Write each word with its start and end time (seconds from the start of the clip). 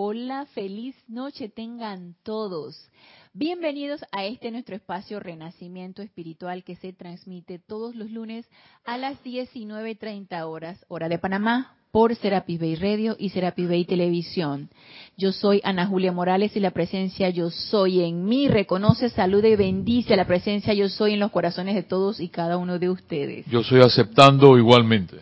Hola, 0.00 0.46
feliz 0.54 0.94
noche 1.08 1.48
tengan 1.48 2.14
todos. 2.22 2.88
Bienvenidos 3.32 4.00
a 4.12 4.26
este 4.26 4.52
nuestro 4.52 4.76
espacio 4.76 5.18
Renacimiento 5.18 6.02
Espiritual 6.02 6.62
que 6.62 6.76
se 6.76 6.92
transmite 6.92 7.58
todos 7.58 7.96
los 7.96 8.08
lunes 8.08 8.46
a 8.84 8.96
las 8.96 9.20
19.30 9.24 10.40
horas, 10.46 10.78
hora 10.86 11.08
de 11.08 11.18
Panamá, 11.18 11.74
por 11.90 12.14
Serapis 12.14 12.60
Bay 12.60 12.76
Radio 12.76 13.16
y 13.18 13.30
Serapis 13.30 13.68
Bay 13.68 13.86
Televisión. 13.86 14.70
Yo 15.16 15.32
soy 15.32 15.60
Ana 15.64 15.88
Julia 15.88 16.12
Morales 16.12 16.54
y 16.54 16.60
la 16.60 16.70
presencia 16.70 17.28
Yo 17.30 17.50
Soy 17.50 18.02
en 18.04 18.24
mí 18.24 18.46
reconoce, 18.46 19.08
saluda 19.08 19.48
y 19.48 19.56
bendice 19.56 20.14
la 20.14 20.28
presencia 20.28 20.74
Yo 20.74 20.88
Soy 20.88 21.14
en 21.14 21.18
los 21.18 21.32
corazones 21.32 21.74
de 21.74 21.82
todos 21.82 22.20
y 22.20 22.28
cada 22.28 22.56
uno 22.56 22.78
de 22.78 22.88
ustedes. 22.88 23.46
Yo 23.46 23.64
soy 23.64 23.80
aceptando 23.80 24.56
igualmente. 24.58 25.16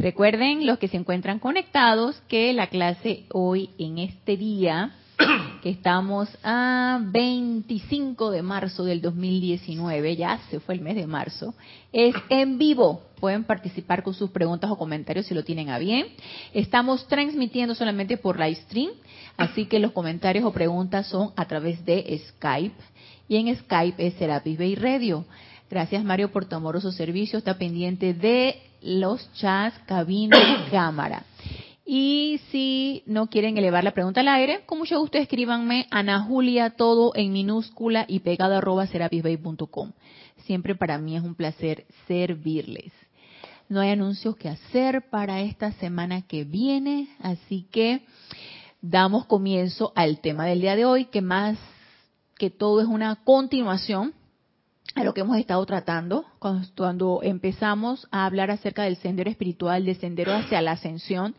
Recuerden 0.00 0.64
los 0.64 0.78
que 0.78 0.88
se 0.88 0.96
encuentran 0.96 1.38
conectados 1.38 2.22
que 2.26 2.54
la 2.54 2.68
clase 2.68 3.24
hoy 3.34 3.68
en 3.76 3.98
este 3.98 4.38
día, 4.38 4.92
que 5.62 5.68
estamos 5.68 6.26
a 6.42 6.98
25 7.02 8.30
de 8.30 8.40
marzo 8.40 8.84
del 8.84 9.02
2019, 9.02 10.16
ya 10.16 10.38
se 10.48 10.58
fue 10.58 10.76
el 10.76 10.80
mes 10.80 10.94
de 10.94 11.06
marzo, 11.06 11.52
es 11.92 12.14
en 12.30 12.56
vivo. 12.56 13.02
Pueden 13.20 13.44
participar 13.44 14.02
con 14.02 14.14
sus 14.14 14.30
preguntas 14.30 14.70
o 14.70 14.78
comentarios 14.78 15.26
si 15.26 15.34
lo 15.34 15.44
tienen 15.44 15.68
a 15.68 15.78
bien. 15.78 16.06
Estamos 16.54 17.06
transmitiendo 17.06 17.74
solamente 17.74 18.16
por 18.16 18.40
live 18.40 18.54
stream, 18.54 18.92
así 19.36 19.66
que 19.66 19.80
los 19.80 19.92
comentarios 19.92 20.46
o 20.46 20.52
preguntas 20.52 21.08
son 21.08 21.32
a 21.36 21.44
través 21.44 21.84
de 21.84 22.22
Skype. 22.26 22.82
Y 23.28 23.36
en 23.36 23.54
Skype 23.54 24.06
es 24.06 24.14
Serapis 24.14 24.58
Bay 24.58 24.76
Radio. 24.76 25.26
Gracias 25.68 26.02
Mario 26.02 26.32
por 26.32 26.46
tu 26.46 26.56
amoroso 26.56 26.90
servicio. 26.90 27.38
Está 27.38 27.58
pendiente 27.58 28.14
de 28.14 28.69
los 28.82 29.32
chats, 29.34 29.78
cabina 29.86 30.66
cámara. 30.70 31.24
Y 31.92 32.40
si 32.50 33.02
no 33.06 33.26
quieren 33.28 33.58
elevar 33.58 33.82
la 33.82 33.90
pregunta 33.90 34.20
al 34.20 34.28
aire, 34.28 34.60
con 34.64 34.78
mucho 34.78 34.98
gusto 35.00 35.18
escríbanme 35.18 35.88
Ana 35.90 36.22
Julia, 36.22 36.70
todo 36.70 37.12
en 37.16 37.32
minúscula 37.32 38.04
y 38.06 38.20
pegado 38.20 38.54
arroba 38.54 38.86
serapisbay.com. 38.86 39.92
Siempre 40.44 40.76
para 40.76 40.98
mí 40.98 41.16
es 41.16 41.22
un 41.22 41.34
placer 41.34 41.86
servirles. 42.06 42.92
No 43.68 43.80
hay 43.80 43.90
anuncios 43.90 44.36
que 44.36 44.48
hacer 44.48 45.08
para 45.10 45.40
esta 45.40 45.72
semana 45.72 46.22
que 46.22 46.44
viene, 46.44 47.08
así 47.20 47.66
que 47.70 48.04
damos 48.80 49.26
comienzo 49.26 49.92
al 49.94 50.20
tema 50.20 50.46
del 50.46 50.60
día 50.60 50.76
de 50.76 50.84
hoy, 50.84 51.06
que 51.06 51.22
más 51.22 51.58
que 52.38 52.50
todo 52.50 52.80
es 52.80 52.86
una 52.86 53.16
continuación 53.16 54.14
a 54.94 55.04
lo 55.04 55.14
que 55.14 55.20
hemos 55.20 55.38
estado 55.38 55.64
tratando 55.66 56.24
cuando, 56.38 57.20
empezamos 57.22 58.08
a 58.10 58.26
hablar 58.26 58.50
acerca 58.50 58.84
del 58.84 58.96
sendero 58.96 59.30
espiritual, 59.30 59.84
del 59.84 59.96
sendero 59.96 60.32
hacia 60.32 60.62
la 60.62 60.72
ascensión, 60.72 61.34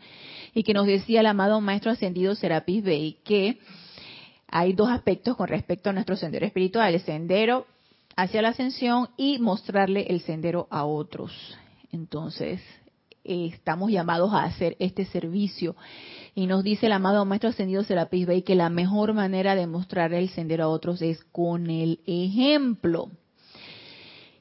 y 0.54 0.62
que 0.62 0.74
nos 0.74 0.86
decía 0.86 1.20
el 1.20 1.26
amado 1.26 1.60
Maestro 1.60 1.90
Ascendido 1.90 2.34
Serapis 2.34 2.82
Bey 2.82 3.18
que 3.24 3.58
hay 4.48 4.72
dos 4.72 4.90
aspectos 4.90 5.36
con 5.36 5.48
respecto 5.48 5.90
a 5.90 5.92
nuestro 5.92 6.16
sendero 6.16 6.46
espiritual, 6.46 6.94
el 6.94 7.00
sendero 7.00 7.66
hacia 8.16 8.42
la 8.42 8.50
ascensión 8.50 9.08
y 9.16 9.38
mostrarle 9.38 10.06
el 10.08 10.20
sendero 10.20 10.68
a 10.70 10.84
otros. 10.84 11.32
Entonces, 11.90 12.60
estamos 13.24 13.90
llamados 13.90 14.32
a 14.32 14.44
hacer 14.44 14.76
este 14.78 15.04
servicio. 15.06 15.76
Y 16.34 16.46
nos 16.46 16.64
dice 16.64 16.86
el 16.86 16.92
amado 16.92 17.24
Maestro 17.24 17.50
Ascendido 17.50 17.84
Serapis 17.84 18.26
Bey 18.26 18.42
que 18.42 18.54
la 18.54 18.70
mejor 18.70 19.14
manera 19.14 19.54
de 19.54 19.66
mostrarle 19.66 20.18
el 20.18 20.30
sendero 20.30 20.64
a 20.64 20.68
otros 20.68 21.00
es 21.02 21.22
con 21.24 21.70
el 21.70 22.00
ejemplo. 22.06 23.10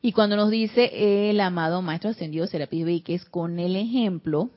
Y 0.02 0.14
cuando 0.14 0.36
nos 0.36 0.50
dice 0.50 1.30
el 1.30 1.40
amado 1.40 1.82
Maestro 1.84 2.10
Ascendido 2.10 2.48
Serapis 2.48 2.86
Bey 2.86 3.02
que 3.02 3.14
es 3.14 3.24
con 3.26 3.60
el 3.60 3.76
ejemplo, 3.76 4.50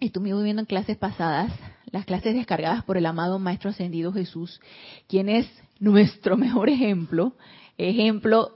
estuvimos 0.00 0.42
viendo 0.42 0.60
en 0.60 0.66
clases 0.66 0.96
pasadas, 0.96 1.52
las 1.90 2.06
clases 2.06 2.34
descargadas 2.34 2.82
por 2.84 2.96
el 2.96 3.04
amado 3.04 3.38
Maestro 3.38 3.70
Ascendido 3.70 4.10
Jesús, 4.10 4.60
quien 5.06 5.28
es 5.28 5.46
nuestro 5.78 6.38
mejor 6.38 6.70
ejemplo, 6.70 7.34
ejemplo 7.76 8.52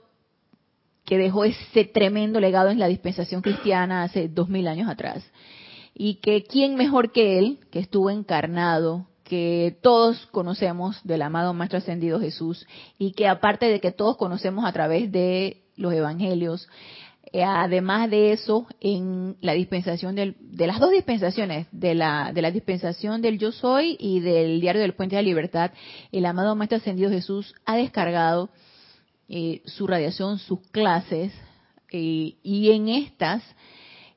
que 1.04 1.18
dejó 1.18 1.44
ese 1.44 1.84
tremendo 1.84 2.40
legado 2.40 2.70
en 2.70 2.78
la 2.78 2.86
dispensación 2.86 3.42
cristiana 3.42 4.02
hace 4.02 4.28
dos 4.28 4.48
mil 4.48 4.68
años 4.68 4.88
atrás. 4.88 5.22
Y 5.94 6.16
que 6.16 6.44
quién 6.44 6.74
mejor 6.74 7.12
que 7.12 7.38
él, 7.38 7.58
que 7.70 7.80
estuvo 7.80 8.08
encarnado, 8.08 9.08
que 9.24 9.76
todos 9.82 10.26
conocemos 10.26 11.02
del 11.04 11.20
amado 11.20 11.52
Maestro 11.52 11.78
Ascendido 11.78 12.18
Jesús, 12.18 12.66
y 12.98 13.12
que 13.12 13.28
aparte 13.28 13.66
de 13.66 13.80
que 13.80 13.92
todos 13.92 14.16
conocemos 14.16 14.64
a 14.64 14.72
través 14.72 15.12
de 15.12 15.61
los 15.76 15.92
evangelios. 15.92 16.68
Eh, 17.32 17.42
además 17.42 18.10
de 18.10 18.32
eso, 18.32 18.66
en 18.80 19.36
la 19.40 19.54
dispensación 19.54 20.14
del, 20.14 20.36
de 20.38 20.66
las 20.66 20.78
dos 20.80 20.90
dispensaciones, 20.90 21.66
de 21.72 21.94
la, 21.94 22.30
de 22.34 22.42
la 22.42 22.50
dispensación 22.50 23.22
del 23.22 23.38
Yo 23.38 23.52
Soy 23.52 23.96
y 23.98 24.20
del 24.20 24.60
Diario 24.60 24.82
del 24.82 24.94
Puente 24.94 25.16
de 25.16 25.22
la 25.22 25.28
Libertad, 25.28 25.70
el 26.10 26.26
amado 26.26 26.54
Maestro 26.56 26.76
Ascendido 26.76 27.10
Jesús 27.10 27.54
ha 27.64 27.76
descargado 27.76 28.50
eh, 29.28 29.62
su 29.64 29.86
radiación, 29.86 30.38
sus 30.38 30.60
clases, 30.72 31.32
eh, 31.90 32.34
y 32.42 32.70
en 32.70 32.88
estas 32.88 33.42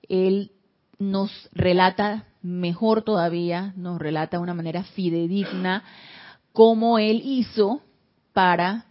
él 0.10 0.52
nos 1.00 1.32
relata 1.54 2.26
mejor 2.42 3.04
todavía, 3.04 3.74
nos 3.78 4.00
relata 4.00 4.38
de 4.38 4.44
una 4.44 4.54
manera 4.54 4.84
fidedigna 4.84 5.84
cómo 6.52 7.00
él 7.00 7.22
hizo 7.24 7.82
para 8.34 8.86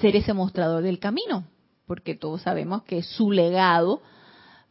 ser 0.00 0.16
ese 0.16 0.34
mostrador 0.34 0.82
del 0.82 0.98
camino 0.98 1.44
porque 1.90 2.14
todos 2.14 2.42
sabemos 2.42 2.84
que 2.84 3.02
su 3.02 3.32
legado 3.32 4.00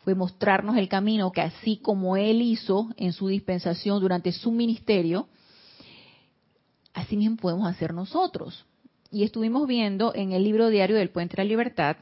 fue 0.06 0.16
mostrarnos 0.16 0.78
el 0.78 0.88
camino 0.88 1.34
que 1.34 1.42
así 1.42 1.76
como 1.76 2.16
él 2.16 2.42
hizo 2.42 2.88
en 2.96 3.12
su 3.12 3.28
dispensación 3.28 4.00
durante 4.00 4.32
su 4.32 4.54
ministerio, 4.54 5.28
así 6.94 7.18
mismo 7.18 7.36
podemos 7.36 7.68
hacer 7.68 7.94
nosotros. 7.94 8.66
Y 9.12 9.24
estuvimos 9.24 9.68
viendo 9.68 10.16
en 10.16 10.32
el 10.32 10.46
libro 10.46 10.70
diario 10.70 10.96
del 10.96 11.10
Puente 11.10 11.36
de 11.36 11.44
la 11.44 11.50
Libertad, 11.50 11.98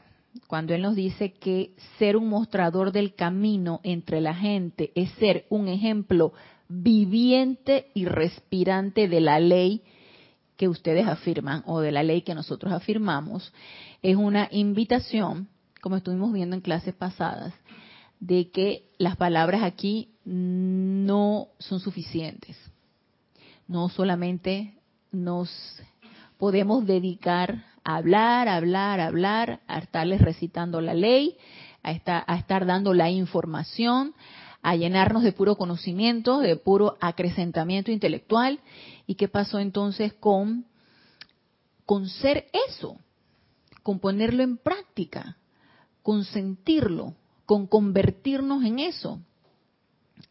cuando 0.46 0.72
él 0.72 0.82
nos 0.82 0.94
dice 0.94 1.32
que 1.32 1.72
ser 1.98 2.16
un 2.16 2.28
mostrador 2.28 2.92
del 2.92 3.16
camino 3.16 3.80
entre 3.82 4.20
la 4.20 4.36
gente 4.36 4.92
es 4.94 5.10
ser 5.14 5.46
un 5.48 5.66
ejemplo 5.66 6.32
viviente 6.68 7.90
y 7.92 8.04
respirante 8.04 9.08
de 9.08 9.20
la 9.20 9.40
ley 9.40 9.82
que 10.56 10.68
ustedes 10.68 11.06
afirman 11.06 11.62
o 11.66 11.80
de 11.80 11.92
la 11.92 12.02
ley 12.02 12.22
que 12.22 12.34
nosotros 12.34 12.72
afirmamos, 12.72 13.52
es 14.02 14.16
una 14.16 14.48
invitación, 14.50 15.48
como 15.80 15.96
estuvimos 15.96 16.32
viendo 16.32 16.54
en 16.54 16.62
clases 16.62 16.94
pasadas, 16.94 17.54
de 18.20 18.50
que 18.50 18.88
las 18.98 19.16
palabras 19.16 19.62
aquí 19.62 20.10
no 20.24 21.48
son 21.58 21.80
suficientes. 21.80 22.56
No 23.66 23.88
solamente 23.88 24.74
nos 25.12 25.50
podemos 26.36 26.86
dedicar 26.86 27.64
a 27.84 27.96
hablar, 27.96 28.48
hablar, 28.48 29.00
hablar, 29.00 29.60
a 29.66 29.78
estarles 29.78 30.20
recitando 30.20 30.80
la 30.80 30.94
ley, 30.94 31.36
a 31.82 31.92
estar, 31.92 32.24
a 32.26 32.36
estar 32.36 32.66
dando 32.66 32.94
la 32.94 33.10
información, 33.10 34.14
a 34.62 34.74
llenarnos 34.76 35.22
de 35.22 35.32
puro 35.32 35.56
conocimiento, 35.56 36.40
de 36.40 36.56
puro 36.56 36.96
acrecentamiento 37.00 37.90
intelectual. 37.90 38.60
¿Y 39.06 39.14
qué 39.14 39.28
pasó 39.28 39.58
entonces 39.58 40.12
con, 40.12 40.66
con 41.86 42.08
ser 42.08 42.48
eso? 42.68 42.98
Con 43.88 44.00
ponerlo 44.00 44.42
en 44.42 44.58
práctica, 44.58 45.38
con 46.02 46.22
sentirlo, 46.26 47.14
con 47.46 47.66
convertirnos 47.66 48.62
en 48.62 48.80
eso. 48.80 49.18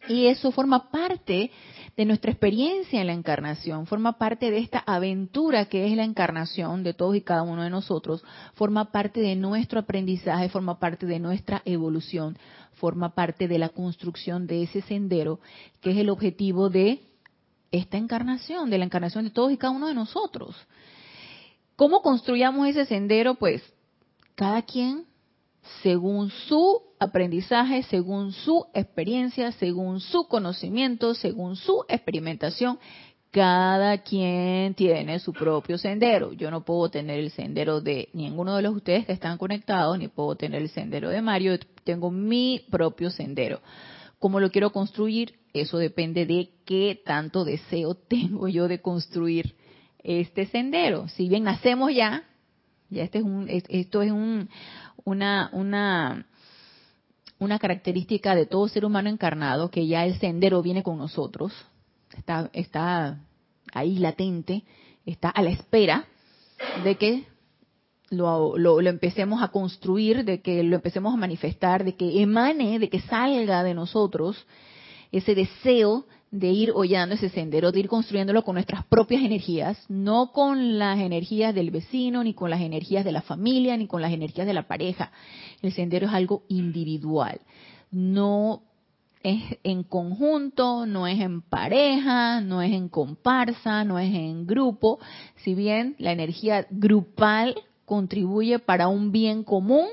Y 0.08 0.28
eso 0.28 0.52
forma 0.52 0.92
parte 0.92 1.50
de 1.96 2.06
nuestra 2.06 2.30
experiencia 2.30 3.02
en 3.02 3.08
la 3.08 3.14
encarnación, 3.14 3.88
forma 3.88 4.20
parte 4.20 4.52
de 4.52 4.60
esta 4.60 4.78
aventura 4.86 5.66
que 5.66 5.88
es 5.88 5.98
la 5.98 6.04
encarnación 6.04 6.84
de 6.84 6.94
todos 6.94 7.16
y 7.16 7.22
cada 7.22 7.42
uno 7.42 7.64
de 7.64 7.72
nosotros, 7.72 8.24
forma 8.54 8.92
parte 8.92 9.22
de 9.22 9.36
nuestro 9.36 9.80
aprendizaje, 9.80 10.50
forma 10.50 10.78
parte 10.78 11.08
de 11.08 11.18
nuestra 11.18 11.64
evolución, 11.66 12.38
forma 12.74 13.16
parte 13.16 13.48
de 13.48 13.58
la 13.58 13.70
construcción 13.70 14.46
de 14.46 14.62
ese 14.62 14.84
sendero 14.84 15.40
que 15.82 15.94
es 15.94 15.98
el 15.98 16.12
objetivo 16.12 16.70
de 16.70 17.02
esta 17.72 17.98
encarnación, 17.98 18.70
de 18.70 18.78
la 18.78 18.86
encarnación 18.86 19.24
de 19.24 19.32
todos 19.32 19.52
y 19.52 19.58
cada 19.58 19.74
uno 19.74 19.88
de 19.88 19.96
nosotros. 19.96 20.56
¿Cómo 21.78 22.02
construyamos 22.02 22.68
ese 22.68 22.86
sendero? 22.86 23.36
Pues 23.36 23.62
cada 24.34 24.64
quien 24.64 25.06
según 25.84 26.32
su 26.32 26.82
aprendizaje, 27.00 27.84
según 27.84 28.32
su 28.32 28.66
experiencia, 28.74 29.52
según 29.52 30.00
su 30.00 30.28
conocimiento, 30.28 31.14
según 31.14 31.56
su 31.56 31.86
experimentación. 31.88 32.80
Cada 33.30 34.00
quien 34.00 34.74
tiene 34.74 35.20
su 35.20 35.34
propio 35.34 35.78
sendero. 35.78 36.34
Yo 36.34 36.50
no 36.50 36.66
puedo 36.66 36.90
tener 36.90 37.20
el 37.20 37.30
sendero 37.30 37.80
de 37.80 38.10
ninguno 38.14 38.56
de 38.56 38.64
los 38.64 38.76
ustedes 38.76 39.06
que 39.06 39.12
están 39.12 39.38
conectados, 39.38 40.00
ni 40.00 40.08
puedo 40.08 40.36
tener 40.36 40.64
el 40.64 40.70
sendero 40.70 41.10
de 41.10 41.22
Mario. 41.22 41.60
Tengo 41.84 42.10
mi 42.10 42.66
propio 42.72 43.12
sendero. 43.12 43.62
¿Cómo 44.18 44.40
lo 44.40 44.50
quiero 44.50 44.72
construir? 44.72 45.36
Eso 45.54 45.78
depende 45.78 46.26
de 46.26 46.50
qué 46.66 47.00
tanto 47.06 47.46
deseo 47.46 47.94
tengo 48.08 48.48
yo 48.48 48.68
de 48.68 48.82
construir 48.82 49.54
este 50.08 50.46
sendero. 50.46 51.10
Si 51.10 51.28
bien 51.28 51.44
nacemos 51.44 51.94
ya, 51.94 52.24
ya 52.90 53.04
este 53.04 53.20
es 53.20 53.24
un, 53.26 53.48
esto 53.50 54.02
es 54.02 54.12
un, 54.12 54.50
una, 55.04 55.50
una, 55.52 56.26
una 57.40 57.60
característica 57.60 58.34
de 58.34 58.46
todo 58.46 58.70
ser 58.70 58.86
humano 58.86 59.10
encarnado, 59.10 59.70
que 59.70 59.86
ya 59.86 60.06
el 60.06 60.18
sendero 60.18 60.64
viene 60.64 60.82
con 60.82 60.98
nosotros, 60.98 61.54
está, 62.18 62.50
está 62.54 63.20
ahí 63.74 64.00
latente, 64.00 64.64
está 65.06 65.30
a 65.30 65.42
la 65.42 65.50
espera 65.50 66.06
de 66.86 66.96
que 66.96 67.26
lo, 68.10 68.58
lo, 68.58 68.80
empecemos 68.80 69.44
a 69.44 69.50
construir, 69.50 70.24
de 70.24 70.42
que 70.42 70.64
lo 70.64 70.78
empecemos 70.78 71.14
a 71.14 71.18
manifestar, 71.18 71.84
de 71.84 71.96
que 71.96 72.22
emane, 72.22 72.80
de 72.80 72.90
que 72.90 73.02
salga 73.02 73.62
de 73.64 73.74
nosotros 73.74 74.48
ese 75.12 75.36
deseo 75.36 76.06
de 76.32 76.52
ir 76.52 76.72
hollando 76.76 77.16
ese 77.16 77.30
sendero, 77.30 77.72
de 77.72 77.80
ir 77.80 77.88
construyéndolo 77.88 78.44
con 78.44 78.56
nuestras 78.56 78.86
propias 78.86 79.24
energías, 79.24 79.78
no 79.90 80.32
con 80.32 80.78
las 80.78 81.00
energías 81.00 81.56
del 81.56 81.72
vecino, 81.72 82.24
ni 82.24 82.34
con 82.34 82.50
las 82.50 82.62
energías 82.62 83.06
de 83.06 83.12
la 83.12 83.22
familia, 83.22 83.78
ni 83.78 83.88
con 83.88 84.02
las 84.02 84.12
energías 84.12 84.46
de 84.46 84.54
la 84.54 84.68
pareja. 84.68 85.12
El 85.62 85.72
sendero 85.72 86.08
es 86.08 86.14
algo 86.14 86.44
individual. 86.50 87.40
No 87.92 88.62
es 89.24 89.42
en 89.64 89.84
conjunto, 89.84 90.86
no 90.86 91.08
es 91.08 91.20
en 91.20 91.42
pareja, 91.42 92.42
no 92.42 92.62
es 92.62 92.74
en 92.74 92.90
comparsa, 92.90 93.84
no 93.84 93.98
es 93.98 94.14
en 94.14 94.46
grupo, 94.46 95.00
si 95.44 95.56
bien 95.56 95.96
la 95.98 96.12
energía 96.12 96.68
grupal 96.70 97.56
contribuye 97.86 98.60
para 98.60 98.90
un 98.90 99.12
bien 99.12 99.44
común, 99.44 99.88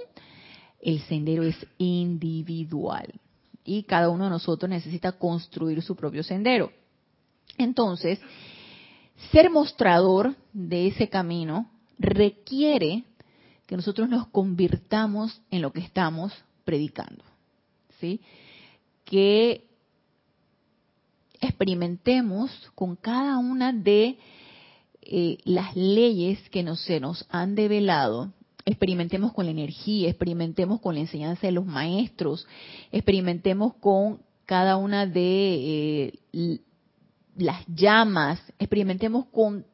el 0.80 1.00
sendero 1.00 1.44
es 1.44 1.56
individual 1.78 3.20
y 3.64 3.84
cada 3.84 4.10
uno 4.10 4.24
de 4.24 4.30
nosotros 4.30 4.68
necesita 4.68 5.12
construir 5.12 5.82
su 5.82 5.96
propio 5.96 6.22
sendero. 6.22 6.70
Entonces, 7.56 8.20
ser 9.32 9.50
mostrador 9.50 10.34
de 10.52 10.88
ese 10.88 11.08
camino 11.08 11.70
requiere 11.98 13.04
que 13.66 13.76
nosotros 13.76 14.08
nos 14.08 14.28
convirtamos 14.28 15.40
en 15.50 15.62
lo 15.62 15.72
que 15.72 15.80
estamos 15.80 16.32
predicando. 16.64 17.24
¿Sí? 18.00 18.20
Que 19.04 19.66
experimentemos 21.40 22.50
con 22.74 22.96
cada 22.96 23.38
una 23.38 23.72
de 23.72 24.18
eh, 25.02 25.38
las 25.44 25.76
leyes 25.76 26.48
que 26.50 26.62
nos, 26.62 26.80
se 26.80 27.00
nos 27.00 27.26
han 27.30 27.54
develado 27.54 28.32
experimentemos 28.64 29.32
con 29.32 29.44
la 29.44 29.50
energía, 29.50 30.08
experimentemos 30.08 30.80
con 30.80 30.94
la 30.94 31.00
enseñanza 31.00 31.46
de 31.46 31.52
los 31.52 31.66
maestros, 31.66 32.46
experimentemos 32.92 33.74
con 33.74 34.20
cada 34.46 34.76
una 34.76 35.06
de 35.06 36.12
eh, 36.32 36.58
las 37.36 37.64
llamas, 37.66 38.40
experimentemos 38.58 39.26
con 39.26 39.66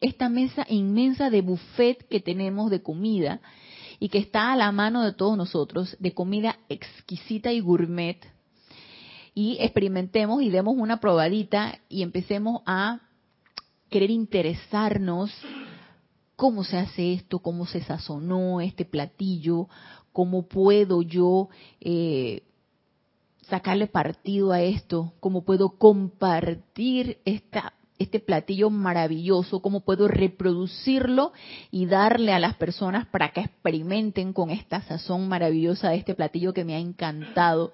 esta 0.00 0.28
mesa 0.28 0.66
inmensa 0.68 1.30
de 1.30 1.40
buffet 1.40 2.06
que 2.08 2.20
tenemos 2.20 2.70
de 2.70 2.82
comida 2.82 3.40
y 3.98 4.08
que 4.08 4.18
está 4.18 4.52
a 4.52 4.56
la 4.56 4.70
mano 4.72 5.02
de 5.02 5.12
todos 5.12 5.36
nosotros, 5.36 5.96
de 5.98 6.12
comida 6.12 6.58
exquisita 6.68 7.52
y 7.52 7.60
gourmet, 7.60 8.18
y 9.34 9.56
experimentemos 9.60 10.42
y 10.42 10.50
demos 10.50 10.74
una 10.76 11.00
probadita 11.00 11.78
y 11.88 12.02
empecemos 12.02 12.62
a 12.66 13.00
querer 13.88 14.10
interesarnos 14.10 15.32
cómo 16.36 16.64
se 16.64 16.78
hace 16.78 17.12
esto, 17.14 17.38
cómo 17.38 17.66
se 17.66 17.82
sazonó 17.82 18.60
este 18.60 18.84
platillo, 18.84 19.68
cómo 20.12 20.42
puedo 20.42 21.02
yo 21.02 21.48
eh, 21.80 22.42
sacarle 23.48 23.86
partido 23.86 24.52
a 24.52 24.62
esto, 24.62 25.12
cómo 25.20 25.44
puedo 25.44 25.70
compartir 25.70 27.18
esta, 27.24 27.74
este 27.98 28.20
platillo 28.20 28.70
maravilloso, 28.70 29.60
cómo 29.60 29.80
puedo 29.80 30.08
reproducirlo 30.08 31.32
y 31.70 31.86
darle 31.86 32.32
a 32.32 32.38
las 32.38 32.54
personas 32.54 33.06
para 33.06 33.30
que 33.32 33.40
experimenten 33.40 34.32
con 34.32 34.50
esta 34.50 34.82
sazón 34.82 35.28
maravillosa 35.28 35.90
de 35.90 35.96
este 35.96 36.14
platillo 36.14 36.52
que 36.52 36.64
me 36.64 36.74
ha 36.74 36.78
encantado. 36.78 37.72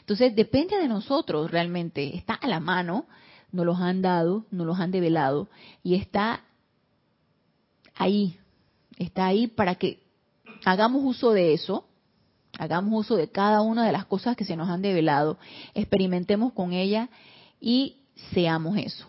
Entonces, 0.00 0.34
depende 0.34 0.76
de 0.76 0.88
nosotros 0.88 1.50
realmente, 1.50 2.16
está 2.16 2.34
a 2.34 2.48
la 2.48 2.60
mano, 2.60 3.06
nos 3.52 3.66
los 3.66 3.80
han 3.80 4.02
dado, 4.02 4.46
nos 4.50 4.66
los 4.66 4.78
han 4.80 4.90
develado 4.90 5.48
y 5.82 5.96
está 5.96 6.44
ahí, 8.00 8.38
está 8.98 9.26
ahí 9.26 9.46
para 9.46 9.74
que 9.74 10.02
hagamos 10.64 11.02
uso 11.04 11.32
de 11.32 11.52
eso, 11.52 11.86
hagamos 12.58 13.06
uso 13.06 13.16
de 13.16 13.28
cada 13.28 13.60
una 13.60 13.86
de 13.86 13.92
las 13.92 14.06
cosas 14.06 14.36
que 14.36 14.46
se 14.46 14.56
nos 14.56 14.70
han 14.70 14.80
develado, 14.80 15.38
experimentemos 15.74 16.52
con 16.54 16.72
ella 16.72 17.10
y 17.60 17.98
seamos 18.32 18.78
eso. 18.78 19.06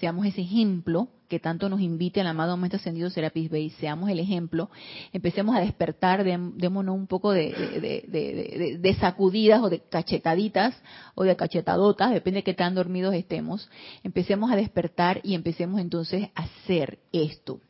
Seamos 0.00 0.26
ese 0.26 0.40
ejemplo 0.40 1.08
que 1.28 1.38
tanto 1.38 1.68
nos 1.68 1.80
invite 1.80 2.20
el 2.20 2.26
amado 2.26 2.56
Maestro 2.56 2.78
Ascendido 2.78 3.08
Serapis 3.08 3.50
Bey, 3.50 3.70
seamos 3.70 4.10
el 4.10 4.18
ejemplo, 4.18 4.68
empecemos 5.12 5.54
a 5.54 5.60
despertar, 5.60 6.24
démonos 6.24 6.94
un 6.94 7.06
poco 7.06 7.30
de, 7.32 8.78
de, 8.78 8.94
sacudidas 9.00 9.62
o 9.62 9.70
de 9.70 9.80
cachetaditas 9.80 10.74
o 11.14 11.24
de 11.24 11.36
cachetadotas, 11.36 12.10
depende 12.10 12.38
de 12.38 12.44
qué 12.44 12.54
tan 12.54 12.74
dormidos 12.74 13.14
estemos, 13.14 13.70
empecemos 14.02 14.50
a 14.50 14.56
despertar 14.56 15.20
y 15.22 15.34
empecemos 15.34 15.80
entonces 15.80 16.30
a 16.34 16.42
hacer 16.42 16.98
esto. 17.12 17.60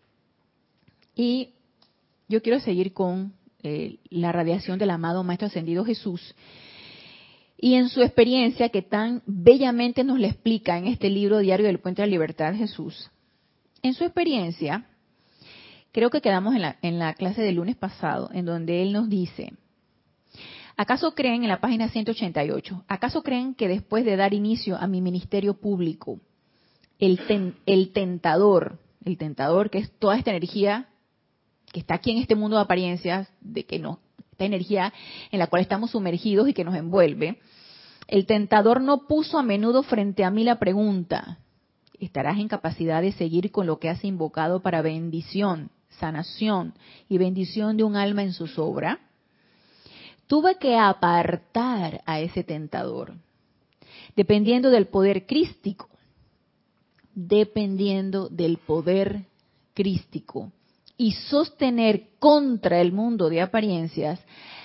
Y 1.15 1.51
yo 2.29 2.43
quiero 2.43 2.61
seguir 2.61 2.93
con 2.93 3.35
eh, 3.63 3.99
la 4.11 4.33
radiación 4.33 4.79
del 4.79 4.91
amado 4.91 5.23
Maestro 5.23 5.49
Ascendido 5.49 5.85
Jesús. 5.85 6.35
Y 7.59 7.75
en 7.75 7.89
su 7.89 8.03
experiencia 8.03 8.71
que 8.71 8.83
tan 8.83 9.23
bellamente 9.27 10.03
nos 10.03 10.19
le 10.19 10.29
explica 10.29 10.77
en 10.79 10.87
este 10.87 11.11
libro 11.11 11.39
Diario 11.39 11.67
del 11.67 11.79
Puente 11.79 12.03
de 12.03 12.09
la 12.09 12.13
Libertad 12.13 12.55
Jesús, 12.55 13.11
en 13.83 13.95
su 13.95 14.05
experiencia, 14.05 14.87
creo 15.93 16.11
que 16.11 16.21
quedamos 16.21 16.55
en 16.55 16.63
la, 16.63 16.77
en 16.83 16.99
la 16.99 17.15
clase 17.15 17.43
del 17.43 17.57
lunes 17.57 17.77
pasado, 17.77 18.31
en 18.33 18.47
donde 18.47 18.83
él 18.83 18.93
nos 18.93 19.09
dice, 19.09 19.53
¿acaso 20.77 21.15
creen 21.15 21.43
en 21.43 21.49
la 21.49 21.61
página 21.61 21.89
188, 21.89 22.85
acaso 22.89 23.23
creen 23.23 23.55
que 23.55 23.69
después 23.69 24.05
de 24.05 24.17
dar 24.17 24.35
inicio 24.35 24.77
a 24.77 24.87
mi 24.87 25.01
ministerio 25.01 25.55
público, 25.55 26.19
el, 26.99 27.21
el 27.67 27.93
tentador, 27.93 28.79
el 29.05 29.19
tentador 29.19 29.71
que 29.71 29.79
es 29.79 29.93
toda 29.99 30.17
esta 30.17 30.31
energía 30.31 30.89
que 31.73 31.81
está 31.81 31.95
aquí 31.95 32.11
en 32.11 32.19
este 32.19 32.37
mundo 32.37 32.57
de 32.57 32.63
apariencias, 32.63 33.29
de 33.41 33.65
que 33.65 33.79
no, 33.79 33.99
esta 34.31 34.45
energía 34.45 34.93
en 35.31 35.39
la 35.39 35.47
cual 35.49 35.63
estamos 35.63 35.91
sumergidos 35.91 36.49
y 36.49 36.55
que 36.55 36.65
nos 36.65 36.77
envuelve, 36.77 37.41
el 38.07 38.27
tentador 38.27 38.81
no 38.81 39.07
puso 39.07 39.39
a 39.39 39.43
menudo 39.43 39.83
frente 39.83 40.23
a 40.23 40.31
mí 40.31 40.45
la 40.45 40.59
pregunta, 40.59 41.39
¿estarás 41.99 42.39
en 42.39 42.49
capacidad 42.49 43.01
de 43.01 43.13
seguir 43.13 43.51
con 43.51 43.67
lo 43.67 43.79
que 43.79 43.89
has 43.89 44.05
invocado 44.05 44.61
para 44.61 44.83
bendición, 44.83 45.71
sanación 45.99 46.75
y 47.09 47.19
bendición 47.19 47.77
de 47.77 47.85
un 47.85 47.97
alma 47.97 48.23
en 48.23 48.35
su 48.35 48.47
sobra? 48.47 49.01
Tuve 50.27 50.59
que 50.59 50.77
apartar 50.77 52.03
a 52.05 52.21
ese 52.21 52.45
tentador, 52.45 53.15
dependiendo 54.15 54.71
del 54.71 54.87
poder 54.87 55.27
crístico, 55.27 55.89
dependiendo 57.15 58.29
del 58.29 58.59
poder 58.59 59.25
crístico 59.75 60.53
y 61.03 61.11
sostener 61.11 62.11
contra 62.21 62.81
el 62.81 62.93
mundo 62.93 63.29
de 63.29 63.41
apariencias 63.41 64.21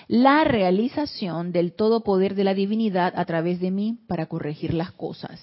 la 0.07 0.43
realización 0.43 1.51
del 1.51 1.73
todo 1.73 2.03
poder 2.03 2.35
de 2.35 2.43
la 2.43 2.53
divinidad 2.53 3.11
a 3.15 3.25
través 3.25 3.59
de 3.59 3.71
mí 3.71 3.97
para 4.07 4.27
corregir 4.27 4.75
las 4.75 4.91
cosas. 4.91 5.41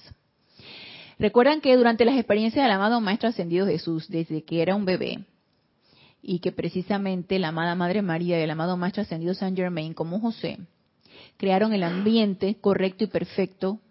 Recuerdan 1.19 1.59
que 1.59 1.75
durante 1.75 2.05
las 2.05 2.15
experiencias 2.15 2.63
del 2.63 2.71
amado 2.71 3.01
Maestro 3.01 3.27
Ascendido 3.27 3.67
Jesús, 3.67 4.07
desde 4.07 4.45
que 4.45 4.61
era 4.61 4.73
un 4.73 4.85
bebé, 4.85 5.25
y 6.21 6.39
que 6.39 6.53
precisamente 6.53 7.39
la 7.39 7.49
amada 7.49 7.75
Madre 7.75 8.01
María 8.01 8.39
y 8.39 8.43
el 8.43 8.51
amado 8.51 8.77
Maestro 8.77 9.01
Ascendido 9.01 9.33
San 9.33 9.53
Germain, 9.53 9.93
como 9.93 10.21
José, 10.21 10.59
crearon 11.35 11.73
el 11.73 11.83
ambiente 11.83 12.55
correcto 12.61 13.03
y 13.03 13.07
perfecto 13.07 13.81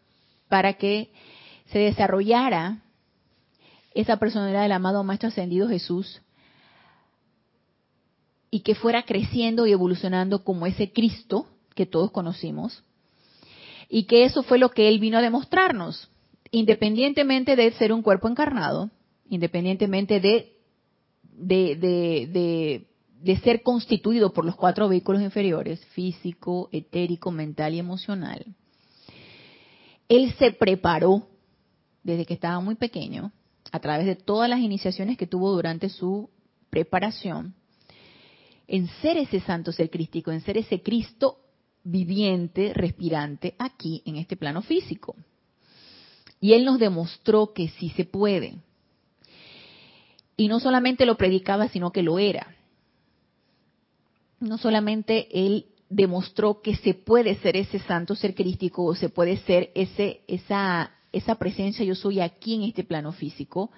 para 0.48 0.72
que 0.72 1.10
se 1.66 1.80
desarrollara 1.80 2.78
esa 3.92 4.16
personalidad 4.16 4.62
del 4.62 4.72
amado 4.72 5.04
Maestro 5.04 5.28
Ascendido 5.28 5.68
Jesús 5.68 6.22
y 8.54 8.60
que 8.60 8.76
fuera 8.76 9.02
creciendo 9.02 9.66
y 9.66 9.72
evolucionando 9.72 10.44
como 10.44 10.64
ese 10.64 10.92
Cristo 10.92 11.48
que 11.74 11.86
todos 11.86 12.12
conocimos. 12.12 12.84
Y 13.88 14.04
que 14.04 14.22
eso 14.22 14.44
fue 14.44 14.60
lo 14.60 14.70
que 14.70 14.86
Él 14.86 15.00
vino 15.00 15.18
a 15.18 15.22
demostrarnos, 15.22 16.08
independientemente 16.52 17.56
de 17.56 17.72
ser 17.72 17.92
un 17.92 18.02
cuerpo 18.02 18.28
encarnado, 18.28 18.92
independientemente 19.28 20.20
de, 20.20 20.52
de, 21.32 22.86
de 23.22 23.36
ser 23.38 23.64
constituido 23.64 24.32
por 24.32 24.44
los 24.44 24.54
cuatro 24.54 24.88
vehículos 24.88 25.20
inferiores, 25.20 25.84
físico, 25.86 26.68
etérico, 26.70 27.32
mental 27.32 27.74
y 27.74 27.80
emocional. 27.80 28.46
Él 30.08 30.32
se 30.38 30.52
preparó 30.52 31.26
desde 32.04 32.24
que 32.24 32.34
estaba 32.34 32.60
muy 32.60 32.76
pequeño, 32.76 33.32
a 33.72 33.80
través 33.80 34.06
de 34.06 34.14
todas 34.14 34.48
las 34.48 34.60
iniciaciones 34.60 35.18
que 35.18 35.26
tuvo 35.26 35.50
durante 35.50 35.88
su 35.88 36.30
preparación, 36.70 37.56
en 38.66 38.88
ser 39.02 39.16
ese 39.16 39.40
santo 39.40 39.72
ser 39.72 39.90
crístico, 39.90 40.30
en 40.30 40.40
ser 40.40 40.58
ese 40.58 40.82
Cristo 40.82 41.38
viviente, 41.82 42.72
respirante 42.72 43.54
aquí 43.58 44.02
en 44.06 44.16
este 44.16 44.36
plano 44.36 44.62
físico. 44.62 45.16
Y 46.40 46.52
Él 46.52 46.64
nos 46.64 46.78
demostró 46.78 47.52
que 47.52 47.68
sí 47.68 47.90
se 47.90 48.04
puede. 48.04 48.56
Y 50.36 50.48
no 50.48 50.60
solamente 50.60 51.06
lo 51.06 51.16
predicaba, 51.16 51.68
sino 51.68 51.92
que 51.92 52.02
lo 52.02 52.18
era. 52.18 52.56
No 54.40 54.58
solamente 54.58 55.28
Él 55.32 55.66
demostró 55.88 56.60
que 56.60 56.74
se 56.76 56.94
puede 56.94 57.36
ser 57.36 57.56
ese 57.56 57.78
santo 57.80 58.14
ser 58.14 58.34
crístico 58.34 58.84
o 58.84 58.94
se 58.94 59.08
puede 59.08 59.36
ser 59.38 59.70
ese, 59.74 60.22
esa 60.26 60.90
esa 61.14 61.36
presencia 61.36 61.84
yo 61.84 61.94
soy 61.94 62.20
aquí 62.20 62.54
en 62.54 62.62
este 62.64 62.84
plano 62.84 63.12
físico 63.12 63.70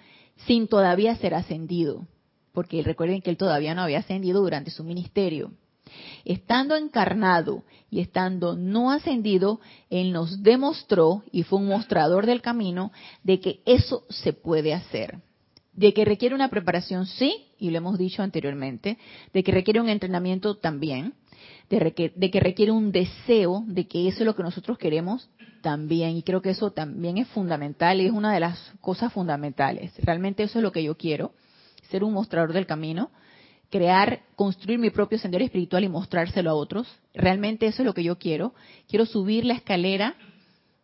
sin 0.46 0.68
todavía 0.68 1.14
ser 1.16 1.34
ascendido, 1.34 2.06
porque 2.56 2.82
recuerden 2.82 3.20
que 3.20 3.28
él 3.28 3.36
todavía 3.36 3.74
no 3.74 3.82
había 3.82 3.98
ascendido 3.98 4.40
durante 4.40 4.70
su 4.70 4.82
ministerio. 4.82 5.52
Estando 6.24 6.74
encarnado 6.74 7.64
y 7.90 8.00
estando 8.00 8.56
no 8.56 8.90
ascendido, 8.90 9.60
Él 9.90 10.10
nos 10.10 10.42
demostró 10.42 11.22
y 11.30 11.42
fue 11.42 11.58
un 11.58 11.68
mostrador 11.68 12.24
del 12.24 12.40
camino 12.40 12.92
de 13.22 13.40
que 13.40 13.60
eso 13.66 14.04
se 14.08 14.32
puede 14.32 14.72
hacer. 14.72 15.18
De 15.74 15.92
que 15.92 16.06
requiere 16.06 16.34
una 16.34 16.48
preparación, 16.48 17.04
sí, 17.04 17.44
y 17.58 17.68
lo 17.68 17.76
hemos 17.76 17.98
dicho 17.98 18.22
anteriormente, 18.22 18.96
de 19.34 19.42
que 19.44 19.52
requiere 19.52 19.82
un 19.82 19.90
entrenamiento 19.90 20.56
también, 20.56 21.12
de, 21.68 21.92
que 21.92 22.40
requiere 22.40 22.72
un 22.72 22.90
deseo 22.90 23.64
de 23.66 23.86
que 23.86 24.08
eso 24.08 24.20
es 24.20 24.24
lo 24.24 24.34
que 24.34 24.42
nosotros 24.42 24.78
queremos 24.78 25.28
también, 25.60 26.16
y 26.16 26.22
creo 26.22 26.40
que 26.40 26.50
eso 26.50 26.70
también 26.70 27.18
es 27.18 27.28
fundamental 27.28 28.00
y 28.00 28.06
es 28.06 28.12
una 28.12 28.32
de 28.32 28.40
las 28.40 28.72
cosas 28.80 29.12
fundamentales. 29.12 29.92
Realmente 29.98 30.42
eso 30.42 30.58
es 30.58 30.62
lo 30.62 30.72
que 30.72 30.82
yo 30.82 30.96
quiero, 30.96 31.34
ser 31.86 32.04
un 32.04 32.12
mostrador 32.12 32.52
del 32.52 32.66
camino, 32.66 33.10
crear, 33.70 34.22
construir 34.36 34.78
mi 34.78 34.90
propio 34.90 35.18
sendero 35.18 35.44
espiritual 35.44 35.84
y 35.84 35.88
mostrárselo 35.88 36.50
a 36.50 36.54
otros. 36.54 36.88
Realmente 37.14 37.66
eso 37.66 37.82
es 37.82 37.86
lo 37.86 37.94
que 37.94 38.04
yo 38.04 38.18
quiero. 38.18 38.54
Quiero 38.88 39.06
subir 39.06 39.44
la 39.44 39.54
escalera 39.54 40.14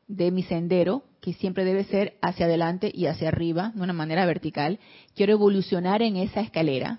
de 0.09 0.31
mi 0.31 0.43
sendero, 0.43 1.05
que 1.21 1.33
siempre 1.33 1.65
debe 1.65 1.85
ser 1.85 2.19
hacia 2.21 2.47
adelante 2.47 2.91
y 2.93 3.07
hacia 3.07 3.29
arriba, 3.29 3.73
de 3.75 3.83
una 3.83 3.93
manera 3.93 4.27
vertical. 4.27 4.81
Quiero 5.15 5.33
evolucionar 5.33 6.03
en 6.03 6.17
esa 6.17 6.41
escalera. 6.41 6.99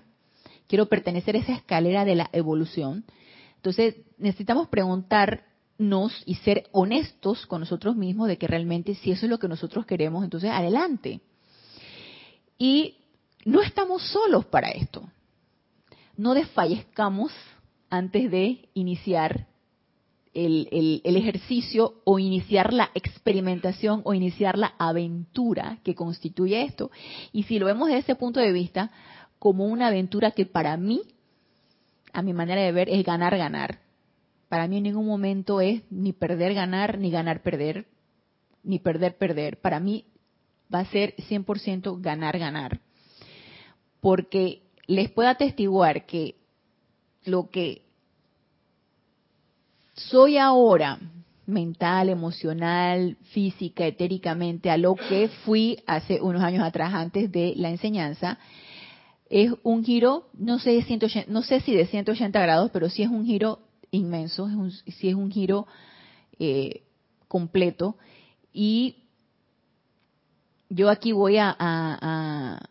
Quiero 0.66 0.86
pertenecer 0.86 1.36
a 1.36 1.40
esa 1.40 1.52
escalera 1.52 2.04
de 2.04 2.14
la 2.14 2.30
evolución. 2.32 3.04
Entonces, 3.56 3.96
necesitamos 4.16 4.68
preguntarnos 4.68 6.22
y 6.24 6.36
ser 6.36 6.64
honestos 6.72 7.46
con 7.46 7.60
nosotros 7.60 7.96
mismos 7.96 8.28
de 8.28 8.38
que 8.38 8.46
realmente 8.46 8.94
si 8.94 9.10
eso 9.10 9.26
es 9.26 9.30
lo 9.30 9.38
que 9.38 9.48
nosotros 9.48 9.84
queremos, 9.84 10.24
entonces 10.24 10.50
adelante. 10.50 11.20
Y 12.58 12.96
no 13.44 13.62
estamos 13.62 14.02
solos 14.02 14.44
para 14.46 14.70
esto 14.70 15.08
no 16.16 16.34
desfallezcamos 16.34 17.32
antes 17.90 18.30
de 18.30 18.68
iniciar 18.74 19.46
el, 20.32 21.00
ejercicio 21.04 21.94
o 22.04 22.18
iniciar 22.18 22.72
la 22.72 22.90
experimentación 22.94 24.02
o 24.04 24.14
iniciar 24.14 24.58
la 24.58 24.74
aventura 24.78 25.78
que 25.84 25.94
constituye 25.94 26.62
esto. 26.62 26.90
Y 27.32 27.44
si 27.44 27.58
lo 27.58 27.66
vemos 27.66 27.88
desde 27.88 28.00
ese 28.00 28.14
punto 28.16 28.40
de 28.40 28.52
vista, 28.52 28.90
como 29.38 29.66
una 29.66 29.88
aventura 29.88 30.32
que 30.32 30.46
para 30.46 30.76
mí, 30.76 31.02
a 32.12 32.22
mi 32.22 32.32
manera 32.32 32.62
de 32.62 32.72
ver, 32.72 32.88
es 32.88 33.04
ganar, 33.04 33.36
ganar. 33.36 33.78
Para 34.48 34.66
mí 34.66 34.78
en 34.78 34.84
ningún 34.84 35.06
momento 35.06 35.60
es 35.60 35.82
ni 35.90 36.12
perder, 36.12 36.54
ganar, 36.54 36.98
ni 36.98 37.10
ganar, 37.10 37.42
perder, 37.42 37.86
ni 38.62 38.78
perder, 38.78 39.16
perder. 39.16 39.60
Para 39.60 39.78
mí 39.78 40.06
va 40.72 40.80
a 40.80 40.84
ser 40.86 41.14
100% 41.16 42.00
ganar, 42.00 42.38
ganar. 42.38 42.80
Porque 44.04 44.60
les 44.86 45.10
puedo 45.10 45.30
atestiguar 45.30 46.04
que 46.04 46.34
lo 47.24 47.48
que 47.48 47.80
soy 49.94 50.36
ahora, 50.36 50.98
mental, 51.46 52.10
emocional, 52.10 53.16
física, 53.32 53.86
etéricamente, 53.86 54.70
a 54.70 54.76
lo 54.76 54.94
que 54.94 55.28
fui 55.46 55.82
hace 55.86 56.20
unos 56.20 56.42
años 56.42 56.62
atrás 56.62 56.92
antes 56.92 57.32
de 57.32 57.54
la 57.56 57.70
enseñanza, 57.70 58.38
es 59.30 59.50
un 59.62 59.82
giro, 59.82 60.28
no 60.34 60.58
sé, 60.58 60.84
no 61.28 61.42
sé 61.42 61.60
si 61.60 61.74
de 61.74 61.86
180 61.86 62.38
grados, 62.42 62.70
pero 62.72 62.90
sí 62.90 63.02
es 63.02 63.08
un 63.08 63.24
giro 63.24 63.60
inmenso, 63.90 64.50
sí 64.86 65.08
es 65.08 65.14
un 65.14 65.30
giro 65.30 65.66
eh, 66.38 66.82
completo. 67.26 67.96
Y 68.52 68.96
yo 70.68 70.90
aquí 70.90 71.12
voy 71.12 71.38
a 71.38 72.68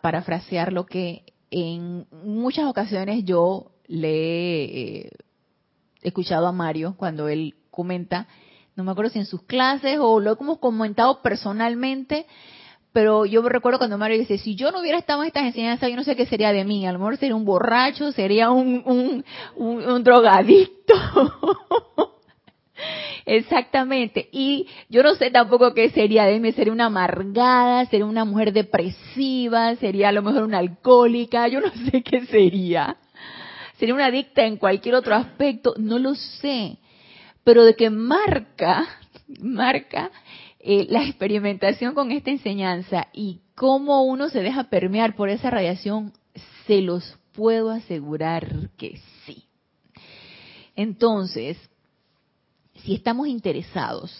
parafrasear 0.00 0.72
lo 0.72 0.86
que 0.86 1.24
en 1.50 2.06
muchas 2.24 2.66
ocasiones 2.66 3.24
yo 3.24 3.72
le 3.86 4.98
he 4.98 5.10
escuchado 6.02 6.46
a 6.46 6.52
Mario 6.52 6.94
cuando 6.96 7.28
él 7.28 7.54
comenta, 7.70 8.26
no 8.74 8.84
me 8.84 8.92
acuerdo 8.92 9.10
si 9.10 9.18
en 9.18 9.26
sus 9.26 9.42
clases 9.42 9.98
o 10.00 10.20
lo 10.20 10.36
hemos 10.38 10.58
comentado 10.58 11.20
personalmente, 11.22 12.26
pero 12.92 13.24
yo 13.24 13.42
me 13.42 13.48
recuerdo 13.48 13.78
cuando 13.78 13.98
Mario 13.98 14.18
dice, 14.18 14.38
si 14.38 14.54
yo 14.54 14.70
no 14.70 14.80
hubiera 14.80 14.98
estado 14.98 15.22
en 15.22 15.28
estas 15.28 15.44
enseñanzas, 15.44 15.88
yo 15.90 15.96
no 15.96 16.04
sé 16.04 16.16
qué 16.16 16.26
sería 16.26 16.52
de 16.52 16.64
mí, 16.64 16.86
a 16.86 16.92
lo 16.92 16.98
mejor 16.98 17.16
sería 17.16 17.36
un 17.36 17.44
borracho, 17.44 18.12
sería 18.12 18.50
un, 18.50 18.82
un, 19.56 19.84
un 19.84 20.04
drogadicto. 20.04 20.94
Exactamente. 23.24 24.28
Y 24.32 24.66
yo 24.88 25.02
no 25.02 25.14
sé 25.14 25.30
tampoco 25.30 25.74
qué 25.74 25.90
sería 25.90 26.24
de 26.24 26.40
mí. 26.40 26.52
Sería 26.52 26.72
una 26.72 26.86
amargada, 26.86 27.86
sería 27.86 28.06
una 28.06 28.24
mujer 28.24 28.52
depresiva, 28.52 29.76
sería 29.76 30.08
a 30.08 30.12
lo 30.12 30.22
mejor 30.22 30.42
una 30.42 30.58
alcohólica, 30.58 31.48
yo 31.48 31.60
no 31.60 31.70
sé 31.90 32.02
qué 32.02 32.26
sería. 32.26 32.96
Sería 33.78 33.94
una 33.94 34.06
adicta 34.06 34.44
en 34.44 34.56
cualquier 34.56 34.94
otro 34.94 35.14
aspecto, 35.14 35.74
no 35.76 35.98
lo 35.98 36.14
sé. 36.14 36.78
Pero 37.44 37.64
de 37.64 37.74
que 37.74 37.90
marca, 37.90 38.86
marca 39.40 40.10
eh, 40.60 40.86
la 40.88 41.04
experimentación 41.04 41.94
con 41.94 42.12
esta 42.12 42.30
enseñanza 42.30 43.08
y 43.12 43.40
cómo 43.54 44.04
uno 44.04 44.28
se 44.28 44.40
deja 44.40 44.64
permear 44.64 45.16
por 45.16 45.28
esa 45.28 45.50
radiación, 45.50 46.12
se 46.66 46.80
los 46.80 47.18
puedo 47.32 47.70
asegurar 47.70 48.70
que 48.76 49.00
sí. 49.24 49.44
Entonces, 50.76 51.58
si 52.84 52.94
estamos 52.94 53.28
interesados 53.28 54.12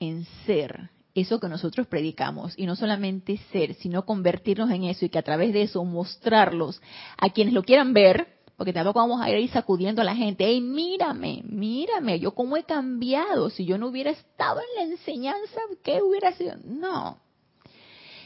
en 0.00 0.24
ser 0.46 0.90
eso 1.14 1.40
que 1.40 1.48
nosotros 1.48 1.86
predicamos, 1.86 2.54
y 2.56 2.66
no 2.66 2.76
solamente 2.76 3.38
ser, 3.50 3.74
sino 3.74 4.04
convertirnos 4.04 4.70
en 4.70 4.84
eso 4.84 5.04
y 5.04 5.08
que 5.08 5.18
a 5.18 5.22
través 5.22 5.52
de 5.52 5.62
eso 5.62 5.84
mostrarlos 5.84 6.80
a 7.16 7.30
quienes 7.30 7.54
lo 7.54 7.64
quieran 7.64 7.92
ver, 7.92 8.38
porque 8.56 8.72
tampoco 8.72 9.00
vamos 9.00 9.20
a 9.20 9.30
ir 9.30 9.50
sacudiendo 9.50 10.02
a 10.02 10.04
la 10.04 10.14
gente, 10.14 10.44
hey, 10.46 10.60
mírame, 10.60 11.42
mírame, 11.44 12.20
yo 12.20 12.34
cómo 12.34 12.56
he 12.56 12.64
cambiado, 12.64 13.50
si 13.50 13.64
yo 13.64 13.78
no 13.78 13.88
hubiera 13.88 14.10
estado 14.10 14.60
en 14.60 14.76
la 14.76 14.94
enseñanza, 14.94 15.60
¿qué 15.82 16.02
hubiera 16.02 16.32
sido? 16.32 16.54
No, 16.64 17.18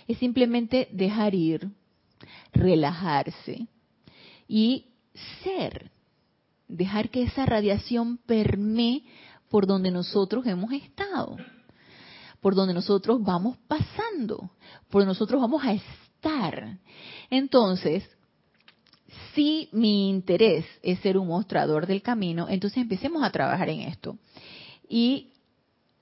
es 0.07 0.19
simplemente 0.19 0.89
dejar 0.93 1.35
ir, 1.35 1.71
relajarse 2.53 3.67
y 4.49 4.87
ser, 5.43 5.91
dejar 6.69 7.11
que 7.11 7.23
esa 7.23 7.47
radiación 7.47 8.19
permee 8.19 9.05
por 9.53 9.67
donde 9.67 9.91
nosotros 9.91 10.47
hemos 10.47 10.73
estado, 10.73 11.37
por 12.41 12.55
donde 12.55 12.73
nosotros 12.73 13.23
vamos 13.23 13.59
pasando, 13.69 14.51
por 14.89 15.03
donde 15.03 15.11
nosotros 15.11 15.43
vamos 15.43 15.63
a 15.63 15.75
estar. 15.75 16.79
Entonces, 17.29 18.03
si 19.35 19.69
mi 19.73 20.09
interés 20.09 20.65
es 20.83 21.01
ser 21.01 21.19
un 21.19 21.29
mostrador 21.29 21.87
del 21.87 22.01
camino, 22.01 22.49
entonces 22.49 22.79
empecemos 22.79 23.23
a 23.23 23.31
trabajar 23.31 23.69
en 23.69 23.81
esto. 23.81 24.17
Y 24.89 25.33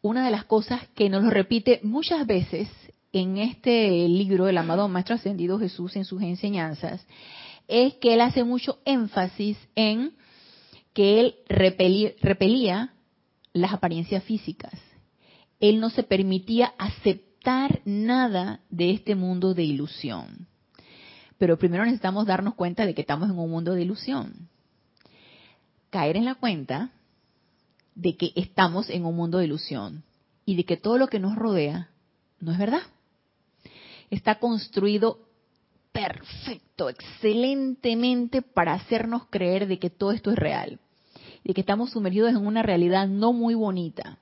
una 0.00 0.25
de 0.25 0.30
las 0.30 0.45
cosas 0.45 0.87
que 0.95 1.11
nos 1.11 1.25
lo 1.25 1.30
repite 1.30 1.80
muchas 1.83 2.25
veces 2.28 2.69
en 3.12 3.37
este 3.38 4.07
libro 4.07 4.45
del 4.45 4.59
amado 4.59 4.87
Maestro 4.87 5.16
Ascendido 5.16 5.59
Jesús 5.59 5.97
en 5.97 6.04
sus 6.04 6.23
enseñanzas, 6.23 7.04
es 7.66 7.95
que 7.95 8.14
él 8.14 8.21
hace 8.21 8.45
mucho 8.45 8.78
énfasis 8.85 9.59
en 9.75 10.12
que 10.95 11.19
él 11.19 11.35
repelía 11.49 12.92
las 13.52 13.73
apariencias 13.73 14.23
físicas. 14.25 14.73
Él 15.59 15.80
no 15.80 15.90
se 15.90 16.02
permitía 16.02 16.73
aceptar 16.78 17.80
nada 17.85 18.61
de 18.71 18.90
este 18.90 19.14
mundo 19.14 19.54
de 19.54 19.64
ilusión. 19.64 20.47
Pero 21.38 21.59
primero 21.59 21.85
necesitamos 21.85 22.26
darnos 22.26 22.54
cuenta 22.54 22.87
de 22.87 22.95
que 22.95 23.00
estamos 23.00 23.30
en 23.30 23.38
un 23.38 23.50
mundo 23.50 23.75
de 23.75 23.83
ilusión. 23.83 24.49
Caer 25.90 26.16
en 26.16 26.25
la 26.25 26.35
cuenta 26.35 26.92
de 27.95 28.16
que 28.16 28.33
estamos 28.37 28.88
en 28.90 29.04
un 29.04 29.16
mundo 29.16 29.38
de 29.38 29.47
ilusión 29.47 30.04
y 30.45 30.57
de 30.57 30.64
que 30.64 30.76
todo 30.76 30.99
lo 30.99 31.09
que 31.09 31.19
nos 31.19 31.37
rodea 31.37 31.90
no 32.38 32.52
es 32.52 32.59
verdad. 32.59 32.83
Está 34.11 34.38
construido 34.38 35.19
perfecto, 35.92 36.88
excelentemente 36.88 38.42
para 38.42 38.75
hacernos 38.75 39.26
creer 39.30 39.66
de 39.66 39.78
que 39.78 39.90
todo 39.90 40.12
esto 40.12 40.30
es 40.30 40.37
real 40.37 40.80
de 41.44 41.54
que 41.54 41.61
estamos 41.61 41.90
sumergidos 41.90 42.30
en 42.30 42.47
una 42.47 42.62
realidad 42.62 43.09
no 43.09 43.32
muy 43.32 43.54
bonita. 43.54 44.18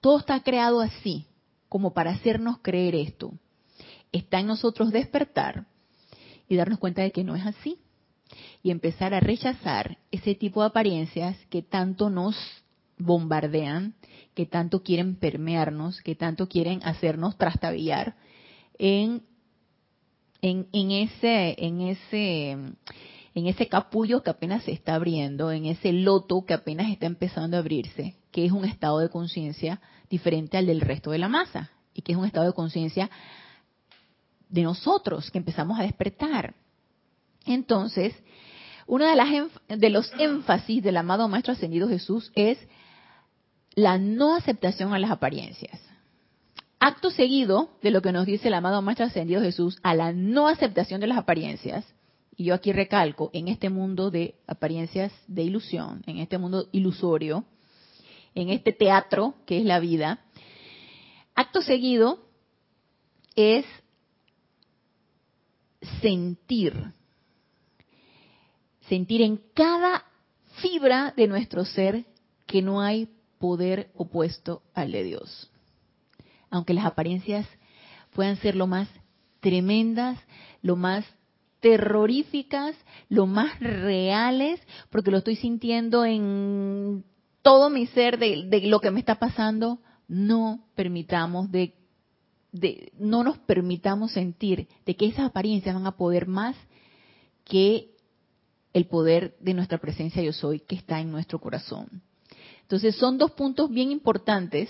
Todo 0.00 0.18
está 0.18 0.40
creado 0.42 0.80
así, 0.80 1.26
como 1.68 1.92
para 1.92 2.10
hacernos 2.10 2.58
creer 2.62 2.94
esto. 2.94 3.32
Está 4.12 4.40
en 4.40 4.46
nosotros 4.46 4.90
despertar 4.90 5.66
y 6.48 6.56
darnos 6.56 6.78
cuenta 6.78 7.02
de 7.02 7.12
que 7.12 7.24
no 7.24 7.36
es 7.36 7.44
así. 7.46 7.78
Y 8.62 8.70
empezar 8.70 9.14
a 9.14 9.20
rechazar 9.20 9.98
ese 10.10 10.34
tipo 10.34 10.60
de 10.60 10.68
apariencias 10.68 11.36
que 11.48 11.62
tanto 11.62 12.10
nos 12.10 12.36
bombardean, 12.98 13.94
que 14.34 14.46
tanto 14.46 14.82
quieren 14.82 15.16
permearnos, 15.16 16.00
que 16.02 16.14
tanto 16.14 16.48
quieren 16.48 16.80
hacernos 16.84 17.38
trastabillar 17.38 18.16
en, 18.78 19.22
en, 20.42 20.66
en 20.72 20.90
ese, 20.90 21.54
en 21.58 21.80
ese 21.80 22.56
en 23.38 23.46
ese 23.46 23.68
capullo 23.68 24.22
que 24.22 24.30
apenas 24.30 24.64
se 24.64 24.72
está 24.72 24.94
abriendo, 24.94 25.50
en 25.50 25.66
ese 25.66 25.92
loto 25.92 26.44
que 26.44 26.54
apenas 26.54 26.90
está 26.90 27.06
empezando 27.06 27.56
a 27.56 27.60
abrirse, 27.60 28.16
que 28.30 28.44
es 28.44 28.52
un 28.52 28.64
estado 28.64 28.98
de 28.98 29.08
conciencia 29.08 29.80
diferente 30.10 30.56
al 30.56 30.66
del 30.66 30.80
resto 30.80 31.10
de 31.10 31.18
la 31.18 31.28
masa 31.28 31.70
y 31.94 32.02
que 32.02 32.12
es 32.12 32.18
un 32.18 32.24
estado 32.24 32.46
de 32.46 32.52
conciencia 32.52 33.10
de 34.48 34.62
nosotros 34.62 35.30
que 35.30 35.38
empezamos 35.38 35.78
a 35.78 35.82
despertar. 35.82 36.54
Entonces, 37.46 38.14
uno 38.86 39.04
de, 39.04 39.76
de 39.76 39.90
los 39.90 40.10
énfasis 40.18 40.82
del 40.82 40.96
amado 40.96 41.28
Maestro 41.28 41.52
Ascendido 41.52 41.88
Jesús 41.88 42.32
es 42.34 42.58
la 43.74 43.98
no 43.98 44.34
aceptación 44.34 44.94
a 44.94 44.98
las 44.98 45.10
apariencias. 45.10 45.80
Acto 46.80 47.10
seguido 47.10 47.70
de 47.82 47.90
lo 47.90 48.02
que 48.02 48.12
nos 48.12 48.26
dice 48.26 48.48
el 48.48 48.54
amado 48.54 48.80
Maestro 48.82 49.06
Ascendido 49.06 49.40
Jesús 49.40 49.78
a 49.82 49.94
la 49.94 50.12
no 50.12 50.48
aceptación 50.48 51.00
de 51.00 51.08
las 51.08 51.18
apariencias, 51.18 51.84
y 52.38 52.44
yo 52.44 52.54
aquí 52.54 52.72
recalco, 52.72 53.30
en 53.32 53.48
este 53.48 53.68
mundo 53.68 54.12
de 54.12 54.36
apariencias 54.46 55.12
de 55.26 55.42
ilusión, 55.42 56.04
en 56.06 56.18
este 56.18 56.38
mundo 56.38 56.68
ilusorio, 56.70 57.44
en 58.32 58.50
este 58.50 58.72
teatro 58.72 59.34
que 59.44 59.58
es 59.58 59.64
la 59.64 59.80
vida, 59.80 60.20
acto 61.34 61.62
seguido 61.62 62.24
es 63.34 63.66
sentir, 66.00 66.92
sentir 68.88 69.22
en 69.22 69.40
cada 69.52 70.04
fibra 70.62 71.12
de 71.16 71.26
nuestro 71.26 71.64
ser 71.64 72.04
que 72.46 72.62
no 72.62 72.80
hay 72.80 73.08
poder 73.40 73.90
opuesto 73.96 74.62
al 74.74 74.92
de 74.92 75.02
Dios. 75.02 75.50
Aunque 76.50 76.72
las 76.72 76.86
apariencias 76.86 77.48
puedan 78.14 78.36
ser 78.36 78.54
lo 78.54 78.68
más 78.68 78.88
tremendas, 79.40 80.20
lo 80.62 80.76
más 80.76 81.04
terroríficas, 81.60 82.76
lo 83.08 83.26
más 83.26 83.58
reales, 83.60 84.60
porque 84.90 85.10
lo 85.10 85.18
estoy 85.18 85.36
sintiendo 85.36 86.04
en 86.04 87.04
todo 87.42 87.70
mi 87.70 87.86
ser 87.86 88.18
de, 88.18 88.60
lo 88.64 88.80
que 88.80 88.90
me 88.90 89.00
está 89.00 89.16
pasando, 89.16 89.78
no 90.06 90.66
permitamos 90.74 91.50
de, 91.50 91.74
de, 92.52 92.92
no 92.98 93.24
nos 93.24 93.38
permitamos 93.38 94.12
sentir 94.12 94.68
de 94.86 94.96
que 94.96 95.06
esas 95.06 95.26
apariencias 95.26 95.74
van 95.74 95.86
a 95.86 95.96
poder 95.96 96.26
más 96.26 96.56
que 97.44 97.90
el 98.72 98.86
poder 98.86 99.36
de 99.40 99.54
nuestra 99.54 99.78
presencia 99.78 100.22
yo 100.22 100.32
soy 100.32 100.60
que 100.60 100.76
está 100.76 101.00
en 101.00 101.10
nuestro 101.10 101.40
corazón. 101.40 102.02
Entonces 102.62 102.96
son 102.96 103.16
dos 103.18 103.32
puntos 103.32 103.70
bien 103.70 103.90
importantes 103.90 104.68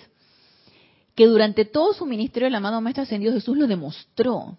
que 1.14 1.26
durante 1.26 1.64
todo 1.64 1.92
su 1.94 2.06
ministerio 2.06 2.46
el 2.46 2.54
amado 2.54 2.80
Maestro 2.80 3.02
Ascendido 3.02 3.32
Jesús 3.32 3.56
lo 3.56 3.66
demostró. 3.66 4.56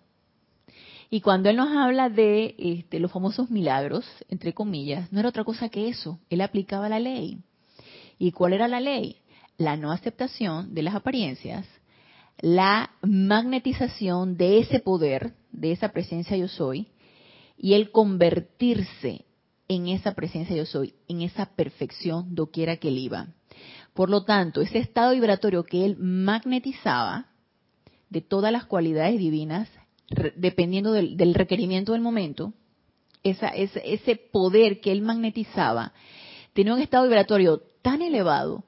Y 1.09 1.21
cuando 1.21 1.49
él 1.49 1.55
nos 1.55 1.75
habla 1.75 2.09
de 2.09 2.55
este, 2.57 2.99
los 2.99 3.11
famosos 3.11 3.49
milagros, 3.49 4.05
entre 4.29 4.53
comillas, 4.53 5.11
no 5.11 5.19
era 5.19 5.29
otra 5.29 5.43
cosa 5.43 5.69
que 5.69 5.89
eso. 5.89 6.19
Él 6.29 6.41
aplicaba 6.41 6.87
la 6.87 6.99
ley. 6.99 7.39
¿Y 8.19 8.31
cuál 8.31 8.53
era 8.53 8.67
la 8.67 8.79
ley? 8.79 9.17
La 9.57 9.75
no 9.75 9.91
aceptación 9.91 10.73
de 10.73 10.83
las 10.83 10.95
apariencias, 10.95 11.65
la 12.39 12.91
magnetización 13.01 14.37
de 14.37 14.59
ese 14.59 14.79
poder, 14.79 15.33
de 15.51 15.71
esa 15.71 15.89
presencia 15.89 16.37
yo 16.37 16.47
soy, 16.47 16.87
y 17.57 17.73
el 17.73 17.91
convertirse 17.91 19.25
en 19.67 19.87
esa 19.87 20.13
presencia 20.13 20.55
yo 20.55 20.65
soy, 20.65 20.93
en 21.07 21.21
esa 21.21 21.47
perfección 21.47 22.35
doquiera 22.35 22.77
que 22.77 22.87
él 22.89 22.97
iba. 22.97 23.27
Por 23.93 24.09
lo 24.09 24.23
tanto, 24.23 24.61
ese 24.61 24.77
estado 24.77 25.11
vibratorio 25.11 25.63
que 25.63 25.85
él 25.85 25.97
magnetizaba 25.97 27.27
de 28.09 28.21
todas 28.21 28.51
las 28.51 28.65
cualidades 28.65 29.19
divinas, 29.19 29.69
dependiendo 30.35 30.91
del, 30.91 31.33
requerimiento 31.33 31.93
del 31.93 32.01
momento, 32.01 32.53
esa, 33.23 33.49
ese, 33.49 33.81
ese 33.85 34.15
poder 34.15 34.79
que 34.81 34.91
él 34.91 35.01
magnetizaba, 35.01 35.93
tenía 36.53 36.73
un 36.73 36.81
estado 36.81 37.03
vibratorio 37.03 37.61
tan 37.81 38.01
elevado 38.01 38.63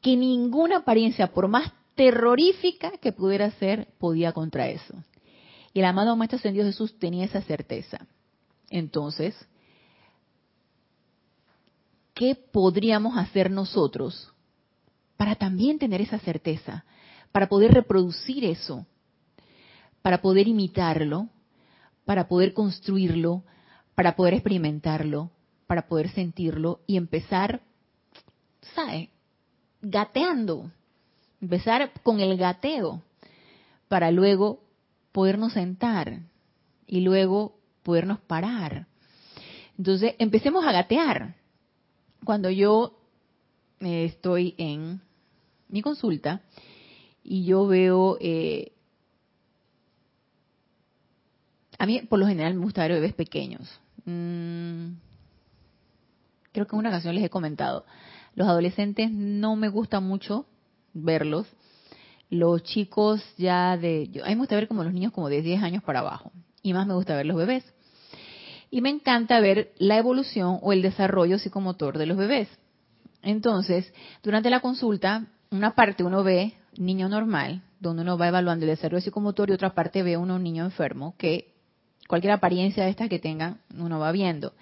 que 0.00 0.16
ninguna 0.16 0.78
apariencia, 0.78 1.32
por 1.32 1.48
más 1.48 1.72
terrorífica 1.94 2.92
que 2.98 3.12
pudiera 3.12 3.50
ser, 3.52 3.88
podía 3.98 4.32
contra 4.32 4.68
eso. 4.68 4.94
Y 5.72 5.80
el 5.80 5.84
amado 5.84 6.16
Maestro 6.16 6.38
Ascendido 6.38 6.66
Jesús 6.66 6.98
tenía 6.98 7.26
esa 7.26 7.42
certeza. 7.42 8.06
Entonces, 8.70 9.36
¿qué 12.14 12.34
podríamos 12.34 13.16
hacer 13.16 13.50
nosotros 13.50 14.32
para 15.16 15.34
también 15.34 15.78
tener 15.78 16.00
esa 16.00 16.18
certeza? 16.18 16.84
Para 17.32 17.48
poder 17.48 17.72
reproducir 17.72 18.44
eso, 18.44 18.86
para 20.02 20.22
poder 20.22 20.48
imitarlo, 20.48 21.28
para 22.04 22.28
poder 22.28 22.54
construirlo, 22.54 23.44
para 23.94 24.16
poder 24.16 24.34
experimentarlo, 24.34 25.30
para 25.66 25.86
poder 25.86 26.10
sentirlo 26.10 26.80
y 26.86 26.96
empezar, 26.96 27.60
¿sabe? 28.74 29.10
Gateando. 29.82 30.70
Empezar 31.40 31.92
con 32.02 32.20
el 32.20 32.36
gateo 32.36 33.02
para 33.88 34.10
luego 34.10 34.60
podernos 35.12 35.54
sentar 35.54 36.20
y 36.86 37.00
luego 37.00 37.56
podernos 37.82 38.20
parar. 38.20 38.86
Entonces, 39.78 40.14
empecemos 40.18 40.66
a 40.66 40.72
gatear. 40.72 41.34
Cuando 42.24 42.50
yo 42.50 42.98
eh, 43.80 44.04
estoy 44.04 44.54
en 44.58 45.00
mi 45.68 45.82
consulta 45.82 46.42
y 47.22 47.44
yo 47.44 47.66
veo 47.66 48.18
eh, 48.20 48.72
a 51.80 51.86
mí, 51.86 52.02
por 52.02 52.18
lo 52.18 52.26
general, 52.26 52.52
me 52.52 52.60
gusta 52.60 52.82
ver 52.82 52.92
bebés 52.92 53.14
pequeños. 53.14 53.80
Mm, 54.04 54.96
creo 56.52 56.66
que 56.66 56.76
en 56.76 56.78
una 56.78 56.90
ocasión 56.90 57.14
les 57.14 57.24
he 57.24 57.30
comentado. 57.30 57.86
Los 58.34 58.48
adolescentes 58.48 59.10
no 59.10 59.56
me 59.56 59.70
gusta 59.70 59.98
mucho 59.98 60.44
verlos. 60.92 61.46
Los 62.28 62.64
chicos 62.64 63.24
ya 63.38 63.78
de... 63.78 64.10
A 64.22 64.28
mí 64.28 64.34
me 64.34 64.40
gusta 64.40 64.56
ver 64.56 64.68
como 64.68 64.84
los 64.84 64.92
niños 64.92 65.10
como 65.12 65.30
de 65.30 65.40
10 65.40 65.62
años 65.62 65.82
para 65.82 66.00
abajo. 66.00 66.32
Y 66.62 66.74
más 66.74 66.86
me 66.86 66.92
gusta 66.92 67.16
ver 67.16 67.24
los 67.24 67.38
bebés. 67.38 67.64
Y 68.70 68.82
me 68.82 68.90
encanta 68.90 69.40
ver 69.40 69.72
la 69.78 69.96
evolución 69.96 70.58
o 70.60 70.74
el 70.74 70.82
desarrollo 70.82 71.38
psicomotor 71.38 71.96
de 71.96 72.04
los 72.04 72.18
bebés. 72.18 72.48
Entonces, 73.22 73.90
durante 74.22 74.50
la 74.50 74.60
consulta, 74.60 75.28
una 75.50 75.74
parte 75.74 76.04
uno 76.04 76.22
ve 76.24 76.52
niño 76.76 77.08
normal, 77.08 77.62
donde 77.78 78.02
uno 78.02 78.18
va 78.18 78.28
evaluando 78.28 78.66
el 78.66 78.70
desarrollo 78.70 79.00
psicomotor, 79.00 79.48
y 79.48 79.54
otra 79.54 79.72
parte 79.72 80.02
ve 80.02 80.18
uno 80.18 80.38
niño 80.38 80.66
enfermo, 80.66 81.14
que 81.16 81.49
cualquier 82.10 82.32
apariencia 82.32 82.82
de 82.82 82.90
estas 82.90 83.08
que 83.08 83.20
tengan, 83.20 83.60
uno 83.78 84.00
va 84.00 84.10
viendo. 84.10 84.52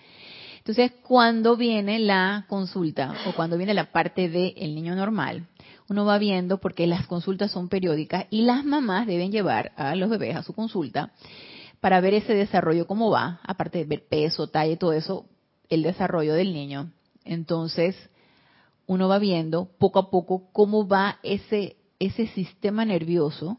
Entonces, 0.59 0.93
cuando 1.03 1.57
viene 1.57 1.99
la 1.99 2.45
consulta 2.47 3.15
o 3.27 3.33
cuando 3.33 3.57
viene 3.57 3.73
la 3.73 3.91
parte 3.91 4.29
del 4.29 4.75
niño 4.75 4.95
normal, 4.95 5.47
uno 5.89 6.05
va 6.05 6.19
viendo 6.19 6.59
porque 6.59 6.87
las 6.87 7.07
consultas 7.07 7.51
son 7.51 7.71
periódicas 7.71 8.27
y 8.29 8.43
las 8.43 8.67
mamás 8.67 9.07
deben 9.07 9.33
llevar 9.33 9.73
a 9.77 9.95
los 9.95 10.11
bebés 10.11 10.37
a 10.37 10.43
su 10.43 10.53
consulta 10.53 11.11
para 11.81 12.03
ver 12.03 12.13
ese 12.13 12.35
desarrollo 12.35 12.87
cómo 12.87 13.11
va, 13.11 13.41
aparte 13.45 13.79
de 13.79 13.85
ver 13.85 14.07
peso, 14.07 14.49
talla 14.49 14.73
y 14.73 14.77
todo 14.77 14.93
eso, 14.93 15.25
el 15.71 15.83
desarrollo 15.83 16.35
del 16.35 16.53
niño. 16.53 16.93
Entonces, 17.25 17.97
uno 18.87 19.09
va 19.09 19.19
viendo 19.19 19.71
poco 19.79 20.01
a 20.01 20.11
poco 20.11 20.51
cómo 20.53 20.87
va 20.87 21.19
ese 21.23 21.79
ese 21.99 22.27
sistema 22.29 22.85
nervioso 22.85 23.59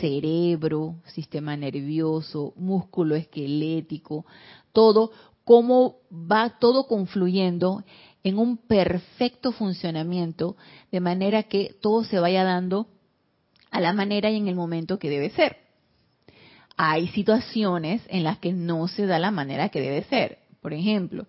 cerebro, 0.00 0.96
sistema 1.06 1.56
nervioso, 1.56 2.52
músculo 2.56 3.14
esquelético, 3.14 4.26
todo, 4.72 5.10
cómo 5.44 5.96
va 6.10 6.58
todo 6.58 6.86
confluyendo 6.86 7.84
en 8.22 8.38
un 8.38 8.58
perfecto 8.58 9.52
funcionamiento, 9.52 10.56
de 10.92 11.00
manera 11.00 11.44
que 11.44 11.74
todo 11.80 12.04
se 12.04 12.18
vaya 12.18 12.44
dando 12.44 12.88
a 13.70 13.80
la 13.80 13.92
manera 13.92 14.30
y 14.30 14.36
en 14.36 14.48
el 14.48 14.54
momento 14.54 14.98
que 14.98 15.10
debe 15.10 15.30
ser. 15.30 15.56
Hay 16.76 17.08
situaciones 17.08 18.02
en 18.08 18.24
las 18.24 18.38
que 18.38 18.52
no 18.52 18.86
se 18.88 19.06
da 19.06 19.18
la 19.18 19.30
manera 19.30 19.68
que 19.68 19.80
debe 19.80 20.04
ser. 20.04 20.38
Por 20.60 20.72
ejemplo, 20.72 21.26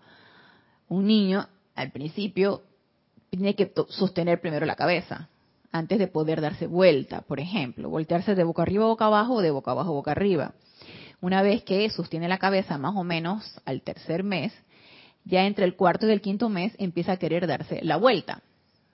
un 0.87 1.07
niño 1.07 1.47
al 1.75 1.91
principio 1.91 2.63
tiene 3.29 3.55
que 3.55 3.71
sostener 3.89 4.41
primero 4.41 4.65
la 4.65 4.75
cabeza, 4.75 5.29
antes 5.71 5.99
de 5.99 6.07
poder 6.07 6.41
darse 6.41 6.67
vuelta, 6.67 7.21
por 7.21 7.39
ejemplo, 7.39 7.89
voltearse 7.89 8.35
de 8.35 8.43
boca 8.43 8.63
arriba 8.63 8.85
boca 8.85 9.05
abajo 9.05 9.35
o 9.35 9.41
de 9.41 9.51
boca 9.51 9.71
abajo 9.71 9.93
boca 9.93 10.11
arriba. 10.11 10.53
Una 11.21 11.41
vez 11.41 11.63
que 11.63 11.89
sostiene 11.89 12.27
la 12.27 12.37
cabeza 12.37 12.77
más 12.77 12.95
o 12.95 13.03
menos 13.03 13.59
al 13.65 13.81
tercer 13.81 14.23
mes, 14.23 14.53
ya 15.25 15.45
entre 15.45 15.65
el 15.65 15.75
cuarto 15.75 16.07
y 16.07 16.11
el 16.11 16.21
quinto 16.21 16.49
mes 16.49 16.73
empieza 16.77 17.13
a 17.13 17.17
querer 17.17 17.45
darse 17.45 17.81
la 17.83 17.97
vuelta, 17.97 18.41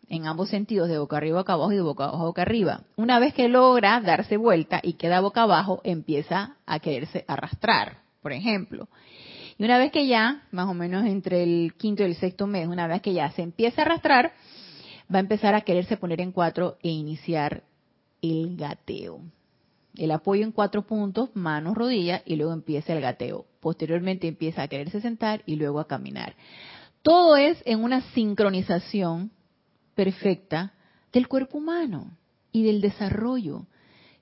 en 0.09 0.27
ambos 0.27 0.49
sentidos, 0.49 0.87
de 0.87 0.99
boca 0.99 1.17
arriba 1.17 1.39
boca 1.39 1.53
abajo 1.53 1.71
y 1.71 1.75
de 1.75 1.81
boca 1.81 2.05
abajo 2.05 2.25
boca 2.25 2.41
arriba. 2.43 2.81
Una 2.95 3.19
vez 3.19 3.33
que 3.33 3.47
logra 3.47 3.99
darse 4.01 4.37
vuelta 4.37 4.79
y 4.83 4.93
queda 4.93 5.19
boca 5.19 5.43
abajo, 5.43 5.81
empieza 5.83 6.55
a 6.65 6.79
quererse 6.79 7.25
arrastrar, 7.27 7.99
por 8.21 8.31
ejemplo. 8.31 8.87
Y 9.57 9.63
una 9.63 9.77
vez 9.77 9.91
que 9.91 10.05
ya, 10.05 10.43
más 10.51 10.67
o 10.67 10.73
menos 10.73 11.05
entre 11.05 11.43
el 11.43 11.73
quinto 11.77 12.03
y 12.03 12.07
el 12.07 12.15
sexto 12.15 12.45
mes, 12.45 12.67
una 12.67 12.87
vez 12.87 13.01
que 13.01 13.13
ya 13.13 13.31
se 13.31 13.41
empieza 13.41 13.81
a 13.81 13.85
arrastrar, 13.85 14.33
va 15.13 15.17
a 15.17 15.21
empezar 15.21 15.55
a 15.55 15.61
quererse 15.61 15.97
poner 15.97 16.21
en 16.21 16.31
cuatro 16.31 16.77
e 16.81 16.89
iniciar 16.89 17.63
el 18.21 18.57
gateo. 18.57 19.21
El 19.95 20.11
apoyo 20.11 20.43
en 20.43 20.51
cuatro 20.51 20.85
puntos, 20.85 21.29
manos, 21.35 21.75
rodillas, 21.75 22.21
y 22.25 22.35
luego 22.35 22.53
empieza 22.53 22.93
el 22.93 23.01
gateo. 23.01 23.45
Posteriormente 23.61 24.27
empieza 24.27 24.61
a 24.63 24.67
quererse 24.67 24.99
sentar 24.99 25.41
y 25.45 25.55
luego 25.55 25.79
a 25.79 25.87
caminar. 25.87 26.35
Todo 27.01 27.37
es 27.37 27.61
en 27.65 27.83
una 27.83 28.01
sincronización 28.13 29.31
perfecta 29.93 30.73
del 31.13 31.27
cuerpo 31.27 31.59
humano 31.59 32.17
y 32.51 32.63
del 32.63 32.81
desarrollo 32.81 33.67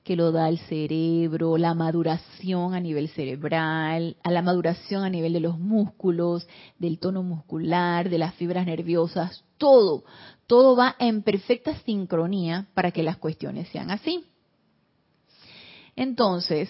que 0.03 0.15
lo 0.17 0.31
da 0.31 0.49
el 0.49 0.59
cerebro, 0.59 1.57
la 1.57 1.73
maduración 1.73 2.73
a 2.73 2.79
nivel 2.79 3.07
cerebral, 3.09 4.17
a 4.21 4.31
la 4.31 4.41
maduración 4.41 5.03
a 5.03 5.09
nivel 5.09 5.31
de 5.31 5.39
los 5.39 5.57
músculos, 5.57 6.45
del 6.77 6.99
tono 6.99 7.23
muscular, 7.23 8.09
de 8.09 8.17
las 8.17 8.33
fibras 8.35 8.65
nerviosas, 8.65 9.45
todo, 9.57 10.03
todo 10.53 10.75
va 10.75 10.95
en 10.99 11.23
perfecta 11.23 11.75
sincronía 11.79 12.67
para 12.75 12.91
que 12.91 13.01
las 13.01 13.17
cuestiones 13.17 13.67
sean 13.69 13.89
así. 13.89 14.23
Entonces, 15.95 16.69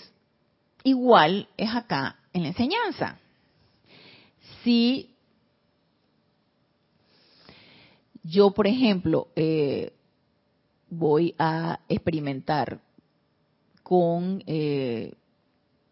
igual 0.85 1.49
es 1.57 1.69
acá 1.75 2.15
en 2.31 2.43
la 2.43 2.47
enseñanza. 2.47 3.19
Si 4.63 5.13
yo, 8.23 8.51
por 8.51 8.67
ejemplo, 8.67 9.27
eh, 9.35 9.91
voy 10.89 11.35
a 11.37 11.81
experimentar 11.89 12.79
con 13.83 14.45
eh, 14.47 15.13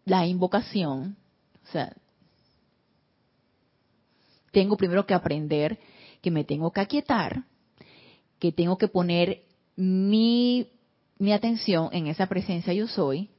la 0.06 0.26
invocación, 0.26 1.14
o 1.62 1.70
sea, 1.70 1.94
tengo 4.50 4.78
primero 4.78 5.04
que 5.04 5.12
aprender 5.12 5.78
que 6.22 6.30
me 6.30 6.44
tengo 6.44 6.72
que 6.72 6.80
aquietar, 6.80 7.51
que 8.42 8.50
tengo 8.50 8.76
que 8.76 8.88
poner 8.88 9.44
mi, 9.76 10.66
mi 11.20 11.32
atención 11.32 11.90
en 11.92 12.08
esa 12.08 12.26
presencia 12.26 12.72
yo 12.72 12.88
soy, 12.88 13.30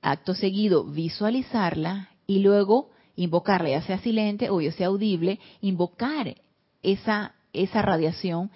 acto 0.00 0.32
seguido 0.32 0.84
visualizarla 0.84 2.08
y 2.26 2.38
luego 2.38 2.88
invocarla, 3.14 3.68
ya 3.68 3.82
sea 3.82 3.98
silente 3.98 4.48
o 4.48 4.62
ya 4.62 4.72
sea 4.72 4.86
audible, 4.86 5.38
invocar 5.60 6.34
esa, 6.82 7.34
esa 7.52 7.82
radiación 7.82 8.50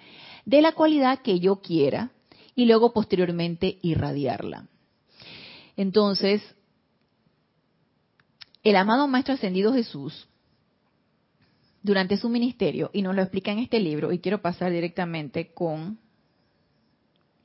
de 0.45 0.63
la 0.63 0.71
cualidad 0.71 1.19
que 1.21 1.39
yo 1.39 1.57
quiera 1.57 2.09
y 2.55 2.65
luego 2.65 2.91
posteriormente 2.91 3.77
irradiarla. 3.83 4.65
Entonces, 5.77 6.41
el 8.63 8.77
amado 8.77 9.07
Maestro 9.07 9.35
Ascendido 9.35 9.71
Jesús, 9.71 10.27
durante 11.83 12.17
su 12.17 12.29
ministerio, 12.29 12.89
y 12.93 13.01
nos 13.01 13.15
lo 13.15 13.21
explica 13.21 13.51
en 13.51 13.59
este 13.59 13.79
libro, 13.79 14.11
y 14.11 14.19
quiero 14.19 14.41
pasar 14.41 14.71
directamente 14.71 15.53
con 15.53 15.99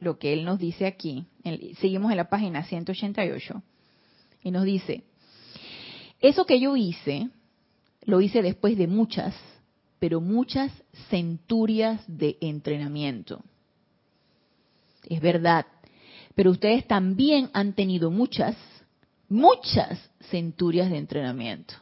lo 0.01 0.19
que 0.19 0.33
él 0.33 0.45
nos 0.45 0.61
dice 0.61 0.87
aquí, 0.87 1.27
seguimos 1.81 2.13
en 2.13 2.17
la 2.17 2.31
página 2.31 2.65
188, 2.65 3.63
y 4.45 4.51
nos 4.53 4.65
dice, 4.65 5.03
eso 6.21 6.47
que 6.47 6.61
yo 6.61 6.77
hice, 6.77 7.29
lo 8.05 8.21
hice 8.21 8.41
después 8.41 8.79
de 8.79 8.87
muchas, 8.87 9.35
pero 9.99 10.21
muchas 10.21 10.73
centurias 11.11 12.01
de 12.07 12.39
entrenamiento. 12.41 13.43
Es 15.09 15.21
verdad, 15.21 15.67
pero 16.37 16.53
ustedes 16.53 16.87
también 16.87 17.51
han 17.53 17.73
tenido 17.73 18.13
muchas, 18.13 18.57
muchas 19.29 19.99
centurias 20.31 20.91
de 20.91 20.99
entrenamiento. 20.99 21.75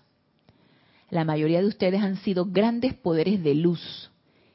La 1.11 1.25
mayoría 1.25 1.61
de 1.61 1.67
ustedes 1.67 2.03
han 2.03 2.17
sido 2.17 2.47
grandes 2.47 2.95
poderes 2.95 3.43
de 3.43 3.55
luz 3.55 4.11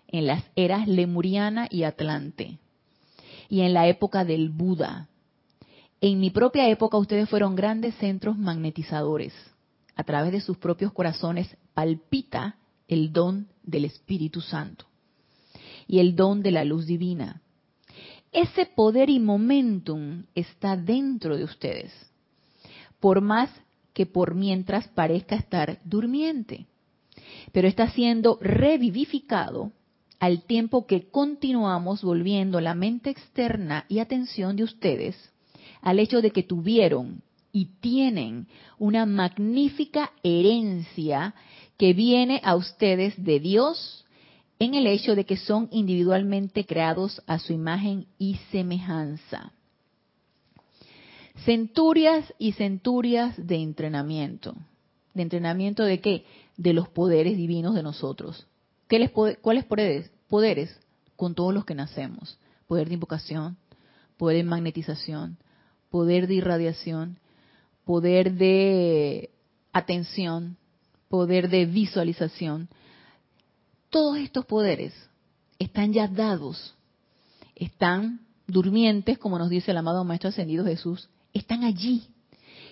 en 0.08 0.28
las 0.28 0.44
eras 0.56 0.88
lemuriana 0.88 1.68
y 1.70 1.84
atlante 1.84 2.58
y 3.50 3.62
en 3.62 3.74
la 3.74 3.88
época 3.88 4.26
del 4.26 4.50
Buda. 4.50 5.10
En 6.00 6.20
mi 6.20 6.30
propia 6.30 6.70
época 6.70 6.98
ustedes 6.98 7.30
fueron 7.30 7.56
grandes 7.56 7.96
centros 7.96 8.38
magnetizadores. 8.38 9.34
A 9.96 10.04
través 10.04 10.32
de 10.32 10.42
sus 10.42 10.58
propios 10.58 10.94
corazones 10.94 11.56
palpita 11.74 12.56
el 12.88 13.12
don 13.14 13.48
del 13.64 13.86
Espíritu 13.86 14.42
Santo 14.42 14.86
y 15.88 16.00
el 16.00 16.16
don 16.16 16.42
de 16.42 16.52
la 16.52 16.64
luz 16.64 16.86
divina. 16.86 17.42
Ese 18.32 18.66
poder 18.66 19.10
y 19.10 19.20
momentum 19.20 20.24
está 20.34 20.78
dentro 20.78 21.36
de 21.36 21.44
ustedes, 21.44 21.92
por 23.02 23.20
más 23.20 23.50
que 23.94 24.06
por 24.06 24.36
mientras 24.36 24.88
parezca 24.90 25.36
estar 25.36 25.80
durmiente, 25.84 26.66
pero 27.52 27.68
está 27.68 27.90
siendo 27.92 28.38
revivificado 28.42 29.72
al 30.20 30.44
tiempo 30.44 30.86
que 30.86 31.10
continuamos 31.10 32.04
volviendo 32.04 32.62
la 32.62 32.76
mente 32.76 33.10
externa 33.10 33.86
y 33.90 34.00
atención 34.00 34.56
de 34.56 34.64
ustedes 34.64 35.32
al 35.82 36.00
hecho 36.00 36.22
de 36.22 36.32
que 36.32 36.44
tuvieron 36.44 37.22
y 37.52 37.66
tienen 37.82 38.48
una 38.78 39.06
magnífica 39.06 40.12
herencia 40.24 41.34
que 41.78 41.94
viene 41.94 42.40
a 42.44 42.56
ustedes 42.56 43.22
de 43.22 43.40
Dios 43.40 44.06
en 44.60 44.76
el 44.76 44.88
hecho 44.88 45.16
de 45.16 45.26
que 45.26 45.38
son 45.38 45.68
individualmente 45.72 46.66
creados 46.66 47.22
a 47.26 47.40
su 47.40 47.52
imagen 47.52 48.06
y 48.20 48.36
semejanza. 48.52 49.52
Centurias 51.46 52.34
y 52.38 52.54
centurias 52.54 53.36
de 53.38 53.56
entrenamiento. 53.56 54.56
¿De 55.14 55.24
entrenamiento 55.24 55.84
de 55.84 56.00
qué? 56.00 56.26
De 56.58 56.74
los 56.74 56.88
poderes 56.90 57.38
divinos 57.38 57.76
de 57.76 57.84
nosotros. 57.84 58.48
¿Qué 58.88 59.00
les, 59.00 59.12
¿Cuáles 59.12 59.66
poderes? 59.66 60.12
Poderes 60.28 60.80
con 61.16 61.36
todos 61.36 61.54
los 61.54 61.66
que 61.66 61.76
nacemos. 61.76 62.38
Poder 62.68 62.88
de 62.88 62.94
invocación, 62.94 63.58
poder 64.18 64.38
de 64.38 64.44
magnetización, 64.44 65.38
poder 65.90 66.28
de 66.28 66.36
irradiación, 66.36 67.20
poder 67.86 68.34
de 68.34 69.32
atención, 69.74 70.58
poder 71.10 71.50
de 71.50 71.66
visualización, 71.66 72.70
todos 73.90 74.18
estos 74.18 74.46
poderes 74.46 74.94
están 75.60 75.92
ya 75.92 76.08
dados, 76.08 76.76
están 77.56 78.22
durmientes, 78.48 79.18
como 79.18 79.38
nos 79.38 79.50
dice 79.50 79.72
el 79.72 79.78
amado 79.78 80.04
Maestro 80.06 80.30
Ascendido 80.30 80.66
Jesús, 80.66 81.10
están 81.34 81.64
allí, 81.64 82.04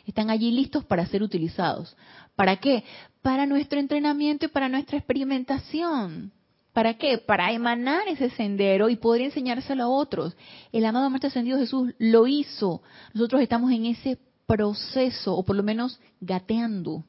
están 0.05 0.29
allí 0.29 0.51
listos 0.51 0.83
para 0.85 1.05
ser 1.05 1.23
utilizados. 1.23 1.95
¿Para 2.35 2.57
qué? 2.57 2.83
Para 3.21 3.45
nuestro 3.45 3.79
entrenamiento 3.79 4.45
y 4.45 4.49
para 4.49 4.69
nuestra 4.69 4.97
experimentación. 4.97 6.31
¿Para 6.73 6.97
qué? 6.97 7.17
Para 7.17 7.51
emanar 7.51 8.07
ese 8.07 8.29
sendero 8.29 8.89
y 8.89 8.95
poder 8.95 9.23
enseñárselo 9.23 9.83
a 9.83 9.89
otros. 9.89 10.35
El 10.71 10.85
amado 10.85 11.09
Maestro 11.09 11.27
Ascendido 11.27 11.57
Jesús 11.57 11.93
lo 11.97 12.27
hizo. 12.27 12.81
Nosotros 13.13 13.41
estamos 13.41 13.71
en 13.71 13.85
ese 13.85 14.17
proceso, 14.45 15.35
o 15.35 15.43
por 15.43 15.55
lo 15.55 15.63
menos 15.63 15.99
gateando 16.21 17.03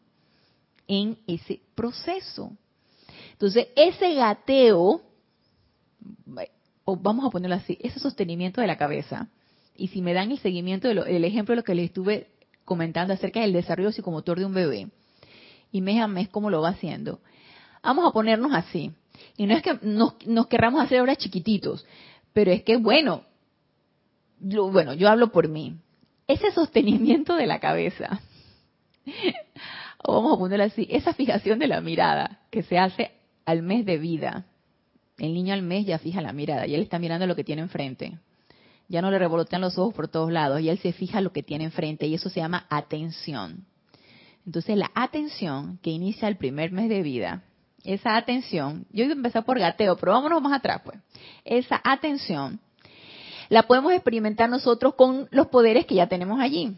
en 0.89 1.19
ese 1.27 1.61
proceso. 1.75 2.53
Entonces, 3.33 3.69
ese 3.77 4.15
gateo, 4.15 5.01
o 6.85 6.97
vamos 6.97 7.25
a 7.25 7.31
ponerlo 7.31 7.57
así, 7.57 7.79
ese 7.81 8.01
sostenimiento 8.01 8.61
de 8.61 8.67
la 8.67 8.77
cabeza, 8.77 9.29
y 9.77 9.89
si 9.89 10.03
me 10.03 10.13
dan 10.13 10.31
el 10.31 10.39
seguimiento 10.39 10.89
del 10.89 11.25
ejemplo 11.25 11.53
de 11.53 11.57
lo 11.57 11.65
que 11.65 11.75
les 11.75 11.87
estuve 11.87 12.29
comentando 12.65 13.15
acerca 13.15 13.41
del 13.41 13.53
desarrollo 13.53 13.93
psicomotor 13.93 14.39
de 14.39 14.45
un 14.45 14.55
bebé, 14.55 14.89
y 15.73 15.81
mes 15.81 16.01
a 16.01 16.09
mes 16.09 16.29
cómo 16.29 16.51
lo 16.51 16.63
va 16.63 16.71
haciendo, 16.71 17.21
vamos 17.83 18.07
a 18.07 18.13
ponernos 18.13 18.53
así. 18.53 18.93
Y 19.37 19.47
no 19.47 19.55
es 19.55 19.63
que 19.63 19.79
nos, 19.83 20.15
nos 20.27 20.47
querramos 20.47 20.83
hacer 20.83 21.01
ahora 21.01 21.17
chiquititos, 21.17 21.87
pero 22.33 22.51
es 22.51 22.63
que, 22.63 22.77
bueno, 22.77 23.25
bueno, 24.41 24.95
yo 24.95 25.09
hablo 25.09 25.31
por 25.31 25.49
mí. 25.49 25.77
Ese 26.27 26.51
sostenimiento 26.53 27.35
de 27.35 27.47
la 27.47 27.59
cabeza, 27.59 28.21
o 29.99 30.15
vamos 30.15 30.35
a 30.35 30.39
ponerlo 30.39 30.65
así, 30.65 30.87
esa 30.91 31.13
fijación 31.13 31.59
de 31.59 31.67
la 31.67 31.81
mirada 31.81 32.41
que 32.51 32.63
se 32.63 32.79
hace 32.79 33.11
al 33.45 33.63
mes 33.63 33.85
de 33.85 33.99
vida, 33.99 34.47
el 35.19 35.35
niño 35.35 35.53
al 35.53 35.63
mes 35.63 35.87
ya 35.87 35.99
fija 35.99 36.23
la 36.23 36.33
mirada 36.33 36.67
y 36.67 36.75
él 36.75 36.83
está 36.83 36.99
mirando 36.99 37.27
lo 37.27 37.37
que 37.37 37.45
tiene 37.45 37.63
enfrente. 37.63 38.19
Ya 38.91 39.01
no 39.01 39.11
le 39.13 39.21
revolotean 39.21 39.63
los 39.63 39.79
ojos 39.79 39.95
por 39.95 40.09
todos 40.09 40.33
lados 40.33 40.61
y 40.61 40.69
él 40.69 40.79
se 40.79 40.93
fija 40.93 41.21
lo 41.21 41.33
que 41.33 41.45
tiene 41.45 41.63
enfrente 41.63 42.09
y 42.09 42.15
eso 42.15 42.29
se 42.29 42.41
llama 42.41 42.67
atención. 42.69 43.65
Entonces 44.45 44.77
la 44.77 44.91
atención 44.97 45.79
que 45.81 45.91
inicia 45.91 46.27
el 46.27 46.37
primer 46.37 46.73
mes 46.73 46.89
de 46.89 47.01
vida, 47.03 47.45
esa 47.85 48.17
atención, 48.17 48.87
yo 48.91 49.05
iba 49.05 49.13
a 49.13 49.17
empezar 49.17 49.45
por 49.45 49.61
gateo, 49.61 49.97
pero 49.97 50.11
vámonos 50.11 50.43
más 50.43 50.53
atrás 50.53 50.83
pues. 50.85 50.99
Esa 51.45 51.81
atención 51.85 52.59
la 53.49 53.63
podemos 53.63 53.93
experimentar 53.93 54.51
nosotros 54.51 54.95
con 54.97 55.29
los 55.31 55.47
poderes 55.47 55.87
que 55.87 55.95
ya 55.95 56.09
tenemos 56.09 56.41
allí. 56.41 56.77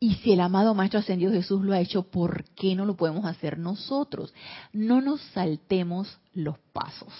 Y 0.00 0.16
si 0.16 0.32
el 0.32 0.40
amado 0.40 0.74
Maestro 0.74 0.98
Ascendido 0.98 1.30
Jesús 1.30 1.62
lo 1.62 1.72
ha 1.72 1.78
hecho, 1.78 2.02
¿por 2.02 2.42
qué 2.56 2.74
no 2.74 2.84
lo 2.84 2.96
podemos 2.96 3.24
hacer 3.26 3.58
nosotros? 3.58 4.34
No 4.72 5.00
nos 5.00 5.20
saltemos 5.32 6.18
los 6.34 6.58
pasos. 6.72 7.12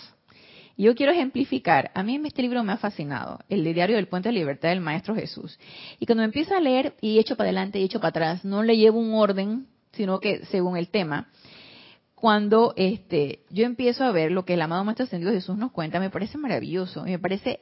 Yo 0.77 0.95
quiero 0.95 1.13
ejemplificar, 1.13 1.91
a 1.95 2.03
mí 2.03 2.21
este 2.25 2.43
libro 2.43 2.65
me 2.65 2.73
ha 2.73 2.77
fascinado, 2.77 3.39
el 3.49 3.63
de 3.63 3.75
Diario 3.75 3.97
del 3.97 4.09
Puente 4.09 4.29
de 4.29 4.35
Libertad 4.35 4.71
del 4.71 4.81
Maestro 4.81 5.15
Jesús. 5.15 5.59
Y 6.01 6.07
cuando 6.07 6.25
empiezo 6.25 6.57
a 6.57 6.61
leer 6.61 6.95
y 7.01 7.19
echo 7.19 7.37
para 7.37 7.49
adelante 7.49 7.79
y 7.79 7.85
echo 7.85 8.01
para 8.01 8.11
atrás, 8.11 8.45
no 8.45 8.63
le 8.63 8.77
llevo 8.77 8.99
un 8.99 9.15
orden, 9.15 9.67
sino 9.93 10.19
que 10.19 10.45
según 10.47 10.77
el 10.77 10.89
tema. 10.89 11.29
Cuando 12.15 12.73
este, 12.77 13.41
yo 13.51 13.65
empiezo 13.65 14.05
a 14.05 14.13
ver 14.13 14.33
lo 14.33 14.45
que 14.45 14.55
el 14.55 14.63
amado 14.63 14.85
Maestro 14.85 15.05
Ascendido 15.05 15.33
Jesús 15.33 15.57
nos 15.57 15.73
cuenta, 15.73 16.01
me 16.01 16.11
parece 16.11 16.39
maravilloso, 16.39 17.05
me 17.05 17.19
parece 17.19 17.61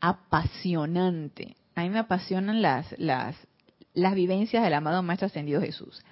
apasionante 0.00 1.56
a 1.74 1.82
mí 1.82 1.90
me 1.90 1.98
apasionan 1.98 2.62
las, 2.62 2.94
las, 2.98 3.36
las 3.94 4.14
vivencias 4.14 4.62
del 4.62 4.74
amado 4.74 5.02
Maestro 5.02 5.26
Ascendido 5.26 5.60
Jesús. 5.60 6.02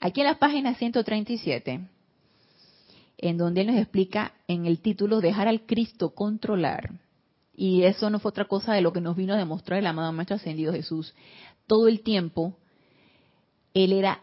Aquí 0.00 0.20
en 0.20 0.26
la 0.26 0.38
página 0.38 0.74
137, 0.74 1.80
en 3.18 3.36
donde 3.38 3.62
él 3.62 3.68
nos 3.68 3.76
explica 3.76 4.34
en 4.48 4.66
el 4.66 4.80
título 4.80 5.20
Dejar 5.20 5.48
al 5.48 5.66
Cristo 5.66 6.10
controlar, 6.14 6.90
y 7.56 7.84
eso 7.84 8.10
no 8.10 8.18
fue 8.18 8.28
otra 8.28 8.44
cosa 8.44 8.74
de 8.74 8.82
lo 8.82 8.92
que 8.92 9.00
nos 9.00 9.16
vino 9.16 9.32
a 9.32 9.38
demostrar 9.38 9.78
el 9.78 9.86
amado 9.86 10.12
Maestro 10.12 10.36
Ascendido 10.36 10.72
Jesús. 10.72 11.14
Todo 11.66 11.88
el 11.88 12.02
tiempo, 12.02 12.58
él 13.72 13.92
era 13.92 14.20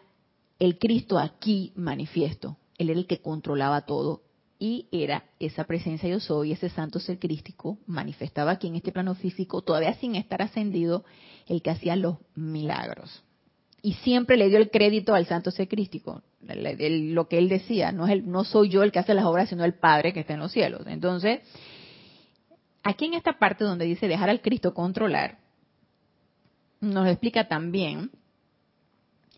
el 0.60 0.78
Cristo 0.78 1.18
aquí 1.18 1.74
manifiesto. 1.76 2.58
Él 2.78 2.92
era 2.92 3.00
el 3.00 3.08
que 3.08 3.22
controlaba 3.22 3.82
todo 3.82 4.22
y 4.60 4.88
era 4.92 5.26
esa 5.40 5.66
presencia 5.66 6.08
yo 6.08 6.20
soy, 6.20 6.54
ese 6.54 6.70
santo 6.70 7.00
ser 7.00 7.20
crístico, 7.20 7.80
manifestaba 7.86 8.52
aquí 8.52 8.68
en 8.68 8.76
este 8.76 8.92
plano 8.92 9.16
físico, 9.16 9.62
todavía 9.62 9.94
sin 9.96 10.16
estar 10.16 10.42
ascendido, 10.42 11.04
el 11.48 11.62
que 11.62 11.72
hacía 11.72 11.96
los 11.96 12.18
milagros. 12.36 13.24
Y 13.82 13.96
siempre 13.96 14.38
le 14.38 14.48
dio 14.48 14.60
el 14.60 14.70
crédito 14.70 15.16
al 15.16 15.26
santo 15.26 15.52
ser 15.52 15.68
crístico, 15.68 16.22
lo 16.48 17.28
que 17.28 17.38
él 17.38 17.50
decía, 17.50 17.92
no, 17.92 18.06
es 18.06 18.14
el, 18.14 18.30
no 18.30 18.44
soy 18.44 18.70
yo 18.70 18.84
el 18.84 18.92
que 18.92 19.00
hace 19.00 19.14
las 19.14 19.26
obras, 19.26 19.50
sino 19.50 19.64
el 19.64 19.76
Padre 19.76 20.14
que 20.14 20.22
está 20.22 20.34
en 20.34 20.40
los 20.40 20.52
cielos. 20.52 20.84
Entonces, 20.88 21.42
aquí 22.84 23.06
en 23.06 23.14
esta 23.14 23.40
parte 23.40 23.64
donde 23.64 23.86
dice 23.86 24.08
dejar 24.08 24.30
al 24.30 24.42
Cristo 24.42 24.74
controlar, 24.74 25.40
nos 26.82 27.08
explica 27.08 27.48
también, 27.48 28.12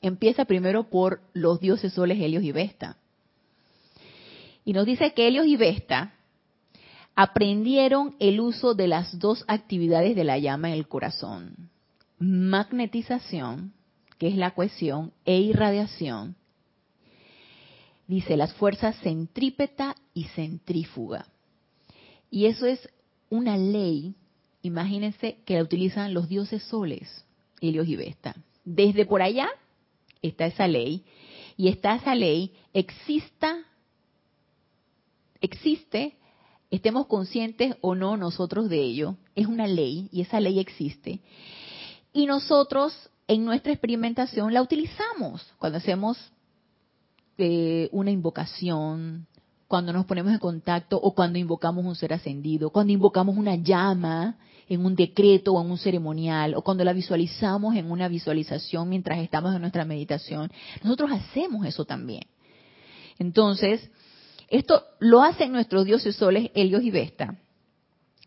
empieza 0.01 0.45
primero 0.45 0.89
por 0.89 1.21
los 1.33 1.59
dioses 1.59 1.93
soles 1.93 2.19
Helios 2.19 2.43
y 2.43 2.51
Vesta 2.51 2.97
y 4.65 4.73
nos 4.73 4.85
dice 4.85 5.13
que 5.13 5.27
Helios 5.27 5.45
y 5.45 5.55
Vesta 5.55 6.15
aprendieron 7.15 8.15
el 8.19 8.41
uso 8.41 8.73
de 8.73 8.87
las 8.87 9.19
dos 9.19 9.45
actividades 9.47 10.15
de 10.15 10.23
la 10.23 10.39
llama 10.39 10.69
en 10.69 10.73
el 10.73 10.87
corazón. 10.87 11.69
Magnetización, 12.17 13.73
que 14.17 14.27
es 14.27 14.35
la 14.35 14.51
cohesión, 14.51 15.13
e 15.23 15.37
irradiación. 15.37 16.35
Dice 18.07 18.37
las 18.37 18.53
fuerzas 18.53 18.95
centrípeta 19.01 19.95
y 20.13 20.25
centrífuga. 20.25 21.27
Y 22.29 22.45
eso 22.45 22.65
es 22.65 22.87
una 23.29 23.57
ley, 23.57 24.15
imagínense 24.61 25.37
que 25.45 25.55
la 25.55 25.63
utilizan 25.63 26.13
los 26.13 26.29
dioses 26.29 26.63
soles, 26.63 27.25
Helios 27.61 27.87
y 27.87 27.95
Vesta. 27.95 28.35
Desde 28.63 29.05
por 29.05 29.21
allá 29.21 29.49
está 30.21 30.45
esa 30.45 30.67
ley, 30.67 31.03
y 31.57 31.69
está 31.69 31.95
esa 31.95 32.15
ley, 32.15 32.51
exista 32.73 33.65
existe, 35.45 36.17
estemos 36.71 37.07
conscientes 37.07 37.75
o 37.81 37.95
no 37.95 38.17
nosotros 38.17 38.69
de 38.69 38.81
ello, 38.81 39.15
es 39.35 39.47
una 39.47 39.67
ley 39.67 40.09
y 40.11 40.21
esa 40.21 40.39
ley 40.39 40.59
existe. 40.59 41.21
Y 42.13 42.25
nosotros 42.25 43.09
en 43.27 43.45
nuestra 43.45 43.71
experimentación 43.71 44.53
la 44.53 44.61
utilizamos 44.61 45.45
cuando 45.57 45.77
hacemos 45.77 46.17
eh, 47.37 47.89
una 47.91 48.11
invocación, 48.11 49.27
cuando 49.67 49.91
nos 49.91 50.05
ponemos 50.05 50.31
en 50.31 50.39
contacto 50.39 50.97
o 51.01 51.13
cuando 51.13 51.39
invocamos 51.39 51.85
un 51.85 51.95
ser 51.95 52.13
ascendido, 52.13 52.69
cuando 52.69 52.93
invocamos 52.93 53.35
una 53.35 53.55
llama 53.55 54.37
en 54.67 54.85
un 54.85 54.95
decreto 54.95 55.53
o 55.53 55.61
en 55.61 55.69
un 55.69 55.77
ceremonial, 55.77 56.55
o 56.55 56.61
cuando 56.61 56.83
la 56.83 56.93
visualizamos 56.93 57.75
en 57.75 57.91
una 57.91 58.07
visualización 58.07 58.89
mientras 58.89 59.19
estamos 59.19 59.53
en 59.53 59.61
nuestra 59.61 59.85
meditación. 59.85 60.51
Nosotros 60.83 61.11
hacemos 61.11 61.65
eso 61.65 61.85
también. 61.85 62.23
Entonces, 63.19 63.89
esto 64.49 64.83
lo 64.99 65.21
hacen 65.21 65.51
nuestros 65.51 65.85
dioses 65.85 66.15
soles, 66.15 66.51
Helios 66.53 66.83
y 66.83 66.91
Vesta. 66.91 67.35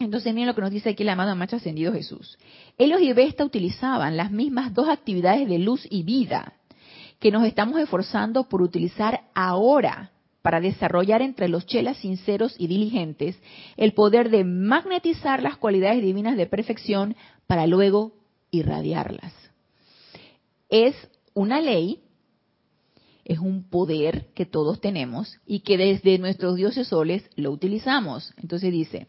Entonces 0.00 0.32
miren 0.32 0.48
lo 0.48 0.54
que 0.54 0.60
nos 0.60 0.70
dice 0.70 0.90
aquí 0.90 1.02
la 1.02 1.12
amada 1.12 1.34
Macha 1.34 1.56
Ascendido 1.56 1.92
Jesús. 1.92 2.38
Helios 2.76 3.00
y 3.00 3.12
Vesta 3.12 3.44
utilizaban 3.44 4.16
las 4.16 4.30
mismas 4.30 4.72
dos 4.72 4.88
actividades 4.88 5.48
de 5.48 5.58
luz 5.58 5.86
y 5.90 6.04
vida 6.04 6.57
que 7.18 7.30
nos 7.30 7.44
estamos 7.44 7.80
esforzando 7.80 8.48
por 8.48 8.62
utilizar 8.62 9.22
ahora 9.34 10.12
para 10.42 10.60
desarrollar 10.60 11.20
entre 11.20 11.48
los 11.48 11.66
chelas 11.66 11.98
sinceros 11.98 12.54
y 12.58 12.68
diligentes 12.68 13.38
el 13.76 13.92
poder 13.92 14.30
de 14.30 14.44
magnetizar 14.44 15.42
las 15.42 15.56
cualidades 15.56 16.02
divinas 16.02 16.36
de 16.36 16.46
perfección 16.46 17.16
para 17.46 17.66
luego 17.66 18.12
irradiarlas. 18.50 19.32
Es 20.68 20.94
una 21.34 21.60
ley 21.60 22.00
es 23.28 23.38
un 23.38 23.62
poder 23.62 24.28
que 24.34 24.46
todos 24.46 24.80
tenemos 24.80 25.38
y 25.46 25.60
que 25.60 25.76
desde 25.76 26.18
nuestros 26.18 26.56
dioses 26.56 26.88
soles 26.88 27.28
lo 27.36 27.50
utilizamos. 27.50 28.32
Entonces 28.38 28.72
dice 28.72 29.06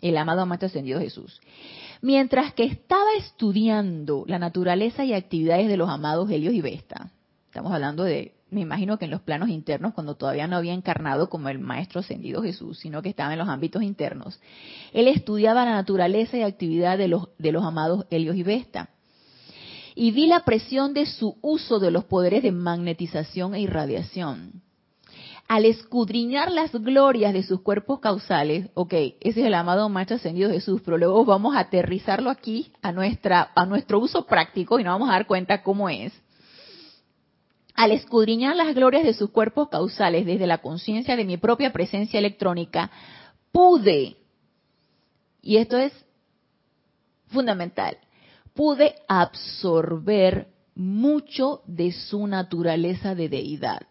el 0.00 0.16
amado 0.16 0.40
amante 0.40 0.66
ascendido 0.66 0.98
Jesús. 0.98 1.40
Mientras 2.02 2.52
que 2.52 2.64
estaba 2.64 3.12
estudiando 3.16 4.24
la 4.26 4.40
naturaleza 4.40 5.04
y 5.04 5.12
actividades 5.12 5.68
de 5.68 5.76
los 5.76 5.88
amados 5.88 6.28
Helios 6.30 6.54
y 6.54 6.60
Vesta, 6.60 7.12
estamos 7.50 7.72
hablando 7.72 8.04
de, 8.04 8.34
me 8.50 8.60
imagino 8.60 8.96
que 8.96 9.04
en 9.04 9.10
los 9.10 9.22
planos 9.22 9.48
internos, 9.48 9.92
cuando 9.92 10.14
todavía 10.14 10.46
no 10.46 10.56
había 10.56 10.72
encarnado 10.72 11.28
como 11.28 11.48
el 11.48 11.58
Maestro 11.58 12.00
ascendido 12.00 12.42
Jesús, 12.42 12.78
sino 12.78 13.02
que 13.02 13.08
estaba 13.08 13.32
en 13.32 13.40
los 13.40 13.48
ámbitos 13.48 13.82
internos, 13.82 14.40
él 14.92 15.08
estudiaba 15.08 15.64
la 15.64 15.72
naturaleza 15.72 16.36
y 16.36 16.42
actividad 16.42 16.96
de 16.96 17.08
los, 17.08 17.28
de 17.38 17.52
los 17.52 17.64
amados 17.64 18.06
Helios 18.10 18.36
y 18.36 18.42
Vesta 18.44 18.90
y 19.94 20.12
vi 20.12 20.26
la 20.26 20.44
presión 20.44 20.94
de 20.94 21.04
su 21.04 21.36
uso 21.42 21.78
de 21.78 21.90
los 21.90 22.04
poderes 22.04 22.42
de 22.42 22.52
magnetización 22.52 23.54
e 23.54 23.60
irradiación. 23.60 24.62
Al 25.48 25.64
escudriñar 25.64 26.52
las 26.52 26.70
glorias 26.72 27.32
de 27.32 27.42
sus 27.42 27.60
cuerpos 27.62 27.98
causales, 27.98 28.70
ok, 28.74 28.92
ese 28.92 29.40
es 29.40 29.46
el 29.46 29.54
amado 29.54 29.88
Maestro 29.88 30.16
Ascendido 30.16 30.48
Jesús, 30.48 30.80
pero 30.84 30.96
luego 30.96 31.24
vamos 31.24 31.56
a 31.56 31.60
aterrizarlo 31.60 32.30
aquí 32.30 32.72
a, 32.82 32.92
nuestra, 32.92 33.50
a 33.56 33.66
nuestro 33.66 33.98
uso 33.98 34.26
práctico 34.26 34.78
y 34.78 34.84
nos 34.84 34.92
vamos 34.92 35.08
a 35.08 35.14
dar 35.14 35.26
cuenta 35.26 35.64
cómo 35.64 35.88
es. 35.88 36.12
Al 37.80 37.92
escudriñar 37.92 38.56
las 38.56 38.74
glorias 38.74 39.04
de 39.04 39.14
sus 39.14 39.30
cuerpos 39.30 39.70
causales 39.70 40.26
desde 40.26 40.46
la 40.46 40.58
conciencia 40.58 41.16
de 41.16 41.24
mi 41.24 41.38
propia 41.38 41.72
presencia 41.72 42.18
electrónica, 42.18 42.90
pude, 43.52 44.18
y 45.40 45.56
esto 45.56 45.78
es 45.78 45.90
fundamental, 47.28 47.96
pude 48.52 48.96
absorber 49.08 50.48
mucho 50.74 51.62
de 51.64 51.92
su 51.92 52.26
naturaleza 52.26 53.14
de 53.14 53.30
deidad. 53.30 53.86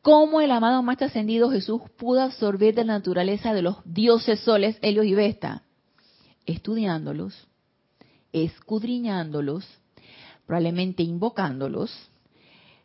¿Cómo 0.00 0.40
el 0.40 0.50
amado 0.50 0.82
Maestro 0.82 1.06
Ascendido 1.06 1.52
Jesús 1.52 1.82
pudo 1.96 2.22
absorber 2.22 2.74
de 2.74 2.84
la 2.84 2.94
naturaleza 2.94 3.54
de 3.54 3.62
los 3.62 3.76
dioses 3.84 4.40
soles, 4.40 4.76
Helios 4.82 5.06
y 5.06 5.14
Vesta? 5.14 5.62
Estudiándolos, 6.46 7.46
escudriñándolos, 8.32 9.64
probablemente 10.46 11.02
invocándolos, 11.02 11.90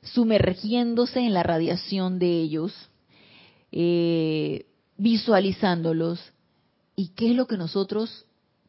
sumergiéndose 0.01 1.19
en 1.19 1.33
la 1.33 1.43
radiación 1.43 2.19
de 2.19 2.41
ellos, 2.41 2.73
eh, 3.71 4.65
visualizándolos. 4.97 6.19
¿Y 6.95 7.09
qué 7.09 7.31
es 7.31 7.35
lo 7.35 7.47
que 7.47 7.57
nosotros 7.57 8.25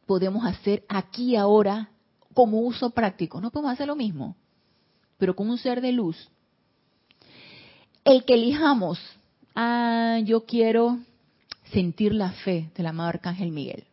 podemos 0.09 0.43
hacer 0.43 0.83
aquí 0.89 1.35
ahora 1.35 1.91
como 2.33 2.61
uso 2.61 2.89
práctico. 2.89 3.39
No 3.39 3.51
podemos 3.51 3.73
hacer 3.73 3.85
lo 3.85 3.95
mismo, 3.95 4.35
pero 5.19 5.35
con 5.35 5.47
un 5.51 5.59
ser 5.59 5.81
de 5.81 5.91
luz. 5.91 6.29
El 8.03 8.25
que 8.25 8.33
elijamos, 8.33 8.99
ah, 9.53 10.17
yo 10.25 10.45
quiero 10.45 10.97
sentir 11.71 12.11
la 12.11 12.31
fe 12.31 12.71
del 12.75 12.87
amado 12.87 13.09
Arcángel 13.09 13.51
Miguel. 13.51 13.83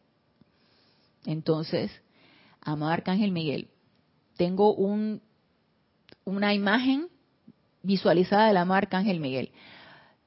Entonces, 1.26 1.90
amado 2.62 2.92
Arcángel 2.92 3.30
Miguel, 3.30 3.68
tengo 4.36 4.74
un, 4.74 5.20
una 6.24 6.54
imagen 6.54 7.08
visualizada 7.82 8.48
del 8.48 8.56
amado 8.56 8.78
Arcángel 8.78 9.20
Miguel. 9.20 9.50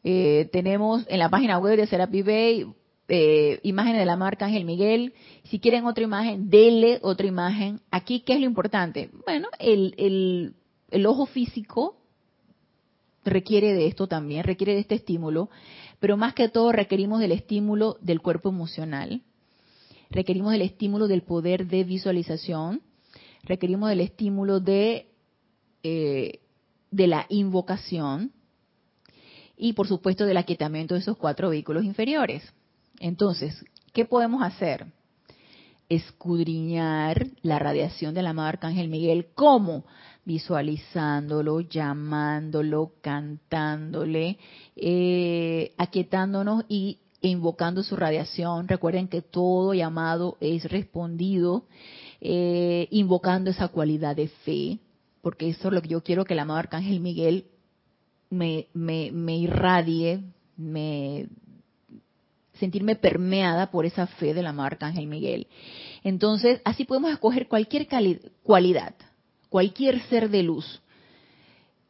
Eh, 0.04 0.50
tenemos 0.52 1.06
en 1.10 1.19
la 1.19 1.30
página 1.30 1.58
web 1.58 1.78
de 1.78 1.88
Serapi 1.88 2.22
Bay 2.22 2.65
eh, 3.10 3.60
imágenes 3.63 4.00
de 4.00 4.06
la 4.06 4.15
marca 4.15 4.45
Ángel 4.45 4.65
Miguel. 4.65 5.13
Si 5.43 5.60
quieren 5.60 5.86
otra 5.86 6.04
imagen, 6.04 6.50
denle 6.50 7.00
otra 7.02 7.28
imagen. 7.28 7.82
Aquí, 7.91 8.22
¿qué 8.22 8.34
es 8.34 8.39
lo 8.39 8.45
importante? 8.45 9.10
Bueno, 9.26 9.48
el, 9.60 10.54
el 10.91 11.06
ojo 11.06 11.26
físico 11.26 11.98
requiere 13.26 13.74
de 13.74 13.88
esto 13.88 14.08
también, 14.08 14.43
requiere 14.43 14.74
de 14.74 14.80
este 14.80 14.95
estímulo, 14.95 15.50
pero 16.00 16.17
más 16.17 16.34
que 16.34 16.50
todo 16.50 16.72
requerimos 16.72 17.19
del 17.19 17.32
estímulo 17.32 17.98
del 18.02 18.22
cuerpo 18.22 18.50
emocional, 18.50 19.22
requerimos 20.10 20.52
del 20.54 20.62
estímulo 20.62 21.08
del 21.08 21.24
poder 21.24 21.67
de 21.67 21.84
visualización, 21.84 22.82
requerimos 23.43 23.89
del 23.89 24.02
estímulo 24.02 24.60
de, 24.60 25.08
eh, 25.84 26.39
de 26.91 27.08
la 27.08 27.25
invocación 27.30 28.32
y 29.58 29.73
por 29.73 29.88
supuesto 29.88 30.25
del 30.25 30.38
aquietamiento 30.38 30.93
de 30.95 31.02
esos 31.02 31.17
cuatro 31.17 31.49
vehículos 31.49 31.84
inferiores. 31.84 32.43
Entonces, 32.99 33.65
¿qué 33.93 34.06
podemos 34.06 34.41
hacer? 34.41 34.88
Escudriñar 35.89 37.28
la 37.41 37.60
radiación 37.60 38.13
del 38.13 38.28
amado 38.28 38.47
Arcángel 38.47 38.88
Miguel. 38.88 39.28
¿Cómo? 39.36 39.86
Visualizándolo, 40.23 41.62
llamándolo, 41.62 42.93
cantándole, 43.02 44.38
eh, 44.75 45.73
aquietándonos 45.78 46.63
y 46.69 46.99
invocando 47.21 47.84
su 47.84 47.95
radiación. 47.95 48.67
Recuerden 48.67 49.08
que 49.08 49.21
todo 49.21 49.73
llamado 49.73 50.38
es 50.39 50.63
respondido 50.71 51.65
eh, 52.21 52.88
invocando 52.91 53.49
esa 53.49 53.69
cualidad 53.69 54.15
de 54.15 54.27
fe, 54.27 54.79
porque 55.21 55.49
eso 55.49 55.67
es 55.69 55.73
lo 55.73 55.82
que 55.82 55.89
yo 55.89 56.03
quiero 56.03 56.25
que 56.25 56.34
el 56.34 56.39
amado 56.39 56.60
Arcángel 56.60 56.99
Miguel 56.99 57.45
me, 58.29 58.67
me, 58.73 59.12
me 59.12 59.38
irradie, 59.38 60.21
me 60.58 61.27
sentirme 62.60 62.95
permeada 62.95 63.71
por 63.71 63.86
esa 63.86 64.05
fe 64.05 64.34
del 64.34 64.47
amado 64.47 64.67
Arcángel 64.67 65.08
Miguel. 65.08 65.47
Entonces, 66.03 66.62
así 66.65 66.86
podemos 66.86 67.12
escoger 67.12 67.47
cualquier 67.47 67.88
cualidad, 68.43 68.93
cualquier 69.49 70.01
ser 70.03 70.29
de 70.29 70.43
luz. 70.43 70.82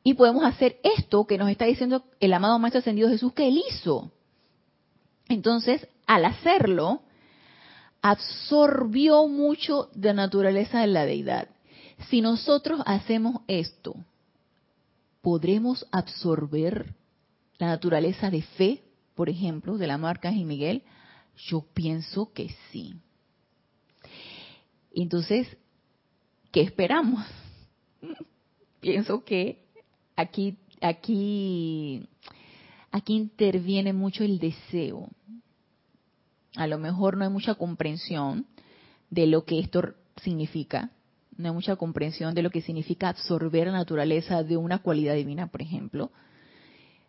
Y 0.03 0.13
podemos 0.13 0.45
hacer 0.45 0.79
esto 0.83 1.25
que 1.25 1.37
nos 1.37 1.49
está 1.49 1.65
diciendo 1.65 2.03
el 2.19 2.33
amado 2.33 2.57
Maestro 2.57 2.79
Ascendido 2.79 3.09
Jesús 3.09 3.33
que 3.33 3.47
él 3.47 3.61
hizo. 3.69 4.11
Entonces, 5.27 5.87
al 6.07 6.25
hacerlo, 6.25 7.01
absorbió 8.01 9.27
mucho 9.27 9.89
de 9.93 10.13
naturaleza 10.13 10.81
de 10.81 10.87
la 10.87 11.05
deidad. 11.05 11.49
Si 12.09 12.21
nosotros 12.21 12.81
hacemos 12.85 13.41
esto, 13.47 13.95
¿podremos 15.21 15.85
absorber 15.91 16.93
la 17.57 17.67
naturaleza 17.67 18.29
de 18.29 18.41
fe, 18.41 18.83
por 19.15 19.29
ejemplo, 19.29 19.77
de 19.77 19.87
la 19.87 19.97
marca 19.97 20.29
Ángel 20.29 20.45
Miguel? 20.45 20.83
Yo 21.47 21.61
pienso 21.73 22.31
que 22.33 22.55
sí. 22.71 22.95
Entonces, 24.93 25.47
¿qué 26.51 26.61
esperamos? 26.61 27.25
pienso 28.79 29.23
que 29.23 29.65
aquí, 30.15 30.57
aquí, 30.81 32.07
aquí 32.91 33.13
interviene 33.13 33.93
mucho 33.93 34.23
el 34.23 34.39
deseo. 34.39 35.09
A 36.55 36.67
lo 36.67 36.77
mejor 36.77 37.17
no 37.17 37.23
hay 37.23 37.29
mucha 37.29 37.55
comprensión 37.55 38.45
de 39.09 39.27
lo 39.27 39.45
que 39.45 39.59
esto 39.59 39.93
significa, 40.21 40.91
no 41.37 41.49
hay 41.49 41.53
mucha 41.53 41.75
comprensión 41.75 42.33
de 42.35 42.41
lo 42.41 42.49
que 42.49 42.61
significa 42.61 43.09
absorber 43.09 43.67
la 43.67 43.73
naturaleza 43.73 44.43
de 44.43 44.57
una 44.57 44.79
cualidad 44.79 45.15
divina, 45.15 45.47
por 45.47 45.61
ejemplo. 45.61 46.11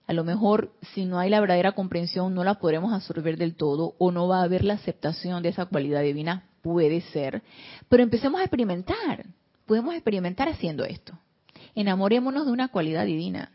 A 0.07 0.13
lo 0.13 0.25
mejor, 0.25 0.73
si 0.95 1.05
no 1.05 1.19
hay 1.19 1.31
la 1.31 1.41
verdadera 1.41 1.73
comprensión, 1.73 2.35
no 2.35 2.45
la 2.45 2.55
podremos 2.55 2.93
absorber 2.93 3.37
del 3.37 3.55
todo 3.55 3.95
o 3.99 4.11
no 4.11 4.29
va 4.29 4.41
a 4.41 4.45
haber 4.45 4.65
la 4.65 4.75
aceptación 4.75 5.43
de 5.43 5.51
esa 5.51 5.67
cualidad 5.67 6.03
divina, 6.03 6.45
puede 6.63 7.01
ser. 7.01 7.43
Pero 7.89 8.03
empecemos 8.03 8.41
a 8.41 8.45
experimentar, 8.45 9.27
podemos 9.67 9.95
experimentar 9.95 10.49
haciendo 10.49 10.85
esto. 10.85 11.19
Enamorémonos 11.75 12.47
de 12.47 12.53
una 12.53 12.69
cualidad 12.69 13.07
divina 13.07 13.53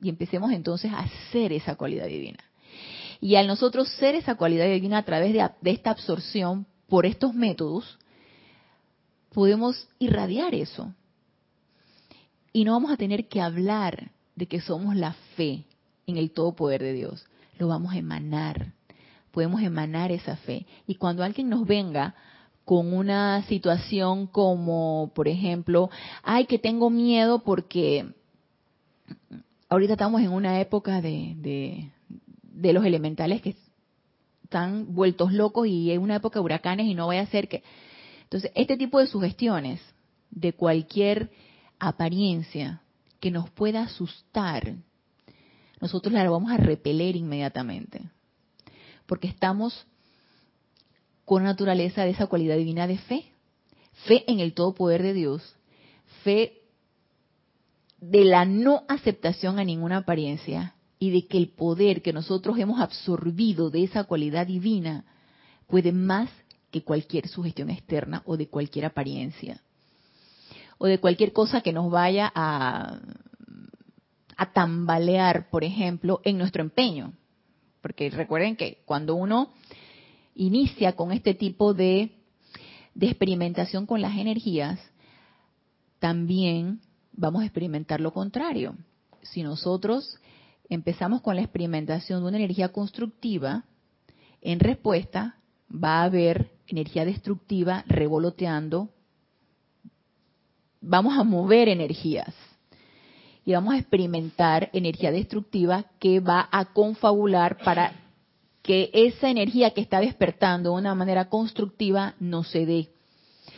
y 0.00 0.08
empecemos 0.08 0.52
entonces 0.52 0.92
a 0.92 1.06
ser 1.32 1.52
esa 1.52 1.76
cualidad 1.76 2.06
divina. 2.06 2.38
Y 3.20 3.36
al 3.36 3.46
nosotros 3.46 3.88
ser 3.98 4.14
esa 4.14 4.36
cualidad 4.36 4.66
divina 4.66 4.98
a 4.98 5.04
través 5.04 5.32
de, 5.32 5.70
esta 5.70 5.90
absorción 5.90 6.66
por 6.88 7.04
estos 7.04 7.34
métodos, 7.34 7.98
podemos 9.32 9.88
irradiar 9.98 10.54
eso. 10.54 10.94
Y 12.52 12.64
no 12.64 12.72
vamos 12.72 12.90
a 12.90 12.96
tener 12.96 13.28
que 13.28 13.40
hablar 13.40 14.10
de 14.34 14.46
que 14.46 14.60
somos 14.60 14.96
la 14.96 15.12
fe 15.36 15.64
en 16.06 16.16
el 16.16 16.30
todo 16.30 16.56
poder 16.56 16.82
de 16.82 16.94
Dios. 16.94 17.26
Lo 17.58 17.68
vamos 17.68 17.92
a 17.92 17.98
emanar. 17.98 18.72
Podemos 19.30 19.62
emanar 19.62 20.10
esa 20.10 20.36
fe. 20.36 20.66
Y 20.86 20.94
cuando 20.94 21.22
alguien 21.22 21.48
nos 21.48 21.66
venga 21.66 22.14
con 22.64 22.92
una 22.92 23.42
situación 23.44 24.26
como, 24.26 25.12
por 25.14 25.28
ejemplo, 25.28 25.90
ay, 26.22 26.46
que 26.46 26.58
tengo 26.58 26.88
miedo 26.88 27.40
porque 27.44 28.14
ahorita 29.68 29.92
estamos 29.92 30.20
en 30.22 30.30
una 30.30 30.60
época 30.60 31.00
de, 31.00 31.34
de, 31.36 31.90
de 32.60 32.72
los 32.72 32.84
elementales 32.84 33.42
que 33.42 33.56
están 34.44 34.94
vueltos 34.94 35.32
locos 35.32 35.66
y 35.66 35.90
es 35.90 35.98
una 35.98 36.16
época 36.16 36.38
de 36.38 36.44
huracanes 36.44 36.86
y 36.86 36.94
no 36.94 37.06
vaya 37.06 37.22
a 37.22 37.26
ser 37.26 37.48
que 37.48 37.62
entonces, 38.30 38.52
este 38.54 38.76
tipo 38.76 39.00
de 39.00 39.08
sugestiones 39.08 39.80
de 40.30 40.52
cualquier 40.52 41.32
apariencia 41.80 42.80
que 43.18 43.32
nos 43.32 43.50
pueda 43.50 43.82
asustar, 43.82 44.76
nosotros 45.80 46.14
la 46.14 46.30
vamos 46.30 46.52
a 46.52 46.56
repeler 46.56 47.16
inmediatamente. 47.16 48.08
Porque 49.06 49.26
estamos 49.26 49.84
con 51.24 51.42
naturaleza 51.42 52.04
de 52.04 52.10
esa 52.10 52.28
cualidad 52.28 52.56
divina 52.56 52.86
de 52.86 52.98
fe. 52.98 53.32
Fe 54.06 54.30
en 54.30 54.38
el 54.38 54.54
todo 54.54 54.74
poder 54.74 55.02
de 55.02 55.12
Dios. 55.12 55.56
Fe 56.22 56.62
de 57.98 58.24
la 58.24 58.44
no 58.44 58.84
aceptación 58.86 59.58
a 59.58 59.64
ninguna 59.64 59.96
apariencia 59.98 60.76
y 61.00 61.10
de 61.10 61.26
que 61.26 61.38
el 61.38 61.48
poder 61.48 62.02
que 62.02 62.12
nosotros 62.12 62.58
hemos 62.58 62.78
absorbido 62.78 63.70
de 63.70 63.82
esa 63.82 64.04
cualidad 64.04 64.46
divina 64.46 65.04
puede 65.66 65.90
más 65.90 66.30
que 66.70 66.82
cualquier 66.82 67.26
sugestión 67.26 67.70
externa 67.70 68.22
o 68.26 68.36
de 68.36 68.48
cualquier 68.48 68.84
apariencia 68.84 69.60
o 70.78 70.86
de 70.86 70.98
cualquier 70.98 71.32
cosa 71.32 71.62
que 71.62 71.72
nos 71.72 71.90
vaya 71.90 72.30
a, 72.34 73.00
a 74.36 74.52
tambalear, 74.52 75.50
por 75.50 75.64
ejemplo, 75.64 76.20
en 76.24 76.38
nuestro 76.38 76.62
empeño. 76.62 77.12
Porque 77.82 78.08
recuerden 78.08 78.56
que 78.56 78.82
cuando 78.86 79.14
uno 79.14 79.52
inicia 80.34 80.96
con 80.96 81.12
este 81.12 81.34
tipo 81.34 81.74
de, 81.74 82.12
de 82.94 83.06
experimentación 83.06 83.84
con 83.84 84.00
las 84.00 84.16
energías, 84.16 84.80
también 85.98 86.80
vamos 87.12 87.42
a 87.42 87.44
experimentar 87.44 88.00
lo 88.00 88.14
contrario. 88.14 88.74
Si 89.22 89.42
nosotros 89.42 90.18
empezamos 90.70 91.20
con 91.20 91.36
la 91.36 91.42
experimentación 91.42 92.22
de 92.22 92.28
una 92.28 92.36
energía 92.38 92.70
constructiva, 92.70 93.64
en 94.40 94.60
respuesta 94.60 95.36
va 95.70 96.00
a 96.00 96.04
haber 96.04 96.50
energía 96.66 97.04
destructiva 97.04 97.84
revoloteando. 97.86 98.88
Vamos 100.80 101.18
a 101.18 101.24
mover 101.24 101.68
energías 101.68 102.34
y 103.44 103.52
vamos 103.52 103.74
a 103.74 103.78
experimentar 103.78 104.70
energía 104.72 105.12
destructiva 105.12 105.86
que 105.98 106.20
va 106.20 106.48
a 106.50 106.66
confabular 106.66 107.58
para 107.58 107.92
que 108.62 108.90
esa 108.92 109.30
energía 109.30 109.70
que 109.70 109.80
está 109.80 110.00
despertando 110.00 110.70
de 110.70 110.76
una 110.76 110.94
manera 110.94 111.28
constructiva 111.28 112.14
no 112.20 112.44
se 112.44 112.66
dé. 112.66 112.88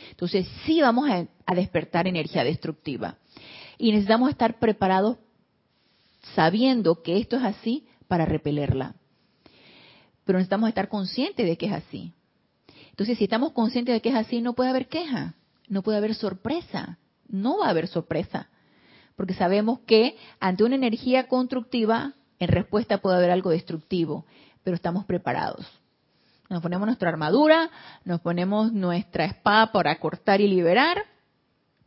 Entonces 0.09 0.47
sí 0.65 0.81
vamos 0.81 1.09
a, 1.09 1.27
despertar 1.53 2.07
energía 2.07 2.43
destructiva 2.43 3.17
y 3.77 3.91
necesitamos 3.91 4.29
estar 4.29 4.59
preparados 4.59 5.17
sabiendo 6.35 7.01
que 7.01 7.17
esto 7.17 7.37
es 7.37 7.43
así 7.43 7.87
para 8.07 8.25
repelerla. 8.25 8.95
Pero 10.25 10.37
necesitamos 10.39 10.69
estar 10.69 10.89
conscientes 10.89 11.45
de 11.45 11.57
que 11.57 11.67
es 11.67 11.73
así. 11.73 12.13
Entonces, 12.89 13.17
si 13.17 13.25
estamos 13.25 13.51
conscientes 13.51 13.93
de 13.93 14.01
que 14.01 14.09
es 14.09 14.15
así, 14.15 14.41
no 14.41 14.53
puede 14.53 14.69
haber 14.69 14.87
queja, 14.87 15.35
no 15.67 15.81
puede 15.81 15.97
haber 15.97 16.15
sorpresa, 16.15 16.99
no 17.27 17.57
va 17.59 17.67
a 17.67 17.71
haber 17.71 17.87
sorpresa, 17.87 18.49
porque 19.15 19.33
sabemos 19.33 19.79
que 19.81 20.15
ante 20.39 20.63
una 20.63 20.75
energía 20.75 21.27
constructiva, 21.27 22.13
en 22.39 22.47
respuesta 22.47 22.99
puede 22.99 23.17
haber 23.17 23.31
algo 23.31 23.49
destructivo, 23.49 24.25
pero 24.63 24.75
estamos 24.75 25.05
preparados. 25.05 25.67
Nos 26.49 26.61
ponemos 26.61 26.85
nuestra 26.85 27.09
armadura, 27.09 27.69
nos 28.05 28.21
ponemos 28.21 28.71
nuestra 28.71 29.25
espada 29.25 29.71
para 29.71 29.99
cortar 29.99 30.41
y 30.41 30.47
liberar, 30.47 31.03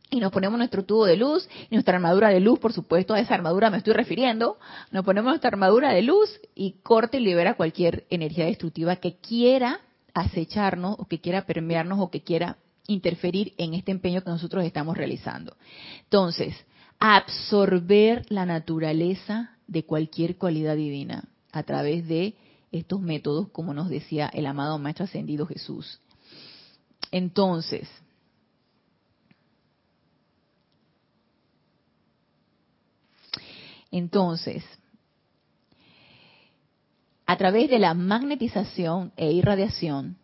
y 0.09 0.19
nos 0.19 0.31
ponemos 0.31 0.57
nuestro 0.57 0.85
tubo 0.85 1.05
de 1.05 1.17
luz 1.17 1.47
y 1.69 1.75
nuestra 1.75 1.95
armadura 1.95 2.29
de 2.29 2.39
luz, 2.39 2.59
por 2.59 2.73
supuesto, 2.73 3.13
a 3.13 3.19
esa 3.19 3.35
armadura 3.35 3.69
me 3.69 3.77
estoy 3.77 3.93
refiriendo, 3.93 4.57
nos 4.91 5.03
ponemos 5.03 5.31
nuestra 5.31 5.49
armadura 5.49 5.91
de 5.91 6.01
luz 6.01 6.29
y 6.55 6.73
corta 6.83 7.17
y 7.17 7.21
libera 7.21 7.55
cualquier 7.55 8.05
energía 8.09 8.45
destructiva 8.45 8.95
que 8.97 9.17
quiera 9.17 9.81
acecharnos 10.13 10.95
o 10.99 11.05
que 11.05 11.19
quiera 11.19 11.45
permearnos 11.45 11.99
o 11.99 12.09
que 12.09 12.21
quiera 12.21 12.57
interferir 12.87 13.53
en 13.57 13.73
este 13.73 13.91
empeño 13.91 14.23
que 14.23 14.29
nosotros 14.29 14.63
estamos 14.63 14.95
realizando. 14.95 15.55
Entonces, 16.03 16.55
absorber 16.99 18.25
la 18.29 18.45
naturaleza 18.45 19.57
de 19.67 19.83
cualquier 19.83 20.37
cualidad 20.37 20.75
divina 20.75 21.25
a 21.51 21.63
través 21.63 22.07
de 22.07 22.35
estos 22.71 23.01
métodos, 23.01 23.49
como 23.49 23.73
nos 23.73 23.89
decía 23.89 24.29
el 24.33 24.45
amado 24.45 24.79
Maestro 24.79 25.05
Ascendido 25.05 25.45
Jesús. 25.45 25.99
Entonces, 27.11 27.87
entonces, 33.97 34.63
a 37.25 37.37
través 37.37 37.69
de 37.69 37.79
la 37.79 37.93
magnetización 37.93 39.11
e 39.17 39.31
irradiación, 39.31 40.17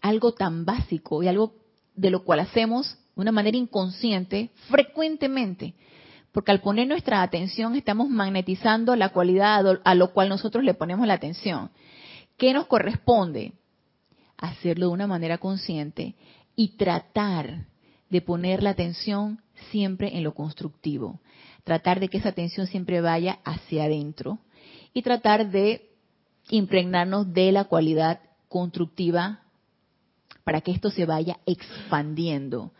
algo 0.00 0.32
tan 0.32 0.64
básico 0.64 1.22
y 1.22 1.28
algo 1.28 1.54
de 1.96 2.10
lo 2.10 2.22
cual 2.22 2.40
hacemos 2.40 2.96
de 3.16 3.22
una 3.22 3.32
manera 3.32 3.56
inconsciente 3.56 4.50
frecuentemente, 4.70 5.74
porque 6.30 6.52
al 6.52 6.60
poner 6.60 6.86
nuestra 6.86 7.22
atención 7.22 7.74
estamos 7.74 8.08
magnetizando 8.08 8.94
la 8.94 9.08
cualidad 9.08 9.80
a 9.82 9.94
lo 9.96 10.12
cual 10.12 10.28
nosotros 10.28 10.62
le 10.62 10.74
ponemos 10.74 11.06
la 11.06 11.14
atención. 11.14 11.70
¿Qué 12.36 12.52
nos 12.52 12.66
corresponde? 12.66 13.54
Hacerlo 14.36 14.86
de 14.86 14.92
una 14.92 15.08
manera 15.08 15.38
consciente 15.38 16.14
y 16.54 16.76
tratar 16.76 17.66
de 18.08 18.20
poner 18.20 18.62
la 18.62 18.70
atención 18.70 19.40
siempre 19.70 20.16
en 20.16 20.22
lo 20.22 20.34
constructivo. 20.34 21.20
Tratar 21.68 22.00
de 22.00 22.08
que 22.08 22.16
esa 22.16 22.30
atención 22.30 22.66
siempre 22.66 23.02
vaya 23.02 23.40
hacia 23.44 23.84
adentro 23.84 24.38
y 24.94 25.02
tratar 25.02 25.50
de 25.50 25.90
impregnarnos 26.48 27.34
de 27.34 27.52
la 27.52 27.64
cualidad 27.64 28.20
constructiva 28.48 29.42
para 30.44 30.62
que 30.62 30.70
esto 30.70 30.90
se 30.90 31.04
vaya 31.04 31.40
expandiendo, 31.44 32.72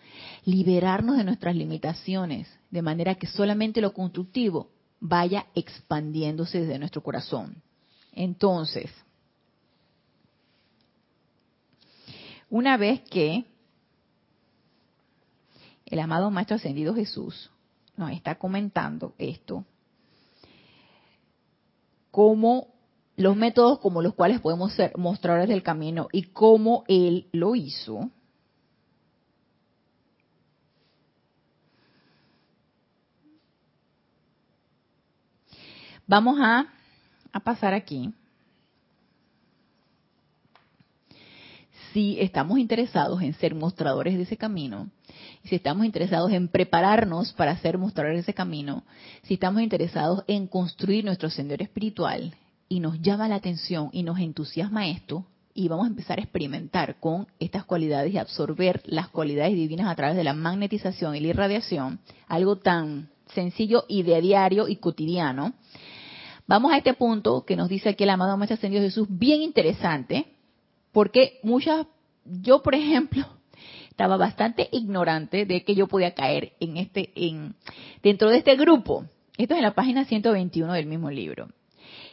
liberarnos 0.46 1.18
de 1.18 1.24
nuestras 1.24 1.54
limitaciones, 1.54 2.48
de 2.70 2.80
manera 2.80 3.16
que 3.16 3.26
solamente 3.26 3.82
lo 3.82 3.92
constructivo 3.92 4.70
vaya 5.00 5.48
expandiéndose 5.54 6.60
desde 6.60 6.78
nuestro 6.78 7.02
corazón. 7.02 7.62
Entonces, 8.14 8.90
una 12.48 12.78
vez 12.78 13.02
que 13.02 13.44
el 15.84 15.98
amado 15.98 16.30
Maestro 16.30 16.56
Ascendido 16.56 16.94
Jesús 16.94 17.50
nos 17.98 18.12
está 18.12 18.36
comentando 18.36 19.14
esto, 19.18 19.64
como 22.10 22.68
los 23.16 23.36
métodos 23.36 23.80
como 23.80 24.00
los 24.00 24.14
cuales 24.14 24.40
podemos 24.40 24.72
ser 24.72 24.96
mostradores 24.96 25.48
del 25.48 25.62
camino 25.62 26.08
y 26.12 26.22
cómo 26.22 26.84
Él 26.88 27.28
lo 27.32 27.54
hizo, 27.54 28.10
Vamos 36.08 36.38
a, 36.40 36.66
pasar 37.44 37.74
aquí. 37.74 38.14
Si 41.92 42.18
estamos 42.18 42.58
interesados 42.58 43.20
en 43.20 43.34
ser 43.34 43.54
mostradores 43.54 44.16
de 44.16 44.22
ese 44.22 44.38
camino, 44.38 44.90
si 45.44 45.56
estamos 45.56 45.86
interesados 45.86 46.32
en 46.32 46.48
prepararnos 46.48 47.32
para 47.32 47.58
mostradores 47.78 48.18
de 48.18 48.22
ese 48.22 48.34
camino, 48.34 48.84
si 49.22 49.34
estamos 49.34 49.62
interesados 49.62 50.24
en 50.26 50.46
construir 50.46 51.04
nuestro 51.04 51.30
sendero 51.30 51.64
espiritual 51.64 52.34
y 52.68 52.80
nos 52.80 53.00
llama 53.00 53.28
la 53.28 53.36
atención 53.36 53.90
y 53.92 54.02
nos 54.02 54.18
entusiasma 54.18 54.88
esto, 54.88 55.24
y 55.54 55.68
vamos 55.68 55.86
a 55.86 55.90
empezar 55.90 56.18
a 56.18 56.22
experimentar 56.22 57.00
con 57.00 57.26
estas 57.40 57.64
cualidades 57.64 58.14
y 58.14 58.18
absorber 58.18 58.82
las 58.84 59.08
cualidades 59.08 59.54
divinas 59.54 59.88
a 59.88 59.94
través 59.96 60.16
de 60.16 60.22
la 60.22 60.34
magnetización 60.34 61.16
y 61.16 61.20
la 61.20 61.28
irradiación, 61.28 61.98
algo 62.28 62.56
tan 62.56 63.08
sencillo 63.34 63.84
y 63.88 64.04
de 64.04 64.20
diario 64.20 64.68
y 64.68 64.76
cotidiano, 64.76 65.54
Vamos 66.48 66.72
a 66.72 66.78
este 66.78 66.94
punto 66.94 67.44
que 67.44 67.56
nos 67.56 67.68
dice 67.68 67.90
aquí 67.90 68.04
el 68.04 68.10
amado 68.10 68.34
Maestro 68.38 68.54
Ascendido 68.54 68.82
Jesús, 68.82 69.06
bien 69.10 69.42
interesante, 69.42 70.32
porque 70.92 71.40
muchas, 71.42 71.86
yo 72.24 72.62
por 72.62 72.74
ejemplo, 72.74 73.26
estaba 73.98 74.16
bastante 74.16 74.68
ignorante 74.70 75.44
de 75.44 75.64
que 75.64 75.74
yo 75.74 75.88
podía 75.88 76.14
caer 76.14 76.52
en 76.60 76.76
este, 76.76 77.10
en, 77.16 77.56
dentro 78.00 78.30
de 78.30 78.38
este 78.38 78.54
grupo. 78.54 79.06
Esto 79.36 79.54
es 79.54 79.58
en 79.58 79.64
la 79.64 79.74
página 79.74 80.04
121 80.04 80.72
del 80.72 80.86
mismo 80.86 81.10
libro. 81.10 81.48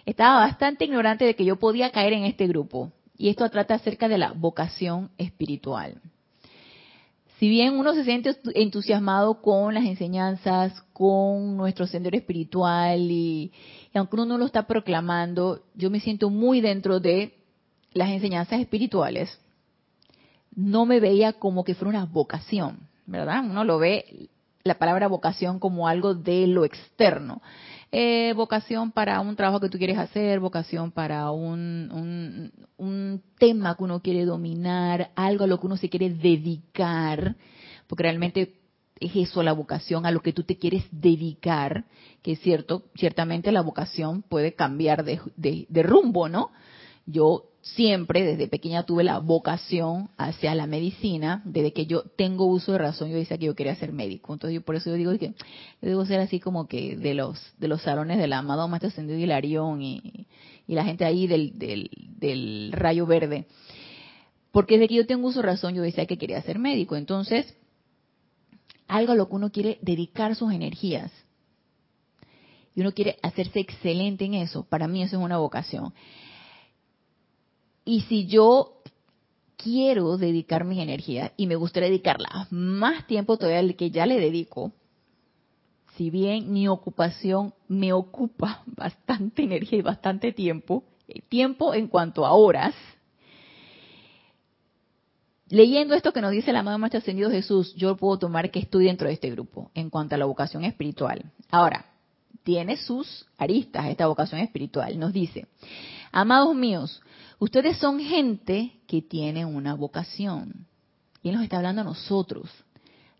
Estaba 0.03 0.39
bastante 0.39 0.85
ignorante 0.85 1.25
de 1.25 1.35
que 1.35 1.45
yo 1.45 1.57
podía 1.57 1.91
caer 1.91 2.13
en 2.13 2.23
este 2.23 2.47
grupo. 2.47 2.91
Y 3.15 3.29
esto 3.29 3.47
trata 3.51 3.75
acerca 3.75 4.07
de 4.07 4.17
la 4.17 4.31
vocación 4.31 5.11
espiritual 5.19 6.01
si 7.37 7.49
bien 7.49 7.77
uno 7.77 7.93
se 7.93 8.05
siente 8.05 8.35
entusiasmado 8.53 9.41
con 9.41 9.73
las 9.73 9.83
enseñanzas, 9.83 10.81
con 10.93 11.57
nuestro 11.57 11.85
sendero 11.85 12.15
espiritual 12.15 13.11
y, 13.11 13.51
aunque 13.93 14.15
uno 14.15 14.25
no 14.25 14.37
lo 14.37 14.45
está 14.45 14.65
proclamando, 14.65 15.61
yo 15.75 15.89
me 15.89 15.99
siento 15.99 16.29
muy 16.29 16.61
dentro 16.61 17.01
de 17.01 17.33
las 17.93 18.09
enseñanzas 18.09 18.61
espirituales. 18.61 19.37
No 20.55 20.85
me 20.85 20.99
veía 20.99 21.33
como 21.33 21.63
que 21.63 21.75
fuera 21.75 21.97
una 21.97 22.05
vocación, 22.05 22.87
¿verdad? 23.05 23.43
Uno 23.43 23.63
lo 23.63 23.77
ve 23.77 24.29
la 24.65 24.79
palabra 24.79 25.07
vocación 25.07 25.59
como 25.59 25.87
algo 25.87 26.15
de 26.15 26.47
lo 26.47 26.65
externo. 26.65 27.41
Eh, 27.91 28.33
vocación 28.35 28.91
para 28.91 29.21
un 29.21 29.35
trabajo 29.35 29.59
que 29.59 29.69
tú 29.69 29.77
quieres 29.77 29.97
hacer, 29.97 30.39
vocación 30.39 30.91
para 30.91 31.29
un, 31.31 32.51
un, 32.77 33.21
tema 33.37 33.75
que 33.75 33.83
uno 33.83 34.01
quiere 34.01 34.25
dominar, 34.25 35.11
algo 35.15 35.43
a 35.43 35.47
lo 35.47 35.59
que 35.59 35.67
uno 35.67 35.77
se 35.77 35.89
quiere 35.89 36.09
dedicar, 36.09 37.35
porque 37.87 38.03
realmente 38.03 38.55
es 38.99 39.15
eso 39.15 39.43
la 39.43 39.53
vocación, 39.53 40.05
a 40.05 40.11
lo 40.11 40.21
que 40.21 40.33
tú 40.33 40.43
te 40.43 40.57
quieres 40.57 40.83
dedicar, 40.91 41.85
que 42.23 42.33
es 42.33 42.39
cierto, 42.39 42.85
ciertamente 42.95 43.51
la 43.51 43.61
vocación 43.61 44.23
puede 44.23 44.55
cambiar 44.55 45.05
de, 45.05 45.21
de 45.37 45.83
rumbo, 45.83 46.27
¿no? 46.27 46.51
Yo 47.05 47.51
siempre 47.73 48.23
desde 48.23 48.47
pequeña 48.47 48.83
tuve 48.83 49.03
la 49.03 49.17
vocación 49.19 50.09
hacia 50.17 50.53
la 50.53 50.67
medicina, 50.67 51.41
desde 51.45 51.73
que 51.73 51.87
yo 51.87 52.03
tengo 52.15 52.45
uso 52.45 52.73
de 52.73 52.77
razón, 52.77 53.09
yo 53.09 53.17
decía 53.17 53.37
que 53.37 53.47
yo 53.47 53.55
quería 53.55 53.75
ser 53.75 53.91
médico. 53.91 54.33
Entonces 54.33 54.53
yo 54.53 54.61
por 54.61 54.75
eso 54.75 54.91
yo 54.91 54.95
digo 54.95 55.17
que 55.17 55.29
yo 55.29 55.33
debo 55.89 56.05
ser 56.05 56.19
así 56.19 56.39
como 56.39 56.67
que 56.67 56.95
de 56.95 57.15
los 57.15 57.41
de 57.57 57.67
los 57.67 57.81
salones 57.81 58.19
del 58.19 58.33
amado 58.33 58.67
Maestro 58.67 58.89
Ascendido 58.89 59.17
Hilarión 59.19 59.81
y, 59.81 60.27
y 60.67 60.75
la 60.75 60.85
gente 60.85 61.05
ahí 61.05 61.25
del, 61.25 61.57
del, 61.57 61.89
del 62.17 62.71
rayo 62.71 63.07
verde. 63.07 63.47
Porque 64.51 64.75
desde 64.75 64.87
que 64.87 64.95
yo 64.95 65.07
tengo 65.07 65.27
uso 65.27 65.41
de 65.41 65.47
razón 65.47 65.73
yo 65.73 65.81
decía 65.81 66.05
que 66.05 66.19
quería 66.19 66.41
ser 66.43 66.59
médico. 66.59 66.95
Entonces, 66.95 67.57
algo 68.87 69.13
a 69.13 69.15
lo 69.15 69.27
que 69.27 69.35
uno 69.35 69.51
quiere 69.51 69.79
dedicar 69.81 70.35
sus 70.35 70.53
energías. 70.53 71.11
Y 72.75 72.81
uno 72.81 72.91
quiere 72.91 73.17
hacerse 73.23 73.59
excelente 73.59 74.23
en 74.25 74.35
eso. 74.35 74.65
Para 74.65 74.87
mí 74.87 75.01
eso 75.01 75.17
es 75.17 75.23
una 75.23 75.39
vocación. 75.39 75.93
Y 77.85 78.01
si 78.01 78.25
yo 78.25 78.81
quiero 79.55 80.17
dedicar 80.17 80.65
mi 80.65 80.81
energía 80.81 81.31
y 81.37 81.47
me 81.47 81.55
gustaría 81.55 81.89
dedicarla 81.89 82.47
más 82.49 83.07
tiempo 83.07 83.37
todavía 83.37 83.59
al 83.59 83.75
que 83.75 83.91
ya 83.91 84.05
le 84.05 84.19
dedico, 84.19 84.73
si 85.95 86.09
bien 86.09 86.51
mi 86.51 86.67
ocupación 86.67 87.53
me 87.67 87.93
ocupa 87.93 88.63
bastante 88.65 89.43
energía 89.43 89.79
y 89.79 89.83
bastante 89.83 90.31
tiempo, 90.33 90.83
eh, 91.07 91.21
tiempo 91.29 91.73
en 91.73 91.87
cuanto 91.87 92.25
a 92.25 92.33
horas, 92.33 92.73
leyendo 95.49 95.93
esto 95.93 96.11
que 96.11 96.21
nos 96.21 96.31
dice 96.31 96.51
la 96.51 96.59
amado 96.59 96.79
Maestro 96.79 96.99
Ascendido 96.99 97.29
Jesús, 97.29 97.73
yo 97.75 97.95
puedo 97.95 98.17
tomar 98.17 98.51
que 98.51 98.59
estoy 98.59 98.85
dentro 98.85 99.07
de 99.07 99.13
este 99.13 99.29
grupo 99.29 99.71
en 99.73 99.89
cuanto 99.89 100.15
a 100.15 100.17
la 100.17 100.25
vocación 100.25 100.65
espiritual. 100.65 101.23
Ahora, 101.49 101.85
tiene 102.43 102.77
sus 102.77 103.25
aristas 103.37 103.87
esta 103.87 104.07
vocación 104.07 104.39
espiritual. 104.41 104.99
Nos 104.99 105.13
dice, 105.13 105.47
amados 106.11 106.55
míos, 106.55 107.01
Ustedes 107.39 107.77
son 107.77 107.99
gente 107.99 108.73
que 108.87 109.01
tiene 109.01 109.45
una 109.45 109.75
vocación. 109.75 110.67
Y 111.21 111.31
nos 111.31 111.43
está 111.43 111.57
hablando 111.57 111.81
a 111.81 111.85
nosotros. 111.85 112.49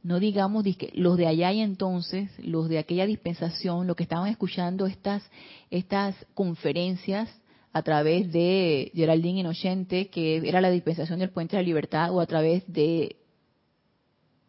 No 0.03 0.19
digamos 0.19 0.63
los 0.93 1.17
de 1.17 1.27
allá 1.27 1.51
y 1.51 1.61
entonces, 1.61 2.29
los 2.37 2.69
de 2.69 2.77
aquella 2.77 3.07
dispensación, 3.07 3.87
los 3.87 3.95
que 3.95 4.03
estaban 4.03 4.27
escuchando 4.27 4.85
estas, 4.85 5.23
estas 5.71 6.15
conferencias 6.35 7.29
a 7.73 7.81
través 7.81 8.31
de 8.31 8.91
Geraldine 8.93 9.39
Inocente, 9.39 10.09
que 10.09 10.37
era 10.47 10.61
la 10.61 10.69
dispensación 10.69 11.19
del 11.19 11.31
Puente 11.31 11.57
de 11.57 11.63
la 11.63 11.67
Libertad, 11.67 12.13
o 12.13 12.21
a 12.21 12.25
través 12.25 12.63
de, 12.71 13.17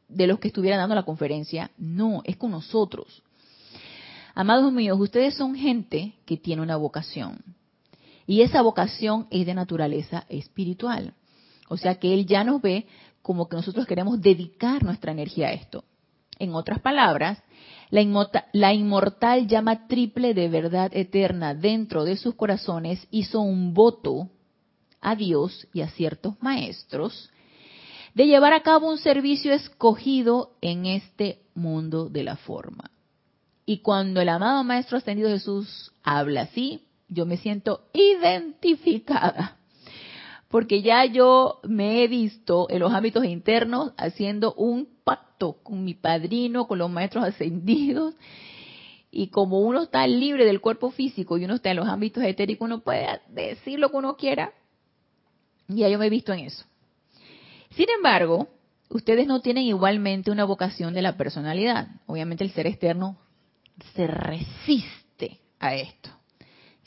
de 0.08 0.26
los 0.26 0.38
que 0.38 0.48
estuvieran 0.48 0.78
dando 0.78 0.94
la 0.94 1.04
conferencia. 1.04 1.70
No, 1.78 2.20
es 2.24 2.36
con 2.36 2.50
nosotros. 2.50 3.22
Amados 4.34 4.70
míos, 4.70 4.98
ustedes 5.00 5.34
son 5.34 5.56
gente 5.56 6.12
que 6.26 6.36
tiene 6.36 6.60
una 6.60 6.76
vocación. 6.76 7.38
Y 8.26 8.42
esa 8.42 8.62
vocación 8.62 9.26
es 9.30 9.46
de 9.46 9.54
naturaleza 9.54 10.24
espiritual. 10.28 11.14
O 11.68 11.76
sea 11.76 11.96
que 11.96 12.12
Él 12.12 12.26
ya 12.26 12.44
nos 12.44 12.60
ve 12.60 12.86
como 13.22 13.48
que 13.48 13.56
nosotros 13.56 13.86
queremos 13.86 14.20
dedicar 14.20 14.84
nuestra 14.84 15.12
energía 15.12 15.48
a 15.48 15.52
esto. 15.52 15.84
En 16.38 16.54
otras 16.54 16.80
palabras, 16.80 17.42
la, 17.90 18.72
inmortal, 18.72 19.46
llama 19.46 19.86
triple 19.86 20.34
de 20.34 20.48
verdad 20.48 20.90
eterna 20.94 21.54
dentro 21.54 22.04
de 22.04 22.16
sus 22.16 22.34
corazones 22.34 23.06
hizo 23.10 23.40
un 23.40 23.74
voto 23.74 24.28
a 25.00 25.14
Dios 25.14 25.66
y 25.72 25.80
a 25.80 25.88
ciertos 25.88 26.34
maestros 26.42 27.30
de 28.14 28.26
llevar 28.26 28.52
a 28.52 28.62
cabo 28.62 28.88
un 28.88 28.98
servicio 28.98 29.52
escogido 29.52 30.56
en 30.60 30.86
este 30.86 31.42
mundo 31.54 32.08
de 32.08 32.24
la 32.24 32.36
forma. 32.36 32.90
Y 33.64 33.78
cuando 33.78 34.20
el 34.20 34.28
amado 34.28 34.62
Maestro 34.64 34.98
Ascendido 34.98 35.28
Jesús 35.28 35.92
habla 36.02 36.42
así, 36.42 36.85
yo 37.08 37.26
me 37.26 37.36
siento 37.36 37.88
identificada, 37.92 39.58
porque 40.48 40.82
ya 40.82 41.04
yo 41.04 41.60
me 41.64 42.02
he 42.02 42.08
visto 42.08 42.66
en 42.70 42.80
los 42.80 42.92
ámbitos 42.92 43.24
internos 43.24 43.92
haciendo 43.96 44.54
un 44.54 44.88
pacto 45.04 45.58
con 45.62 45.84
mi 45.84 45.94
padrino, 45.94 46.66
con 46.66 46.78
los 46.78 46.90
maestros 46.90 47.24
ascendidos, 47.24 48.14
y 49.10 49.28
como 49.28 49.60
uno 49.60 49.84
está 49.84 50.06
libre 50.06 50.44
del 50.44 50.60
cuerpo 50.60 50.90
físico 50.90 51.38
y 51.38 51.44
uno 51.44 51.54
está 51.54 51.70
en 51.70 51.76
los 51.76 51.88
ámbitos 51.88 52.22
etéricos, 52.24 52.66
uno 52.66 52.80
puede 52.80 53.20
decir 53.28 53.78
lo 53.78 53.90
que 53.90 53.96
uno 53.96 54.16
quiera, 54.16 54.52
ya 55.68 55.88
yo 55.88 55.98
me 55.98 56.06
he 56.06 56.10
visto 56.10 56.32
en 56.32 56.40
eso. 56.40 56.64
Sin 57.70 57.86
embargo, 57.90 58.48
ustedes 58.90 59.26
no 59.26 59.40
tienen 59.40 59.64
igualmente 59.64 60.30
una 60.30 60.44
vocación 60.44 60.94
de 60.94 61.02
la 61.02 61.16
personalidad. 61.16 61.88
Obviamente 62.06 62.44
el 62.44 62.52
ser 62.52 62.66
externo 62.66 63.18
se 63.94 64.06
resiste 64.06 65.40
a 65.58 65.74
esto 65.74 66.15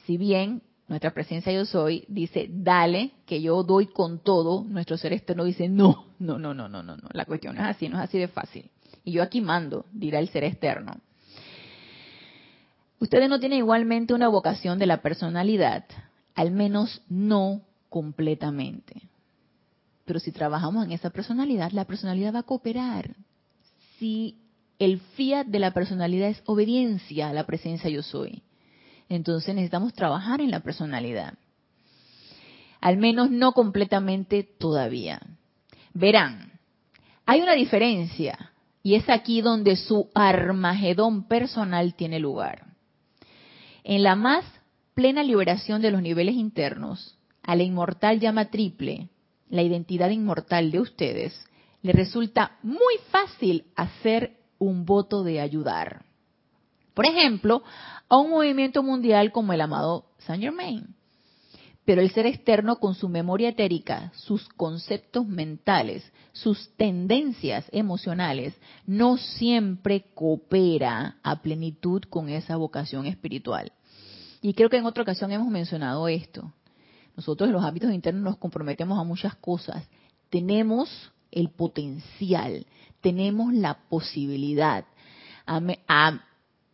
si 0.09 0.17
bien 0.17 0.63
nuestra 0.87 1.13
presencia 1.13 1.53
yo 1.53 1.65
soy 1.65 2.03
dice, 2.07 2.47
dale, 2.49 3.11
que 3.27 3.43
yo 3.43 3.61
doy 3.61 3.85
con 3.85 4.17
todo, 4.17 4.63
nuestro 4.63 4.97
ser 4.97 5.13
externo 5.13 5.43
dice, 5.43 5.69
no, 5.69 6.07
no, 6.17 6.39
no, 6.39 6.55
no, 6.55 6.67
no, 6.67 6.81
no, 6.81 6.97
no, 6.97 7.09
la 7.11 7.25
cuestión 7.25 7.55
es 7.59 7.63
así, 7.63 7.87
no 7.89 7.97
es 7.97 8.05
así 8.05 8.17
de 8.17 8.27
fácil. 8.27 8.71
Y 9.03 9.11
yo 9.11 9.21
aquí 9.21 9.39
mando, 9.39 9.85
dirá 9.91 10.17
el 10.17 10.29
ser 10.29 10.45
externo. 10.45 10.97
Ustedes 12.99 13.29
no 13.29 13.39
tienen 13.39 13.59
igualmente 13.59 14.15
una 14.15 14.29
vocación 14.29 14.79
de 14.79 14.87
la 14.87 15.03
personalidad, 15.03 15.85
al 16.33 16.49
menos 16.49 17.03
no 17.07 17.61
completamente. 17.89 19.03
Pero 20.05 20.19
si 20.19 20.31
trabajamos 20.31 20.85
en 20.85 20.91
esa 20.91 21.11
personalidad, 21.11 21.69
la 21.71 21.85
personalidad 21.85 22.33
va 22.33 22.39
a 22.39 22.43
cooperar. 22.43 23.15
Si 23.99 24.39
el 24.79 25.01
fiat 25.01 25.45
de 25.45 25.59
la 25.59 25.71
personalidad 25.71 26.29
es 26.29 26.41
obediencia 26.47 27.29
a 27.29 27.33
la 27.33 27.45
presencia 27.45 27.91
yo 27.91 28.01
soy, 28.01 28.41
entonces 29.09 29.55
necesitamos 29.55 29.93
trabajar 29.93 30.39
en 30.39 30.51
la 30.51 30.61
personalidad. 30.61 31.33
Al 32.79 32.97
menos 32.97 33.29
no 33.29 33.51
completamente 33.51 34.43
todavía. 34.43 35.19
Verán, 35.93 36.59
hay 37.25 37.41
una 37.41 37.53
diferencia 37.53 38.51
y 38.83 38.95
es 38.95 39.09
aquí 39.09 39.41
donde 39.41 39.75
su 39.75 40.09
armagedón 40.13 41.27
personal 41.27 41.95
tiene 41.95 42.19
lugar. 42.19 42.67
En 43.83 44.03
la 44.03 44.15
más 44.15 44.45
plena 44.93 45.23
liberación 45.23 45.81
de 45.81 45.91
los 45.91 46.01
niveles 46.01 46.35
internos, 46.35 47.17
a 47.43 47.55
la 47.55 47.63
inmortal 47.63 48.19
llama 48.19 48.49
triple, 48.49 49.09
la 49.49 49.63
identidad 49.63 50.09
inmortal 50.09 50.71
de 50.71 50.79
ustedes, 50.79 51.45
le 51.81 51.93
resulta 51.93 52.57
muy 52.61 52.95
fácil 53.09 53.65
hacer 53.75 54.37
un 54.59 54.85
voto 54.85 55.23
de 55.23 55.39
ayudar. 55.39 56.03
Por 56.99 57.05
ejemplo, 57.05 57.63
a 58.09 58.17
un 58.17 58.29
movimiento 58.29 58.83
mundial 58.83 59.31
como 59.31 59.53
el 59.53 59.61
amado 59.61 60.07
Saint 60.17 60.43
Germain. 60.43 60.85
Pero 61.85 62.01
el 62.01 62.11
ser 62.11 62.25
externo 62.25 62.75
con 62.81 62.93
su 62.93 63.07
memoria 63.07 63.47
etérica, 63.47 64.11
sus 64.15 64.49
conceptos 64.49 65.25
mentales, 65.25 66.03
sus 66.33 66.75
tendencias 66.75 67.65
emocionales, 67.71 68.53
no 68.85 69.15
siempre 69.15 70.07
coopera 70.13 71.15
a 71.23 71.41
plenitud 71.41 72.03
con 72.09 72.27
esa 72.27 72.57
vocación 72.57 73.05
espiritual. 73.05 73.71
Y 74.41 74.53
creo 74.53 74.69
que 74.69 74.75
en 74.75 74.85
otra 74.85 75.03
ocasión 75.03 75.31
hemos 75.31 75.47
mencionado 75.47 76.09
esto. 76.09 76.51
Nosotros 77.15 77.47
en 77.47 77.53
los 77.53 77.63
hábitos 77.63 77.93
internos 77.93 78.23
nos 78.23 78.37
comprometemos 78.37 78.99
a 78.99 79.05
muchas 79.05 79.35
cosas. 79.35 79.87
Tenemos 80.29 81.13
el 81.31 81.49
potencial, 81.49 82.65
tenemos 82.99 83.53
la 83.53 83.87
posibilidad. 83.87 84.83
A, 85.45 86.19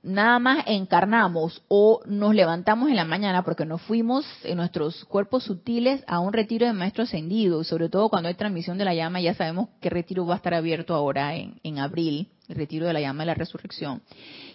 nada 0.06 0.38
más 0.40 0.64
encarnamos 0.68 1.64
o 1.68 2.02
nos 2.06 2.34
levantamos 2.36 2.90
en 2.90 2.96
la 2.96 3.06
mañana 3.06 3.44
porque 3.44 3.66
nos 3.66 3.82
fuimos 3.82 4.26
en 4.44 4.58
nuestros 4.58 5.04
cuerpos 5.06 5.44
sutiles 5.44 6.04
a 6.08 6.20
un 6.20 6.32
retiro 6.32 6.68
de 6.68 6.74
maestro 6.74 7.04
ascendido, 7.04 7.64
sobre 7.64 7.90
todo 7.90 8.10
cuando 8.10 8.30
hay 8.30 8.36
transmisión 8.36 8.78
de 8.78 8.86
la 8.86 8.94
llama, 8.94 9.20
ya 9.20 9.34
sabemos 9.34 9.70
qué 9.82 9.90
retiro 9.90 10.26
va 10.26 10.36
a 10.36 10.38
estar 10.38 10.54
abierto 10.54 10.94
ahora 10.94 11.36
en, 11.36 11.60
en 11.64 11.80
abril, 11.80 12.30
el 12.48 12.56
retiro 12.56 12.86
de 12.86 12.94
la 12.94 13.02
llama 13.02 13.24
de 13.24 13.28
la 13.28 13.34
resurrección. 13.34 14.02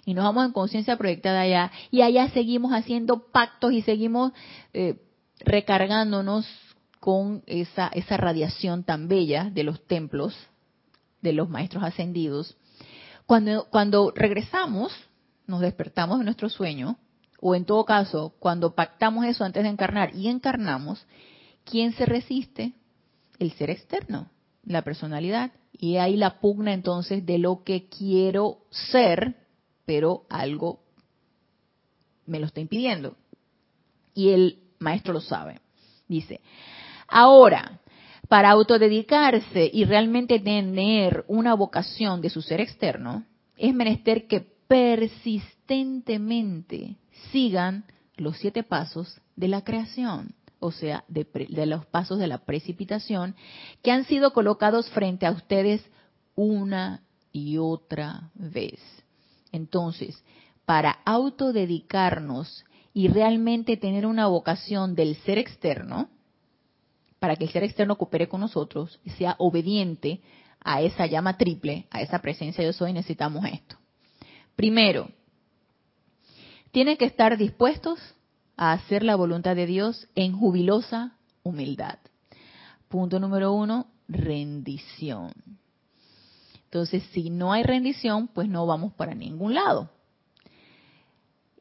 Y 0.04 0.14
nos 0.14 0.24
vamos 0.24 0.46
en 0.46 0.52
conciencia 0.52 0.96
proyectada 0.96 1.40
allá 1.40 1.72
y 1.90 2.02
allá 2.02 2.30
seguimos 2.30 2.72
haciendo 2.72 3.26
pactos 3.32 3.72
y 3.72 3.82
seguimos 3.82 4.32
eh, 4.72 5.02
recargándonos 5.40 6.46
con 7.00 7.42
esa, 7.46 7.88
esa 7.88 8.16
radiación 8.16 8.84
tan 8.84 9.08
bella 9.08 9.50
de 9.50 9.64
los 9.64 9.84
templos, 9.86 10.36
de 11.22 11.32
los 11.32 11.48
maestros 11.48 11.82
ascendidos. 11.82 12.56
Cuando, 13.26 13.66
cuando 13.70 14.12
regresamos, 14.14 14.92
nos 15.50 15.60
despertamos 15.60 16.18
de 16.18 16.24
nuestro 16.24 16.48
sueño, 16.48 16.96
o 17.40 17.54
en 17.54 17.64
todo 17.64 17.84
caso, 17.84 18.34
cuando 18.38 18.74
pactamos 18.74 19.24
eso 19.24 19.44
antes 19.44 19.62
de 19.62 19.68
encarnar 19.68 20.14
y 20.14 20.28
encarnamos, 20.28 21.04
¿quién 21.64 21.92
se 21.92 22.06
resiste? 22.06 22.72
El 23.38 23.52
ser 23.52 23.70
externo, 23.70 24.30
la 24.64 24.82
personalidad. 24.82 25.50
Y 25.72 25.96
ahí 25.96 26.16
la 26.16 26.40
pugna 26.40 26.74
entonces 26.74 27.24
de 27.24 27.38
lo 27.38 27.64
que 27.64 27.88
quiero 27.88 28.58
ser, 28.70 29.36
pero 29.86 30.24
algo 30.28 30.80
me 32.26 32.38
lo 32.38 32.46
está 32.46 32.60
impidiendo. 32.60 33.16
Y 34.14 34.30
el 34.30 34.58
maestro 34.78 35.14
lo 35.14 35.20
sabe. 35.20 35.60
Dice, 36.06 36.40
ahora, 37.08 37.80
para 38.28 38.50
autodedicarse 38.50 39.70
y 39.72 39.84
realmente 39.84 40.38
tener 40.38 41.24
una 41.26 41.54
vocación 41.54 42.20
de 42.20 42.28
su 42.28 42.42
ser 42.42 42.60
externo, 42.60 43.24
es 43.56 43.74
menester 43.74 44.26
que 44.26 44.59
persistentemente 44.70 46.96
sigan 47.32 47.84
los 48.16 48.38
siete 48.38 48.62
pasos 48.62 49.20
de 49.34 49.48
la 49.48 49.64
creación, 49.64 50.36
o 50.60 50.70
sea, 50.70 51.02
de, 51.08 51.26
los 51.66 51.86
pasos 51.86 52.20
de 52.20 52.28
la 52.28 52.44
precipitación, 52.44 53.34
que 53.82 53.90
han 53.90 54.04
sido 54.04 54.32
colocados 54.32 54.88
frente 54.90 55.26
a 55.26 55.32
ustedes 55.32 55.84
una 56.36 57.02
y 57.32 57.58
otra 57.58 58.30
vez. 58.34 58.78
Entonces, 59.50 60.22
para 60.66 61.00
autodedicarnos 61.04 62.64
y 62.94 63.08
realmente 63.08 63.76
tener 63.76 64.06
una 64.06 64.28
vocación 64.28 64.94
del 64.94 65.16
ser 65.16 65.38
externo, 65.38 66.10
para 67.18 67.34
que 67.34 67.46
el 67.46 67.50
ser 67.50 67.64
externo 67.64 67.98
coopere 67.98 68.28
con 68.28 68.40
nosotros 68.40 69.00
y 69.04 69.10
sea 69.10 69.34
obediente 69.38 70.20
a 70.60 70.80
esa 70.80 71.06
llama 71.06 71.36
triple, 71.36 71.88
a 71.90 72.02
esa 72.02 72.20
presencia 72.20 72.62
yo 72.62 72.72
soy, 72.72 72.92
necesitamos 72.92 73.44
esto. 73.46 73.79
Primero, 74.56 75.10
tienen 76.72 76.96
que 76.96 77.06
estar 77.06 77.36
dispuestos 77.36 77.98
a 78.56 78.72
hacer 78.72 79.02
la 79.02 79.16
voluntad 79.16 79.56
de 79.56 79.66
Dios 79.66 80.08
en 80.14 80.32
jubilosa 80.32 81.16
humildad. 81.42 81.98
Punto 82.88 83.18
número 83.18 83.52
uno, 83.52 83.86
rendición. 84.08 85.32
Entonces, 86.64 87.02
si 87.12 87.30
no 87.30 87.52
hay 87.52 87.62
rendición, 87.62 88.28
pues 88.28 88.48
no 88.48 88.66
vamos 88.66 88.92
para 88.92 89.14
ningún 89.14 89.54
lado. 89.54 89.90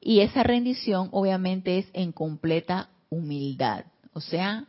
Y 0.02 0.20
esa 0.22 0.44
rendición 0.44 1.10
obviamente 1.12 1.80
es 1.80 1.88
en 1.94 2.12
completa 2.12 2.90
humildad. 3.10 3.86
O 4.14 4.22
sea, 4.22 4.66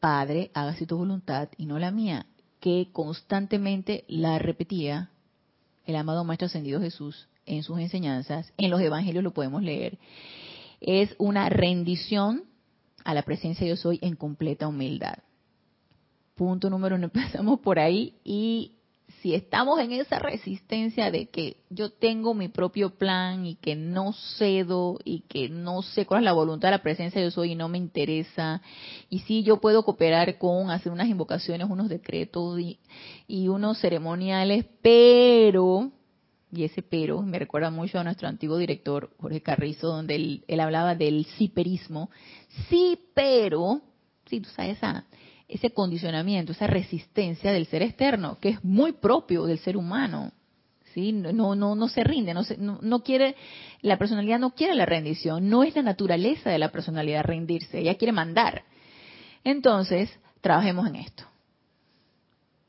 Padre, 0.00 0.50
hágase 0.52 0.86
tu 0.86 0.98
voluntad 0.98 1.48
y 1.56 1.64
no 1.64 1.78
la 1.78 1.90
mía, 1.90 2.26
que 2.60 2.88
constantemente 2.92 4.04
la 4.06 4.38
repetía 4.38 5.10
el 5.86 5.96
amado 5.96 6.24
Maestro 6.24 6.46
Ascendido 6.46 6.80
Jesús 6.80 7.28
en 7.46 7.62
sus 7.62 7.78
enseñanzas, 7.78 8.52
en 8.56 8.70
los 8.70 8.80
evangelios 8.80 9.24
lo 9.24 9.32
podemos 9.32 9.62
leer, 9.62 9.98
es 10.80 11.14
una 11.18 11.48
rendición 11.48 12.44
a 13.04 13.14
la 13.14 13.22
presencia 13.22 13.64
de 13.64 13.70
yo 13.70 13.76
soy 13.76 13.98
en 14.02 14.16
completa 14.16 14.68
humildad. 14.68 15.18
Punto 16.34 16.68
número 16.70 16.96
uno, 16.96 17.04
empezamos 17.14 17.60
por 17.60 17.78
ahí 17.78 18.14
y 18.24 18.72
si 19.20 19.34
estamos 19.34 19.80
en 19.80 19.92
esa 19.92 20.18
resistencia 20.18 21.10
de 21.10 21.26
que 21.26 21.58
yo 21.70 21.90
tengo 21.90 22.34
mi 22.34 22.48
propio 22.48 22.90
plan 22.90 23.46
y 23.46 23.54
que 23.54 23.76
no 23.76 24.12
cedo 24.12 24.98
y 25.04 25.20
que 25.20 25.48
no 25.48 25.82
sé 25.82 26.04
cuál 26.04 26.20
es 26.20 26.24
la 26.24 26.32
voluntad 26.32 26.68
de 26.68 26.72
la 26.72 26.82
presencia 26.82 27.20
de 27.20 27.28
yo 27.28 27.30
soy 27.30 27.52
y 27.52 27.54
no 27.54 27.68
me 27.68 27.78
interesa, 27.78 28.60
y 29.08 29.20
si 29.20 29.42
yo 29.42 29.60
puedo 29.60 29.82
cooperar 29.82 30.38
con 30.38 30.70
hacer 30.70 30.92
unas 30.92 31.08
invocaciones, 31.08 31.70
unos 31.70 31.88
decretos 31.88 32.60
y, 32.60 32.78
y 33.26 33.48
unos 33.48 33.78
ceremoniales, 33.78 34.66
pero 34.82 35.90
y 36.54 36.64
ese 36.64 36.82
pero 36.82 37.22
me 37.22 37.38
recuerda 37.38 37.70
mucho 37.70 37.98
a 37.98 38.04
nuestro 38.04 38.28
antiguo 38.28 38.56
director 38.56 39.10
Jorge 39.20 39.42
Carrizo, 39.42 39.88
donde 39.88 40.14
él, 40.14 40.60
hablaba 40.60 40.94
del 40.94 41.26
ciperismo. 41.36 42.10
Sí, 42.68 42.98
pero, 43.14 43.80
sí, 44.26 44.40
tú 44.40 44.48
sabes, 44.50 44.78
ese 45.48 45.70
condicionamiento, 45.70 46.52
esa 46.52 46.66
resistencia 46.66 47.52
del 47.52 47.66
ser 47.66 47.82
externo, 47.82 48.38
que 48.40 48.50
es 48.50 48.64
muy 48.64 48.92
propio 48.92 49.44
del 49.44 49.58
ser 49.58 49.76
humano. 49.76 50.32
¿sí? 50.94 51.12
No, 51.12 51.54
no, 51.54 51.74
no 51.74 51.88
se 51.88 52.04
rinde, 52.04 52.32
no, 52.32 52.42
no, 52.58 53.02
quiere, 53.02 53.34
la 53.82 53.98
personalidad 53.98 54.38
no 54.38 54.54
quiere 54.54 54.74
la 54.74 54.86
rendición, 54.86 55.48
no 55.48 55.64
es 55.64 55.74
la 55.74 55.82
naturaleza 55.82 56.50
de 56.50 56.58
la 56.58 56.70
personalidad 56.70 57.24
rendirse, 57.24 57.80
ella 57.80 57.96
quiere 57.96 58.12
mandar. 58.12 58.62
Entonces, 59.42 60.10
trabajemos 60.40 60.86
en 60.86 60.96
esto. 60.96 61.24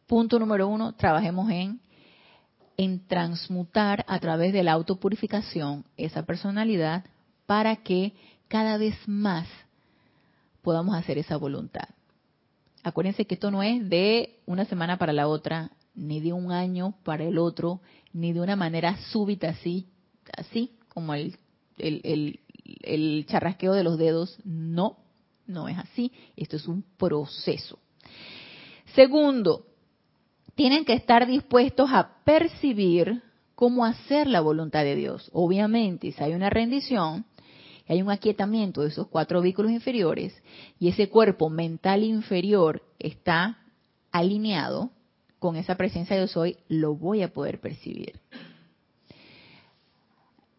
Punto 0.08 0.38
número 0.40 0.68
uno, 0.68 0.94
trabajemos 0.94 1.50
en 1.50 1.80
en 2.78 3.06
transmutar 3.08 4.06
a 4.08 4.20
través 4.20 4.54
de 4.54 4.64
la 4.64 4.74
autopurificación 4.74 5.86
esa 5.98 6.26
personalidad 6.26 7.06
para 7.46 7.78
que 7.78 8.14
cada 8.48 8.78
vez 8.78 8.96
más 9.08 9.48
podamos 10.62 10.96
hacer 10.96 11.18
esa 11.18 11.38
voluntad. 11.38 11.88
Acuérdense 12.84 13.26
que 13.26 13.36
esto 13.36 13.52
no 13.52 13.64
es 13.64 13.88
de 13.90 14.40
una 14.46 14.66
semana 14.66 14.98
para 14.98 15.14
la 15.14 15.28
otra, 15.28 15.72
ni 15.96 16.20
de 16.20 16.34
un 16.34 16.52
año 16.52 16.96
para 17.04 17.24
el 17.24 17.38
otro, 17.38 17.82
ni 18.14 18.34
de 18.34 18.42
una 18.42 18.56
manera 18.56 18.98
súbita 19.12 19.50
así, 19.50 19.88
así 20.38 20.72
como 20.90 21.14
el, 21.14 21.38
el, 21.78 22.02
el, 22.04 22.40
el 22.82 23.26
charrasqueo 23.28 23.74
de 23.74 23.84
los 23.84 23.98
dedos. 23.98 24.38
No, 24.44 24.98
no 25.48 25.68
es 25.68 25.78
así. 25.78 26.12
Esto 26.36 26.58
es 26.58 26.68
un 26.68 26.84
proceso. 26.98 27.80
Segundo, 28.94 29.66
tienen 30.56 30.86
que 30.86 30.94
estar 30.94 31.28
dispuestos 31.28 31.90
a 31.92 32.24
percibir 32.24 33.22
cómo 33.56 33.86
hacer 33.86 34.28
la 34.28 34.42
voluntad 34.42 34.84
de 34.84 34.96
Dios. 34.96 35.30
Obviamente, 35.34 36.12
si 36.12 36.24
hay 36.24 36.34
una 36.34 36.50
rendición, 36.50 37.26
hay 37.88 38.02
un 38.02 38.10
aquietamiento 38.10 38.82
de 38.82 38.88
esos 38.88 39.08
cuatro 39.08 39.42
vehículos 39.42 39.72
inferiores 39.72 40.34
y 40.80 40.90
ese 40.90 41.10
cuerpo 41.10 41.50
mental 41.50 42.04
inferior 42.04 42.82
está 43.00 43.60
alineado 44.12 44.92
con 45.40 45.58
esa 45.58 45.76
presencia 45.76 46.16
de 46.16 46.24
Dios 46.24 46.38
hoy, 46.38 46.58
lo 46.70 46.96
voy 46.96 47.22
a 47.22 47.32
poder 47.32 47.60
percibir. 47.60 48.20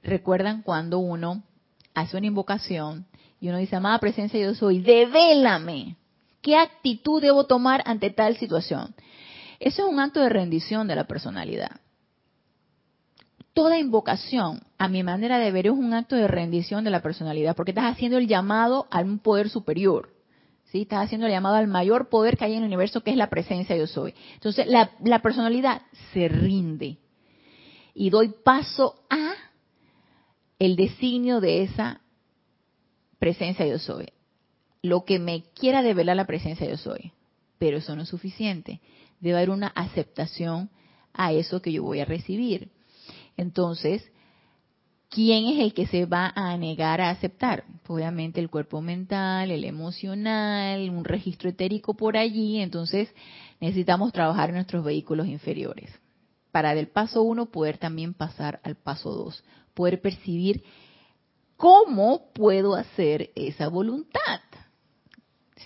¿Recuerdan 0.03 0.63
cuando 0.63 1.01
uno 1.01 1.43
hace 1.95 2.17
una 2.17 2.27
invocación 2.27 3.07
y 3.41 3.49
uno 3.49 3.59
dice, 3.59 3.75
amada 3.75 3.99
presencia 3.99 4.39
yo 4.39 4.55
soy, 4.55 4.79
devélame. 4.79 5.97
¿Qué 6.41 6.55
actitud 6.55 7.21
debo 7.21 7.47
tomar 7.47 7.83
ante 7.87 8.11
tal 8.11 8.37
situación? 8.37 8.95
Eso 9.59 9.87
es 9.87 9.93
un 9.93 10.01
acto 10.01 10.21
de 10.21 10.29
rendición 10.29 10.87
de 10.87 10.97
la 10.97 11.07
personalidad. 11.07 11.81
Toda 13.53 13.79
invocación, 13.79 14.61
a 14.77 14.89
mi 14.89 15.03
manera 15.03 15.39
de 15.39 15.51
ver, 15.51 15.67
es 15.67 15.73
un 15.73 15.95
acto 15.95 16.15
de 16.15 16.29
rendición 16.29 16.85
de 16.85 16.91
la 16.91 17.01
personalidad, 17.01 17.57
porque 17.57 17.71
estás 17.71 17.91
haciendo 17.91 18.19
el 18.19 18.29
llamado 18.29 18.87
a 18.91 19.01
un 19.01 19.19
poder 19.19 19.49
superior. 19.49 20.11
¿sí? 20.67 20.83
Estás 20.83 21.07
haciendo 21.07 21.27
el 21.27 21.33
llamado 21.33 21.57
al 21.57 21.67
mayor 21.67 22.09
poder 22.09 22.37
que 22.37 22.45
hay 22.45 22.53
en 22.53 22.59
el 22.59 22.67
universo, 22.67 23.03
que 23.03 23.13
es 23.13 23.17
la 23.17 23.31
presencia 23.31 23.77
yo 23.77 23.87
soy. 23.87 24.15
Entonces, 24.35 24.67
la, 24.67 25.23
personalidad 25.23 25.83
se 26.13 26.29
rinde. 26.29 26.99
Y 27.95 28.11
doy 28.11 28.29
paso 28.45 28.97
a 29.09 29.33
el 30.59 30.77
designio 30.77 31.41
de 31.41 31.63
esa 31.63 32.01
presencia 33.19 33.67
yo 33.67 33.79
soy. 33.79 34.13
Lo 34.83 35.05
que 35.05 35.19
me 35.19 35.45
quiera 35.55 35.83
develar 35.83 36.17
la 36.17 36.27
presencia 36.27 36.69
yo 36.69 36.77
soy. 36.77 37.13
Pero 37.59 37.79
eso 37.79 37.97
no 37.97 38.03
es 38.03 38.09
suficiente. 38.09 38.81
Debe 39.21 39.37
haber 39.37 39.51
una 39.51 39.69
aceptación 39.69 40.71
a 41.13 41.33
eso 41.33 41.63
que 41.63 41.73
yo 41.73 41.83
voy 41.83 42.01
a 42.01 42.05
recibir. 42.05 42.71
Entonces, 43.37 44.03
¿quién 45.09 45.47
es 45.47 45.61
el 45.61 45.75
que 45.75 45.87
se 45.87 46.05
va 46.07 46.33
a 46.35 46.57
negar 46.57 47.01
a 47.01 47.11
aceptar? 47.11 47.65
Obviamente 47.87 48.41
el 48.41 48.51
cuerpo 48.51 48.83
mental, 48.83 49.51
el 49.51 49.65
emocional, 49.65 50.91
un 50.91 51.05
registro 51.05 51.49
etérico 51.49 51.95
por 51.95 52.17
allí. 52.17 52.61
Entonces, 52.61 53.09
necesitamos 53.61 54.13
trabajar 54.13 54.53
nuestros 54.53 54.85
vehículos 54.85 55.27
inferiores. 55.27 55.91
Para 56.53 56.75
del 56.75 56.89
paso 56.89 57.23
uno 57.23 57.47
poder 57.47 57.79
también 57.79 58.15
pasar 58.15 58.61
al 58.63 58.77
paso 58.77 59.11
dos. 59.11 59.45
Poder 59.75 60.01
percibir 60.01 60.65
cómo 61.57 62.33
puedo 62.33 62.75
hacer 62.75 63.31
esa 63.35 63.69
voluntad. 63.69 64.41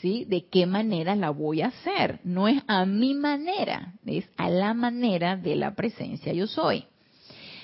¿Sí? 0.00 0.24
¿De 0.24 0.46
qué 0.46 0.66
manera 0.66 1.14
la 1.14 1.30
voy 1.30 1.60
a 1.60 1.68
hacer? 1.68 2.20
No 2.24 2.48
es 2.48 2.62
a 2.66 2.86
mi 2.86 3.14
manera, 3.14 3.94
es 4.06 4.24
a 4.36 4.48
la 4.48 4.72
manera 4.72 5.36
de 5.36 5.56
la 5.56 5.74
presencia 5.74 6.32
yo 6.32 6.46
soy. 6.46 6.84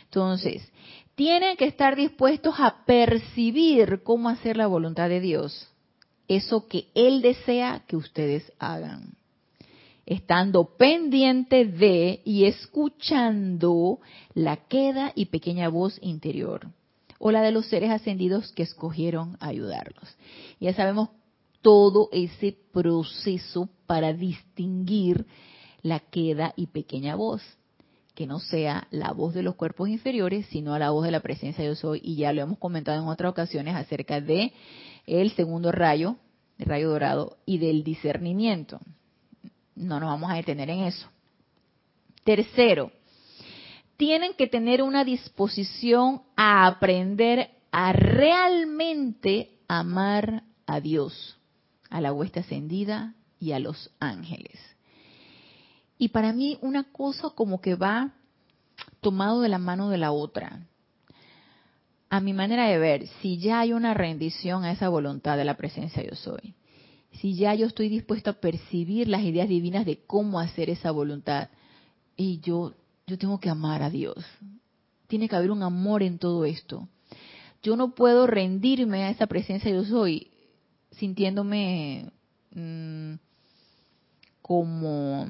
Entonces, 0.05 0.71
tienen 1.15 1.57
que 1.57 1.65
estar 1.65 1.97
dispuestos 1.97 2.55
a 2.59 2.85
percibir 2.85 4.03
cómo 4.03 4.29
hacer 4.29 4.59
la 4.59 4.67
voluntad 4.67 5.09
de 5.09 5.21
Dios, 5.21 5.69
eso 6.29 6.69
que 6.69 6.89
Él 6.95 7.23
desea 7.23 7.85
que 7.87 7.97
ustedes 7.97 8.53
hagan. 8.59 9.15
Estando 10.05 10.77
pendiente 10.77 11.65
de 11.65 12.21
y 12.25 12.45
escuchando 12.45 13.99
la 14.35 14.57
queda 14.57 15.13
y 15.15 15.27
pequeña 15.27 15.69
voz 15.69 15.99
interior 16.03 16.69
o 17.19 17.31
la 17.31 17.41
de 17.41 17.51
los 17.51 17.67
seres 17.67 17.91
ascendidos 17.91 18.53
que 18.53 18.63
escogieron 18.63 19.37
ayudarlos. 19.41 20.17
Ya 20.61 20.75
sabemos 20.75 21.09
todo 21.67 22.09
ese 22.13 22.57
proceso 22.73 23.69
para 23.87 24.13
distinguir 24.13 25.27
la 25.83 25.99
queda 25.99 26.55
y 26.55 26.69
pequeña 26.69 27.17
voz, 27.17 27.43
que 28.15 28.25
no 28.25 28.39
sea 28.39 28.87
la 28.93 29.11
voz 29.11 29.35
de 29.35 29.43
los 29.43 29.57
cuerpos 29.57 29.89
inferiores, 29.89 30.47
sino 30.47 30.79
la 30.79 30.91
voz 30.91 31.05
de 31.05 31.11
la 31.11 31.19
presencia 31.19 31.65
de 31.65 31.71
yo 31.71 31.75
soy, 31.75 32.01
y 32.05 32.15
ya 32.15 32.33
lo 32.33 32.41
hemos 32.41 32.59
comentado 32.59 33.03
en 33.03 33.09
otras 33.09 33.33
ocasiones 33.33 33.75
acerca 33.75 34.21
de 34.21 34.53
el 35.09 35.33
segundo 35.33 35.73
rayo, 35.73 36.15
el 36.57 36.67
rayo 36.67 36.89
dorado, 36.89 37.37
y 37.47 37.59
del 37.59 37.83
discernimiento. 37.83 38.79
No 39.75 39.99
nos 39.99 40.09
vamos 40.09 40.31
a 40.31 40.37
detener 40.37 40.71
en 40.71 40.85
eso. 40.85 41.09
Tercero, 42.23 42.93
tienen 43.97 44.35
que 44.35 44.47
tener 44.47 44.85
una 44.85 45.03
disposición 45.03 46.23
a 46.37 46.69
aprender 46.69 47.51
a 47.73 47.93
realmente 47.93 49.59
amar 49.67 50.45
a 50.65 50.79
Dios, 50.79 51.37
a 51.91 52.01
la 52.01 52.13
huesta 52.13 52.41
ascendida 52.41 53.15
y 53.39 53.53
a 53.53 53.59
los 53.59 53.91
ángeles. 54.01 54.59
Y 55.99 56.09
para 56.09 56.33
mí 56.33 56.59
una 56.61 56.85
cosa 56.85 57.31
como 57.31 57.61
que 57.61 57.75
va 57.75 58.13
tomado 59.01 59.41
de 59.41 59.49
la 59.49 59.59
mano 59.59 59.89
de 59.89 59.99
la 59.99 60.13
otra. 60.13 60.67
A 62.09 62.21
mi 62.21 62.33
manera 62.33 62.69
de 62.69 62.79
ver, 62.79 63.07
si 63.21 63.39
ya 63.39 63.61
hay 63.61 63.73
una 63.73 63.95
rendición 63.95 64.65
a 64.65 64.73
esa 64.73 64.89
voluntad 64.89 65.37
de 65.37 65.45
la 65.45 65.57
presencia 65.57 66.03
yo 66.03 66.15
soy, 66.15 66.55
si 67.13 67.35
ya 67.35 67.55
yo 67.55 67.67
estoy 67.67 67.89
dispuesto 67.89 68.31
a 68.31 68.35
percibir 68.35 69.09
las 69.09 69.23
ideas 69.23 69.49
divinas 69.49 69.87
de 69.87 70.05
cómo 70.07 70.39
hacer 70.39 70.71
esa 70.71 70.91
voluntad, 70.91 71.49
y 72.17 72.41
yo 72.41 72.75
yo 73.07 73.19
tengo 73.19 73.39
que 73.39 73.49
amar 73.49 73.83
a 73.83 73.91
Dios. 73.91 74.17
Tiene 75.07 75.29
que 75.29 75.37
haber 75.37 75.53
un 75.53 75.63
amor 75.63 76.03
en 76.03 76.19
todo 76.19 76.45
esto. 76.45 76.89
Yo 77.63 77.77
no 77.77 77.95
puedo 77.95 78.27
rendirme 78.27 79.05
a 79.05 79.11
esa 79.11 79.27
presencia 79.29 79.71
yo 79.71 79.85
soy 79.85 80.31
sintiéndome 80.97 82.11
mm, 82.55 83.15
como, 84.43 85.27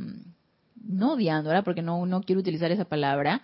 no 0.84 1.12
odiando, 1.12 1.50
porque 1.64 1.82
no, 1.82 2.04
no 2.06 2.22
quiero 2.22 2.40
utilizar 2.40 2.70
esa 2.70 2.84
palabra, 2.84 3.42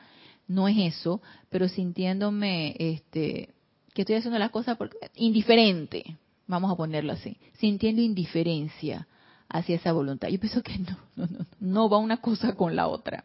no 0.48 0.68
es 0.68 0.76
eso, 0.78 1.22
pero 1.48 1.68
sintiéndome 1.68 2.74
este, 2.78 3.50
que 3.94 4.02
estoy 4.02 4.16
haciendo 4.16 4.38
las 4.38 4.50
cosas 4.50 4.76
porque, 4.76 4.96
indiferente, 5.14 6.16
vamos 6.46 6.70
a 6.70 6.76
ponerlo 6.76 7.12
así, 7.12 7.38
sintiendo 7.54 8.02
indiferencia 8.02 9.06
hacia 9.48 9.76
esa 9.76 9.92
voluntad. 9.92 10.28
Yo 10.28 10.40
pienso 10.40 10.62
que 10.62 10.78
no, 10.78 10.98
no, 11.16 11.26
no, 11.26 11.46
no 11.60 11.88
va 11.88 11.98
una 11.98 12.18
cosa 12.18 12.54
con 12.54 12.76
la 12.76 12.88
otra. 12.88 13.24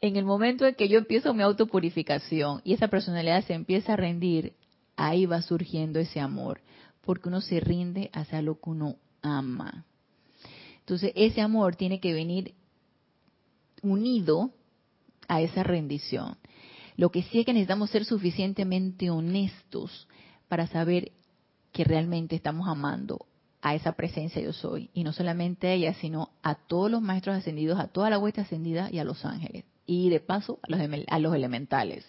En 0.00 0.16
el 0.16 0.24
momento 0.24 0.66
en 0.66 0.74
que 0.74 0.88
yo 0.88 0.98
empiezo 0.98 1.32
mi 1.32 1.42
autopurificación 1.42 2.60
y 2.64 2.74
esa 2.74 2.88
personalidad 2.88 3.44
se 3.44 3.54
empieza 3.54 3.94
a 3.94 3.96
rendir, 3.96 4.52
ahí 4.96 5.26
va 5.26 5.42
surgiendo 5.42 5.98
ese 5.98 6.20
amor, 6.20 6.60
porque 7.04 7.28
uno 7.28 7.40
se 7.40 7.60
rinde 7.60 8.10
hacia 8.12 8.42
lo 8.42 8.60
que 8.60 8.70
uno 8.70 8.96
ama. 9.22 9.84
Entonces, 10.80 11.12
ese 11.14 11.40
amor 11.40 11.76
tiene 11.76 12.00
que 12.00 12.12
venir 12.12 12.54
unido 13.82 14.50
a 15.28 15.40
esa 15.40 15.62
rendición. 15.62 16.36
Lo 16.96 17.10
que 17.10 17.22
sí 17.22 17.40
es 17.40 17.46
que 17.46 17.52
necesitamos 17.52 17.90
ser 17.90 18.04
suficientemente 18.04 19.10
honestos 19.10 20.08
para 20.48 20.66
saber 20.66 21.12
que 21.72 21.84
realmente 21.84 22.36
estamos 22.36 22.68
amando 22.68 23.26
a 23.62 23.74
esa 23.74 23.92
presencia 23.92 24.42
yo 24.42 24.52
soy. 24.52 24.90
Y 24.92 25.04
no 25.04 25.12
solamente 25.12 25.68
a 25.68 25.72
ella, 25.72 25.94
sino 25.94 26.30
a 26.42 26.54
todos 26.54 26.90
los 26.90 27.02
maestros 27.02 27.36
ascendidos, 27.36 27.80
a 27.80 27.88
toda 27.88 28.10
la 28.10 28.18
huesta 28.18 28.42
ascendida 28.42 28.90
y 28.92 28.98
a 28.98 29.04
los 29.04 29.24
ángeles 29.24 29.64
y 29.86 30.08
de 30.10 30.20
paso 30.20 30.60
a 30.62 30.70
los, 30.70 30.80
a 31.08 31.18
los 31.18 31.34
elementales. 31.34 32.06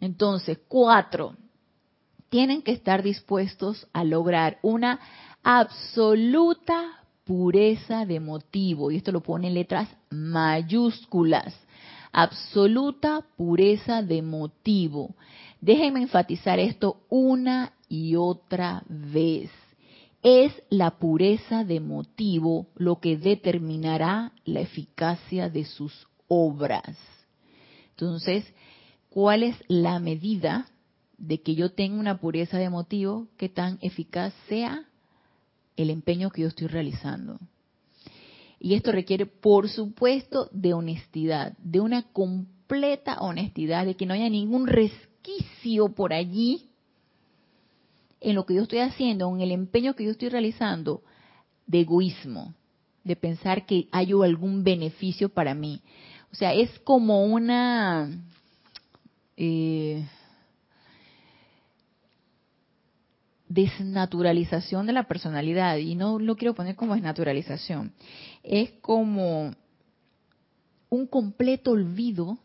Entonces, 0.00 0.58
cuatro, 0.66 1.36
tienen 2.32 2.62
que 2.62 2.72
estar 2.72 3.02
dispuestos 3.02 3.86
a 3.92 4.04
lograr 4.04 4.58
una 4.62 4.98
absoluta 5.42 7.04
pureza 7.24 8.06
de 8.06 8.20
motivo, 8.20 8.90
y 8.90 8.96
esto 8.96 9.12
lo 9.12 9.20
pone 9.20 9.48
en 9.48 9.54
letras 9.54 9.86
mayúsculas, 10.08 11.54
absoluta 12.10 13.20
pureza 13.36 14.00
de 14.00 14.22
motivo. 14.22 15.14
Déjenme 15.60 16.00
enfatizar 16.00 16.58
esto 16.58 17.02
una 17.10 17.74
y 17.90 18.16
otra 18.16 18.82
vez. 18.88 19.50
Es 20.22 20.54
la 20.70 20.92
pureza 20.92 21.64
de 21.64 21.80
motivo 21.80 22.68
lo 22.76 22.98
que 22.98 23.18
determinará 23.18 24.32
la 24.46 24.60
eficacia 24.60 25.50
de 25.50 25.66
sus 25.66 26.08
obras. 26.28 26.96
Entonces, 27.90 28.50
¿cuál 29.10 29.42
es 29.42 29.56
la 29.68 29.98
medida 29.98 30.66
de 31.22 31.40
que 31.40 31.54
yo 31.54 31.70
tenga 31.70 32.00
una 32.00 32.18
pureza 32.18 32.58
de 32.58 32.68
motivo 32.68 33.28
que 33.36 33.48
tan 33.48 33.78
eficaz 33.80 34.34
sea 34.48 34.84
el 35.76 35.88
empeño 35.88 36.30
que 36.30 36.42
yo 36.42 36.48
estoy 36.48 36.66
realizando? 36.66 37.38
Y 38.58 38.74
esto 38.74 38.90
requiere, 38.92 39.26
por 39.26 39.68
supuesto, 39.68 40.48
de 40.52 40.74
honestidad, 40.74 41.56
de 41.58 41.80
una 41.80 42.02
completa 42.12 43.20
honestidad, 43.20 43.86
de 43.86 43.94
que 43.94 44.04
no 44.04 44.14
haya 44.14 44.28
ningún 44.28 44.66
resquicio 44.66 45.90
por 45.90 46.12
allí 46.12 46.68
en 48.20 48.34
lo 48.34 48.44
que 48.44 48.54
yo 48.54 48.62
estoy 48.62 48.80
haciendo, 48.80 49.32
en 49.34 49.42
el 49.42 49.52
empeño 49.52 49.94
que 49.94 50.04
yo 50.04 50.10
estoy 50.10 50.28
realizando, 50.28 51.02
de 51.66 51.80
egoísmo, 51.80 52.52
de 53.04 53.14
pensar 53.14 53.64
que 53.64 53.88
hay 53.92 54.12
algún 54.12 54.64
beneficio 54.64 55.28
para 55.28 55.54
mí. 55.54 55.82
O 56.32 56.34
sea, 56.34 56.52
es 56.52 56.70
como 56.80 57.24
una... 57.24 58.10
Eh, 59.36 60.04
desnaturalización 63.52 64.86
de 64.86 64.92
la 64.92 65.04
personalidad 65.04 65.76
y 65.76 65.94
no 65.94 66.18
lo 66.18 66.36
quiero 66.36 66.54
poner 66.54 66.76
como 66.76 66.94
desnaturalización 66.94 67.92
es 68.42 68.70
como 68.80 69.54
un 70.88 71.06
completo 71.06 71.72
olvido 71.72 72.38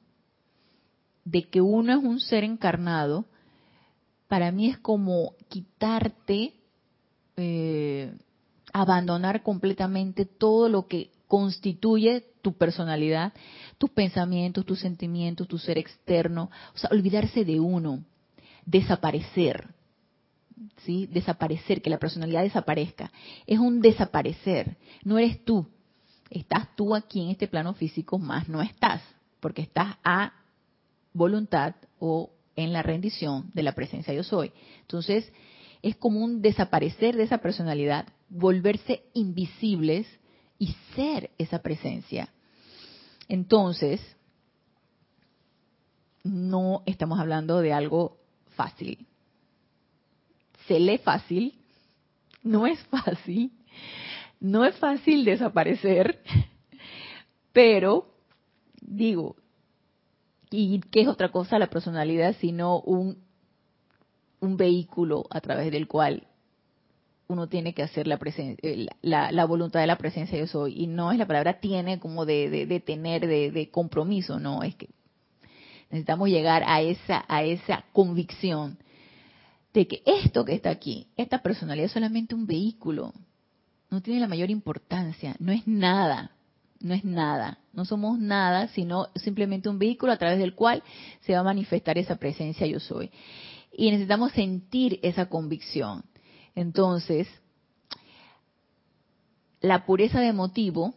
de 1.24 1.44
que 1.44 1.62
uno 1.62 1.94
es 1.94 2.04
un 2.04 2.20
ser 2.20 2.44
encarnado 2.44 3.26
para 4.28 4.52
mí 4.52 4.70
es 4.70 4.78
como 4.78 5.34
quitarte 5.48 6.54
eh, 7.38 8.14
abandonar 8.74 9.44
completamente 9.44 10.26
todo 10.26 10.70
lo 10.70 10.88
que 10.88 11.12
constituye 11.28 12.26
tu 12.42 12.54
personalidad, 12.54 13.34
tus 13.78 13.90
pensamientos, 13.90 14.66
tus 14.66 14.80
sentimientos, 14.80 15.48
tu 15.48 15.58
ser 15.58 15.78
externo, 15.78 16.50
o 16.74 16.78
sea, 16.78 16.90
olvidarse 16.92 17.44
de 17.46 17.60
uno. 17.60 18.04
desaparecer. 18.66 19.77
¿Sí? 20.84 21.08
Desaparecer, 21.08 21.82
que 21.82 21.90
la 21.90 22.00
personalidad 22.00 22.44
desaparezca. 22.44 23.12
Es 23.46 23.60
un 23.60 23.82
desaparecer. 23.82 24.78
No 25.04 25.18
eres 25.18 25.44
tú. 25.44 25.68
Estás 26.30 26.76
tú 26.76 26.96
aquí 26.96 27.22
en 27.22 27.30
este 27.30 27.48
plano 27.48 27.74
físico, 27.74 28.18
más 28.18 28.50
no 28.50 28.62
estás, 28.62 29.02
porque 29.40 29.62
estás 29.62 29.96
a 30.04 30.34
voluntad 31.14 31.76
o 32.00 32.32
en 32.56 32.74
la 32.74 32.84
rendición 32.84 33.50
de 33.54 33.64
la 33.64 33.72
presencia 33.74 34.14
yo 34.14 34.24
soy. 34.24 34.52
Entonces, 34.82 35.32
es 35.82 35.96
como 35.96 36.24
un 36.24 36.42
desaparecer 36.42 37.16
de 37.16 37.24
esa 37.24 37.38
personalidad, 37.38 38.08
volverse 38.30 39.04
invisibles 39.14 40.08
y 40.60 40.76
ser 40.96 41.32
esa 41.38 41.60
presencia. 41.60 42.30
Entonces, 43.30 44.02
no 46.24 46.84
estamos 46.86 47.20
hablando 47.20 47.62
de 47.62 47.74
algo 47.74 48.18
fácil. 48.56 49.08
Se 50.68 50.80
lee 50.80 50.98
fácil, 50.98 51.54
no 52.44 52.68
es 52.68 52.80
fácil, 52.86 53.52
no 54.40 54.66
es 54.66 54.76
fácil 54.78 55.26
desaparecer, 55.26 56.22
pero 57.54 58.08
digo, 58.82 59.36
¿y 60.52 60.80
qué 60.92 61.02
es 61.02 61.08
otra 61.08 61.32
cosa 61.32 61.60
la 61.60 61.70
personalidad 61.70 62.36
sino 62.40 62.80
un, 62.80 63.18
un 64.40 64.58
vehículo 64.58 65.26
a 65.30 65.42
través 65.42 65.72
del 65.72 65.88
cual 65.88 66.28
uno 67.28 67.48
tiene 67.48 67.74
que 67.74 67.84
hacer 67.84 68.08
la, 68.08 68.20
la, 69.02 69.32
la, 69.32 69.46
voluntad 69.46 69.82
de 69.82 69.88
la 69.88 69.98
presencia 69.98 70.40
yo 70.40 70.48
soy. 70.48 70.82
Y 70.82 70.88
no 70.88 71.12
es 71.12 71.18
la 71.18 71.28
palabra 71.28 71.60
tiene 71.60 72.00
como 72.00 72.26
de, 72.26 72.50
de, 72.50 72.80
tener, 72.80 73.28
de, 73.28 73.52
de, 73.52 73.70
compromiso, 73.70 74.40
no, 74.40 74.64
es 74.64 74.76
que 74.76 74.90
necesitamos 75.90 76.30
llegar 76.30 76.64
a 76.66 76.82
esa, 76.82 77.26
a 77.28 77.44
esa 77.44 77.84
convicción 77.92 78.78
de 79.78 79.88
que 79.88 80.02
esto 80.08 80.44
que 80.44 80.56
está 80.56 80.72
aquí, 80.72 81.06
esta 81.18 81.44
personalidad 81.44 81.86
es 81.86 81.92
solamente 81.92 82.34
un 82.34 82.48
vehículo, 82.48 83.14
no 83.92 84.02
tiene 84.02 84.20
la 84.20 84.28
mayor 84.28 84.50
importancia, 84.50 85.36
no 85.38 85.52
es 85.52 85.68
nada, 85.68 86.32
no 86.80 86.96
es 86.96 87.06
nada, 87.06 87.60
no 87.74 87.86
somos 87.86 88.18
nada, 88.18 88.70
sino 88.70 89.10
simplemente 89.14 89.70
un 89.70 89.78
vehículo 89.78 90.12
a 90.12 90.18
través 90.18 90.40
del 90.40 90.56
cual 90.56 90.82
se 91.22 91.34
va 91.34 91.42
a 91.42 91.44
manifestar 91.44 91.96
esa 92.00 92.16
presencia 92.16 92.66
yo 92.66 92.80
soy. 92.80 93.12
Y 93.72 93.92
necesitamos 93.92 94.32
sentir 94.32 95.00
esa 95.04 95.28
convicción. 95.28 96.04
Entonces, 96.56 97.28
la 99.62 99.86
pureza 99.86 100.20
de 100.22 100.34
motivo, 100.34 100.96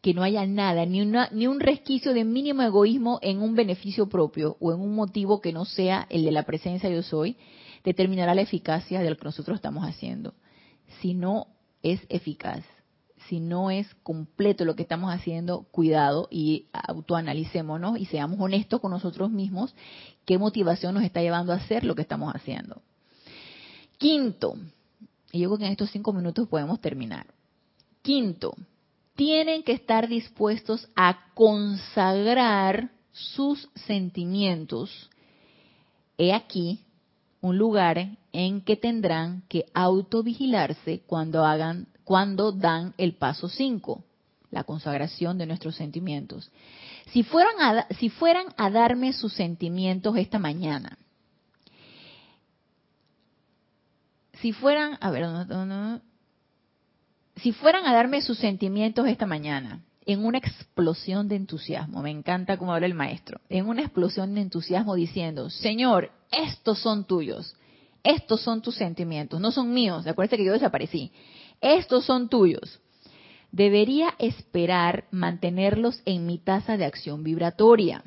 que 0.00 0.12
no 0.12 0.24
haya 0.24 0.44
nada, 0.44 0.86
ni, 0.86 1.02
una, 1.02 1.28
ni 1.30 1.46
un 1.46 1.60
resquicio 1.60 2.14
de 2.14 2.24
mínimo 2.24 2.62
egoísmo 2.62 3.20
en 3.22 3.40
un 3.40 3.54
beneficio 3.54 4.08
propio 4.08 4.56
o 4.58 4.72
en 4.72 4.80
un 4.80 4.96
motivo 4.96 5.40
que 5.40 5.52
no 5.52 5.64
sea 5.64 6.08
el 6.10 6.24
de 6.24 6.32
la 6.32 6.42
presencia 6.42 6.90
yo 6.90 7.04
soy, 7.04 7.36
determinará 7.84 8.34
la 8.34 8.42
eficacia 8.42 9.00
de 9.00 9.10
lo 9.10 9.16
que 9.16 9.24
nosotros 9.24 9.56
estamos 9.56 9.84
haciendo. 9.84 10.34
Si 11.00 11.14
no 11.14 11.46
es 11.82 12.00
eficaz, 12.08 12.64
si 13.28 13.40
no 13.40 13.70
es 13.70 13.94
completo 14.02 14.64
lo 14.64 14.74
que 14.74 14.82
estamos 14.82 15.12
haciendo, 15.12 15.64
cuidado 15.70 16.28
y 16.30 16.66
autoanalicémonos 16.72 17.98
y 17.98 18.06
seamos 18.06 18.40
honestos 18.40 18.80
con 18.80 18.90
nosotros 18.90 19.30
mismos 19.30 19.74
qué 20.24 20.38
motivación 20.38 20.94
nos 20.94 21.04
está 21.04 21.20
llevando 21.20 21.52
a 21.52 21.56
hacer 21.56 21.84
lo 21.84 21.94
que 21.94 22.02
estamos 22.02 22.34
haciendo. 22.34 22.82
Quinto, 23.98 24.54
y 25.32 25.40
yo 25.40 25.48
creo 25.48 25.58
que 25.58 25.66
en 25.66 25.72
estos 25.72 25.90
cinco 25.90 26.12
minutos 26.12 26.48
podemos 26.48 26.80
terminar. 26.80 27.26
Quinto, 28.02 28.54
tienen 29.14 29.62
que 29.62 29.72
estar 29.72 30.08
dispuestos 30.08 30.88
a 30.96 31.26
consagrar 31.34 32.90
sus 33.12 33.68
sentimientos. 33.74 35.10
He 36.16 36.32
aquí 36.32 36.80
un 37.40 37.58
lugar 37.58 38.18
en 38.32 38.60
que 38.60 38.76
tendrán 38.76 39.42
que 39.48 39.66
autovigilarse 39.74 41.02
cuando 41.06 41.44
hagan, 41.44 41.88
cuando 42.04 42.52
dan 42.52 42.94
el 42.98 43.14
paso 43.14 43.48
cinco, 43.48 44.04
la 44.50 44.64
consagración 44.64 45.38
de 45.38 45.46
nuestros 45.46 45.76
sentimientos. 45.76 46.50
Si 47.12 47.22
fueran 47.22 47.60
a, 47.60 47.86
si 47.94 48.08
fueran 48.08 48.46
a 48.56 48.70
darme 48.70 49.12
sus 49.12 49.32
sentimientos 49.32 50.16
esta 50.16 50.38
mañana, 50.38 50.98
si 54.40 54.52
fueran, 54.52 54.96
a 55.00 55.10
ver, 55.10 55.26
si 57.36 57.52
fueran 57.52 57.86
a 57.86 57.92
darme 57.92 58.22
sus 58.22 58.38
sentimientos 58.38 59.06
esta 59.06 59.26
mañana, 59.26 59.80
en 60.06 60.24
una 60.24 60.38
explosión 60.38 61.28
de 61.28 61.36
entusiasmo, 61.36 62.02
me 62.02 62.10
encanta 62.10 62.56
cómo 62.56 62.72
habla 62.72 62.86
el 62.86 62.94
maestro, 62.94 63.40
en 63.48 63.66
una 63.66 63.82
explosión 63.82 64.34
de 64.34 64.40
entusiasmo 64.40 64.94
diciendo, 64.94 65.50
Señor, 65.50 66.10
estos 66.30 66.78
son 66.78 67.04
tuyos, 67.04 67.54
estos 68.02 68.40
son 68.40 68.62
tus 68.62 68.76
sentimientos, 68.76 69.40
no 69.40 69.52
son 69.52 69.72
míos, 69.72 70.06
acuérdense 70.06 70.38
que 70.38 70.44
yo 70.44 70.52
desaparecí, 70.52 71.12
estos 71.60 72.04
son 72.04 72.28
tuyos. 72.28 72.80
Debería 73.52 74.14
esperar 74.18 75.06
mantenerlos 75.10 76.02
en 76.04 76.24
mi 76.24 76.38
tasa 76.38 76.76
de 76.76 76.84
acción 76.84 77.24
vibratoria. 77.24 78.04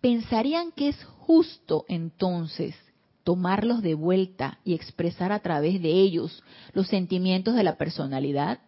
¿Pensarían 0.00 0.70
que 0.72 0.88
es 0.88 1.04
justo 1.18 1.84
entonces 1.88 2.76
tomarlos 3.24 3.82
de 3.82 3.94
vuelta 3.94 4.58
y 4.64 4.72
expresar 4.74 5.32
a 5.32 5.40
través 5.40 5.82
de 5.82 5.90
ellos 5.90 6.42
los 6.72 6.86
sentimientos 6.86 7.54
de 7.56 7.62
la 7.62 7.76
personalidad, 7.76 8.60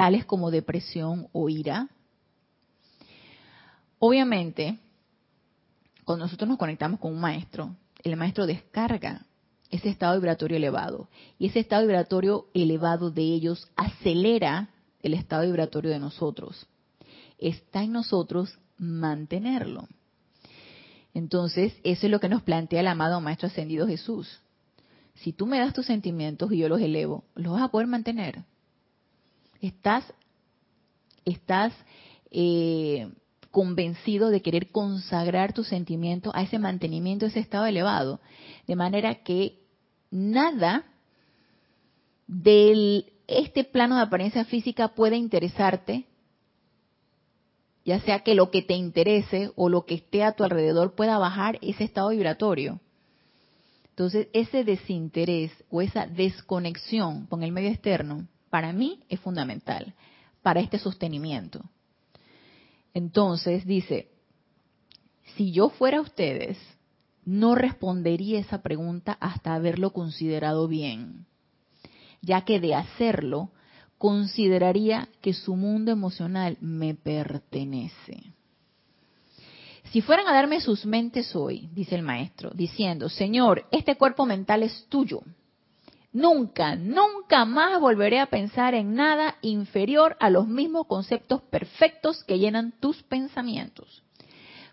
tales 0.00 0.24
como 0.24 0.50
depresión 0.50 1.28
o 1.32 1.50
ira? 1.50 1.90
Obviamente, 3.98 4.78
cuando 6.06 6.24
nosotros 6.24 6.48
nos 6.48 6.56
conectamos 6.56 6.98
con 7.00 7.12
un 7.12 7.20
maestro, 7.20 7.76
el 8.02 8.16
maestro 8.16 8.46
descarga 8.46 9.26
ese 9.68 9.90
estado 9.90 10.14
vibratorio 10.14 10.56
elevado 10.56 11.10
y 11.38 11.48
ese 11.48 11.60
estado 11.60 11.82
vibratorio 11.82 12.46
elevado 12.54 13.10
de 13.10 13.20
ellos 13.20 13.68
acelera 13.76 14.70
el 15.02 15.12
estado 15.12 15.42
vibratorio 15.42 15.90
de 15.90 15.98
nosotros. 15.98 16.66
Está 17.36 17.82
en 17.82 17.92
nosotros 17.92 18.58
mantenerlo. 18.78 19.86
Entonces, 21.12 21.74
eso 21.84 22.06
es 22.06 22.10
lo 22.10 22.20
que 22.20 22.30
nos 22.30 22.40
plantea 22.40 22.80
el 22.80 22.86
amado 22.86 23.20
Maestro 23.20 23.48
Ascendido 23.48 23.86
Jesús. 23.86 24.40
Si 25.16 25.34
tú 25.34 25.44
me 25.44 25.58
das 25.58 25.74
tus 25.74 25.84
sentimientos 25.84 26.50
y 26.52 26.56
yo 26.56 26.70
los 26.70 26.80
elevo, 26.80 27.22
los 27.34 27.52
vas 27.52 27.64
a 27.64 27.68
poder 27.68 27.86
mantener. 27.86 28.46
Estás, 29.60 30.04
estás 31.24 31.72
eh, 32.30 33.10
convencido 33.50 34.30
de 34.30 34.42
querer 34.42 34.70
consagrar 34.70 35.52
tus 35.52 35.68
sentimientos 35.68 36.32
a 36.34 36.42
ese 36.42 36.58
mantenimiento, 36.58 37.26
a 37.26 37.28
ese 37.28 37.40
estado 37.40 37.66
elevado. 37.66 38.20
De 38.66 38.76
manera 38.76 39.22
que 39.22 39.58
nada 40.10 40.84
de 42.26 43.12
este 43.26 43.64
plano 43.64 43.96
de 43.96 44.02
apariencia 44.02 44.44
física 44.44 44.88
puede 44.88 45.16
interesarte 45.16 46.06
ya 47.84 48.00
sea 48.00 48.20
que 48.20 48.34
lo 48.34 48.50
que 48.50 48.62
te 48.62 48.74
interese 48.74 49.50
o 49.56 49.68
lo 49.68 49.84
que 49.84 49.94
esté 49.94 50.22
a 50.22 50.32
tu 50.32 50.44
alrededor 50.44 50.94
pueda 50.94 51.18
bajar 51.18 51.58
ese 51.62 51.84
estado 51.84 52.10
vibratorio. 52.10 52.80
Entonces, 53.90 54.28
ese 54.32 54.64
desinterés 54.64 55.52
o 55.70 55.82
esa 55.82 56.06
desconexión 56.06 57.26
con 57.26 57.42
el 57.42 57.52
medio 57.52 57.70
externo, 57.70 58.26
para 58.50 58.72
mí 58.72 59.00
es 59.08 59.20
fundamental 59.20 59.94
para 60.42 60.60
este 60.60 60.78
sostenimiento. 60.78 61.62
Entonces, 62.92 63.64
dice, 63.64 64.10
si 65.36 65.52
yo 65.52 65.70
fuera 65.70 66.00
ustedes, 66.00 66.58
no 67.24 67.54
respondería 67.54 68.40
esa 68.40 68.62
pregunta 68.62 69.16
hasta 69.20 69.54
haberlo 69.54 69.92
considerado 69.92 70.66
bien, 70.66 71.26
ya 72.20 72.42
que 72.42 72.60
de 72.60 72.74
hacerlo 72.74 73.50
consideraría 73.98 75.08
que 75.20 75.34
su 75.34 75.56
mundo 75.56 75.92
emocional 75.92 76.56
me 76.60 76.94
pertenece. 76.94 78.34
Si 79.92 80.00
fueran 80.00 80.26
a 80.28 80.32
darme 80.32 80.60
sus 80.60 80.86
mentes 80.86 81.34
hoy, 81.34 81.68
dice 81.74 81.96
el 81.96 82.02
maestro, 82.02 82.50
diciendo, 82.54 83.08
Señor, 83.08 83.66
este 83.72 83.96
cuerpo 83.96 84.24
mental 84.24 84.62
es 84.62 84.86
tuyo. 84.88 85.22
Nunca, 86.12 86.74
nunca 86.74 87.44
más 87.44 87.80
volveré 87.80 88.18
a 88.18 88.26
pensar 88.26 88.74
en 88.74 88.94
nada 88.94 89.36
inferior 89.42 90.16
a 90.18 90.28
los 90.28 90.48
mismos 90.48 90.86
conceptos 90.88 91.40
perfectos 91.42 92.24
que 92.24 92.38
llenan 92.38 92.72
tus 92.80 93.02
pensamientos. 93.04 94.02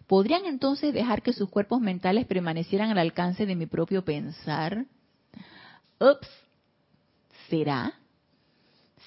¿Podrían 0.08 0.46
entonces 0.46 0.94
dejar 0.94 1.22
que 1.22 1.34
sus 1.34 1.50
cuerpos 1.50 1.80
mentales 1.80 2.26
permanecieran 2.26 2.90
al 2.90 2.98
alcance 2.98 3.46
de 3.46 3.56
mi 3.56 3.68
propio 3.68 4.04
pensar? 4.04 4.86
Ups, 6.00 6.28
¿será? 7.50 7.94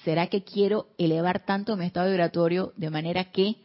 ¿Será 0.05 0.27
que 0.27 0.43
quiero 0.43 0.87
elevar 0.97 1.45
tanto 1.45 1.75
mi 1.75 1.85
estado 1.85 2.09
vibratorio 2.09 2.71
de 2.77 2.89
manera 2.89 3.25
que 3.25 3.57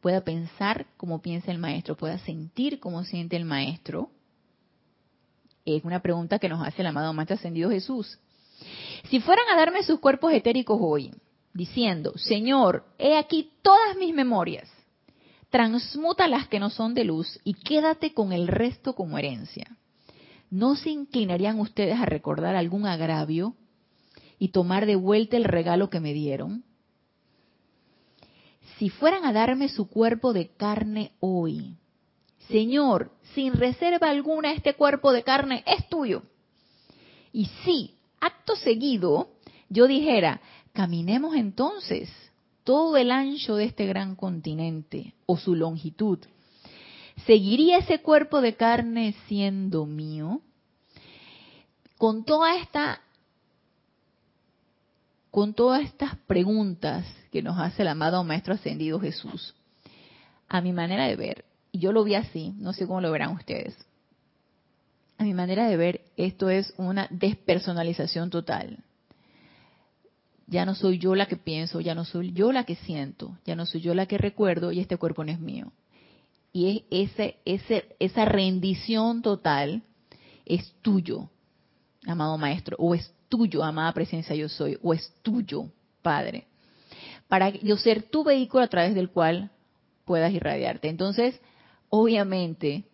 pueda 0.00 0.22
pensar 0.22 0.86
como 0.96 1.20
piensa 1.20 1.50
el 1.50 1.58
maestro, 1.58 1.96
pueda 1.96 2.18
sentir 2.18 2.80
como 2.80 3.04
siente 3.04 3.36
el 3.36 3.44
maestro? 3.44 4.10
Es 5.66 5.84
una 5.84 6.00
pregunta 6.00 6.38
que 6.38 6.48
nos 6.48 6.66
hace 6.66 6.80
el 6.80 6.86
amado 6.86 7.12
Maestro 7.12 7.36
Ascendido 7.36 7.68
Jesús. 7.68 8.18
Si 9.10 9.20
fueran 9.20 9.44
a 9.52 9.56
darme 9.56 9.82
sus 9.82 10.00
cuerpos 10.00 10.32
etéricos 10.32 10.78
hoy, 10.80 11.12
diciendo, 11.52 12.14
Señor, 12.16 12.86
he 12.96 13.18
aquí 13.18 13.50
todas 13.60 13.96
mis 13.98 14.14
memorias, 14.14 14.70
transmuta 15.50 16.26
las 16.26 16.48
que 16.48 16.58
no 16.60 16.70
son 16.70 16.94
de 16.94 17.04
luz 17.04 17.38
y 17.44 17.52
quédate 17.52 18.14
con 18.14 18.32
el 18.32 18.48
resto 18.48 18.94
como 18.94 19.18
herencia. 19.18 19.76
¿no 20.50 20.76
se 20.76 20.90
inclinarían 20.90 21.60
ustedes 21.60 21.98
a 21.98 22.06
recordar 22.06 22.54
algún 22.56 22.86
agravio 22.86 23.54
y 24.38 24.48
tomar 24.48 24.86
de 24.86 24.96
vuelta 24.96 25.36
el 25.36 25.44
regalo 25.44 25.90
que 25.90 26.00
me 26.00 26.12
dieron? 26.12 26.64
Si 28.78 28.90
fueran 28.90 29.24
a 29.24 29.32
darme 29.32 29.68
su 29.68 29.88
cuerpo 29.88 30.32
de 30.32 30.48
carne 30.48 31.12
hoy, 31.20 31.76
Señor, 32.48 33.10
sin 33.34 33.54
reserva 33.54 34.08
alguna 34.08 34.52
este 34.52 34.74
cuerpo 34.74 35.12
de 35.12 35.22
carne 35.22 35.64
es 35.66 35.88
tuyo. 35.88 36.22
Y 37.32 37.46
si, 37.64 37.94
acto 38.20 38.56
seguido, 38.56 39.28
yo 39.68 39.86
dijera, 39.86 40.40
caminemos 40.72 41.34
entonces 41.34 42.08
todo 42.64 42.96
el 42.96 43.10
ancho 43.10 43.56
de 43.56 43.64
este 43.64 43.86
gran 43.86 44.16
continente 44.16 45.14
o 45.26 45.36
su 45.36 45.54
longitud, 45.54 46.18
¿seguiría 47.26 47.78
ese 47.78 48.00
cuerpo 48.00 48.40
de 48.40 48.54
carne 48.56 49.14
siendo 49.26 49.86
mío? 49.86 50.40
Con 51.98 52.24
toda 52.24 52.56
esta 52.56 53.00
con 55.30 55.52
todas 55.52 55.82
estas 55.82 56.16
preguntas 56.26 57.04
que 57.30 57.42
nos 57.42 57.58
hace 57.58 57.82
el 57.82 57.88
amado 57.88 58.24
Maestro 58.24 58.54
Ascendido 58.54 58.98
Jesús, 58.98 59.54
a 60.48 60.62
mi 60.62 60.72
manera 60.72 61.06
de 61.08 61.16
ver, 61.16 61.44
yo 61.78 61.92
lo 61.92 62.04
vi 62.04 62.14
así, 62.14 62.54
no 62.58 62.72
sé 62.72 62.86
cómo 62.86 63.00
lo 63.00 63.10
verán 63.10 63.32
ustedes, 63.32 63.76
a 65.18 65.24
mi 65.24 65.34
manera 65.34 65.68
de 65.68 65.76
ver, 65.76 66.02
esto 66.16 66.50
es 66.50 66.74
una 66.76 67.08
despersonalización 67.10 68.30
total. 68.30 68.84
Ya 70.46 70.64
no 70.64 70.74
soy 70.74 70.98
yo 70.98 71.14
la 71.14 71.26
que 71.26 71.36
pienso, 71.36 71.80
ya 71.80 71.94
no 71.94 72.04
soy 72.04 72.32
yo 72.32 72.52
la 72.52 72.64
que 72.64 72.76
siento, 72.76 73.36
ya 73.44 73.56
no 73.56 73.66
soy 73.66 73.80
yo 73.80 73.94
la 73.94 74.06
que 74.06 74.18
recuerdo 74.18 74.72
y 74.72 74.80
este 74.80 74.96
cuerpo 74.96 75.24
no 75.24 75.32
es 75.32 75.40
mío. 75.40 75.72
Y 76.52 76.84
es 76.90 77.10
ese, 77.10 77.38
ese, 77.44 77.96
esa 77.98 78.24
rendición 78.26 79.22
total 79.22 79.82
es 80.44 80.74
tuyo, 80.82 81.30
amado 82.06 82.38
maestro, 82.38 82.76
o 82.78 82.94
es 82.94 83.12
tuyo, 83.28 83.64
amada 83.64 83.92
presencia 83.92 84.36
yo 84.36 84.48
soy, 84.48 84.78
o 84.82 84.94
es 84.94 85.12
tuyo, 85.22 85.70
Padre, 86.02 86.46
para 87.26 87.50
yo 87.50 87.76
ser 87.76 88.04
tu 88.04 88.22
vehículo 88.22 88.62
a 88.62 88.68
través 88.68 88.94
del 88.94 89.10
cual 89.10 89.50
puedas 90.04 90.32
irradiarte. 90.32 90.88
Entonces, 90.88 91.40
obviamente, 91.88 92.84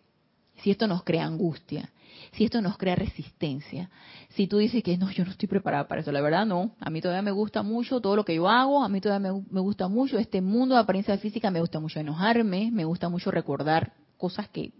si 0.57 0.71
esto 0.71 0.87
nos 0.87 1.03
crea 1.03 1.25
angustia, 1.25 1.91
si 2.33 2.45
esto 2.45 2.61
nos 2.61 2.77
crea 2.77 2.95
resistencia, 2.95 3.89
si 4.29 4.47
tú 4.47 4.57
dices 4.57 4.83
que 4.83 4.97
no, 4.97 5.11
yo 5.11 5.25
no 5.25 5.31
estoy 5.31 5.47
preparada 5.47 5.87
para 5.87 6.01
eso, 6.01 6.11
la 6.11 6.21
verdad 6.21 6.45
no, 6.45 6.75
a 6.79 6.89
mí 6.89 7.01
todavía 7.01 7.21
me 7.21 7.31
gusta 7.31 7.63
mucho 7.63 8.01
todo 8.01 8.15
lo 8.15 8.25
que 8.25 8.35
yo 8.35 8.49
hago, 8.49 8.83
a 8.83 8.89
mí 8.89 9.01
todavía 9.01 9.31
me, 9.31 9.43
me 9.49 9.59
gusta 9.59 9.87
mucho 9.87 10.17
este 10.17 10.41
mundo 10.41 10.75
de 10.75 10.81
apariencia 10.81 11.17
física, 11.17 11.51
me 11.51 11.59
gusta 11.59 11.79
mucho 11.79 11.99
enojarme, 11.99 12.71
me 12.71 12.85
gusta 12.85 13.09
mucho 13.09 13.31
recordar 13.31 13.93
cosas 14.17 14.47
que 14.49 14.71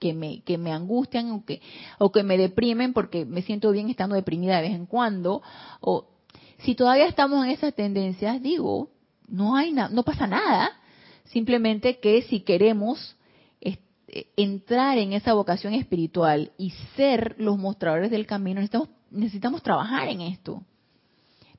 que 0.00 0.14
me, 0.14 0.42
que 0.42 0.58
me 0.58 0.72
angustian 0.72 1.30
o 1.30 1.44
que, 1.44 1.60
o 1.98 2.10
que 2.10 2.24
me 2.24 2.38
deprimen 2.38 2.92
porque 2.92 3.24
me 3.24 3.42
siento 3.42 3.70
bien 3.70 3.90
estando 3.90 4.16
deprimida 4.16 4.56
de 4.56 4.62
vez 4.62 4.72
en 4.72 4.86
cuando. 4.86 5.42
O 5.80 6.08
si 6.58 6.74
todavía 6.74 7.06
estamos 7.06 7.44
en 7.44 7.50
esas 7.50 7.74
tendencias, 7.74 8.42
digo, 8.42 8.90
no 9.28 9.54
hay 9.54 9.72
no 9.72 10.02
pasa 10.02 10.26
nada. 10.26 10.70
Simplemente 11.26 12.00
que 12.00 12.22
si 12.22 12.40
queremos 12.40 13.14
entrar 14.36 14.98
en 14.98 15.12
esa 15.12 15.34
vocación 15.34 15.74
espiritual 15.74 16.52
y 16.58 16.70
ser 16.96 17.36
los 17.38 17.58
mostradores 17.58 18.10
del 18.10 18.26
camino, 18.26 18.60
necesitamos, 18.60 18.88
necesitamos 19.10 19.62
trabajar 19.62 20.08
en 20.08 20.20
esto. 20.22 20.64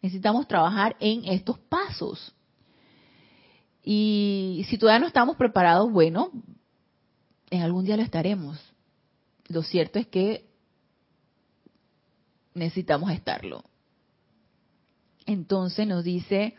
Necesitamos 0.01 0.47
trabajar 0.47 0.95
en 0.99 1.25
estos 1.25 1.59
pasos. 1.59 2.33
Y 3.83 4.65
si 4.69 4.77
todavía 4.77 4.99
no 4.99 5.07
estamos 5.07 5.37
preparados, 5.37 5.91
bueno, 5.91 6.31
en 7.49 7.61
algún 7.61 7.85
día 7.85 7.97
lo 7.97 8.03
estaremos. 8.03 8.59
Lo 9.47 9.63
cierto 9.63 9.99
es 9.99 10.07
que 10.07 10.49
necesitamos 12.53 13.11
estarlo. 13.11 13.63
Entonces 15.25 15.87
nos 15.87 16.03
dice 16.03 16.55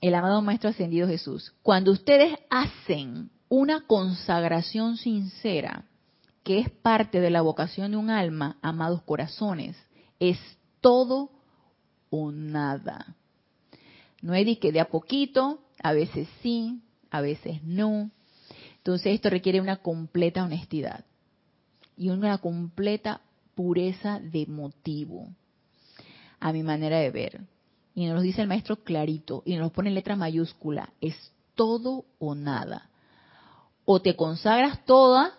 el 0.00 0.14
amado 0.14 0.42
Maestro 0.42 0.70
Ascendido 0.70 1.06
Jesús, 1.06 1.54
cuando 1.62 1.92
ustedes 1.92 2.36
hacen 2.50 3.30
una 3.54 3.82
consagración 3.82 4.96
sincera, 4.96 5.84
que 6.42 6.58
es 6.58 6.70
parte 6.70 7.20
de 7.20 7.28
la 7.28 7.42
vocación 7.42 7.90
de 7.90 7.98
un 7.98 8.08
alma, 8.08 8.56
amados 8.62 9.02
corazones, 9.02 9.76
es 10.18 10.38
todo 10.80 11.30
o 12.08 12.32
nada. 12.32 13.14
No 14.22 14.32
es 14.32 14.46
de 14.46 14.58
que 14.58 14.72
de 14.72 14.80
a 14.80 14.88
poquito, 14.88 15.60
a 15.82 15.92
veces 15.92 16.28
sí, 16.40 16.80
a 17.10 17.20
veces 17.20 17.62
no, 17.62 18.10
entonces 18.78 19.12
esto 19.12 19.28
requiere 19.28 19.60
una 19.60 19.76
completa 19.76 20.44
honestidad 20.44 21.04
y 21.94 22.08
una 22.08 22.38
completa 22.38 23.20
pureza 23.54 24.18
de 24.18 24.46
motivo, 24.46 25.28
a 26.40 26.54
mi 26.54 26.62
manera 26.62 27.00
de 27.00 27.10
ver. 27.10 27.42
Y 27.94 28.06
nos 28.06 28.14
lo 28.14 28.22
dice 28.22 28.40
el 28.40 28.48
maestro 28.48 28.76
clarito 28.76 29.42
y 29.44 29.56
nos 29.56 29.64
lo 29.64 29.72
pone 29.74 29.90
en 29.90 29.96
letra 29.96 30.16
mayúscula, 30.16 30.94
es 31.02 31.14
todo 31.54 32.06
o 32.18 32.34
nada. 32.34 32.88
O 33.84 34.00
te 34.00 34.14
consagras 34.16 34.84
toda, 34.84 35.32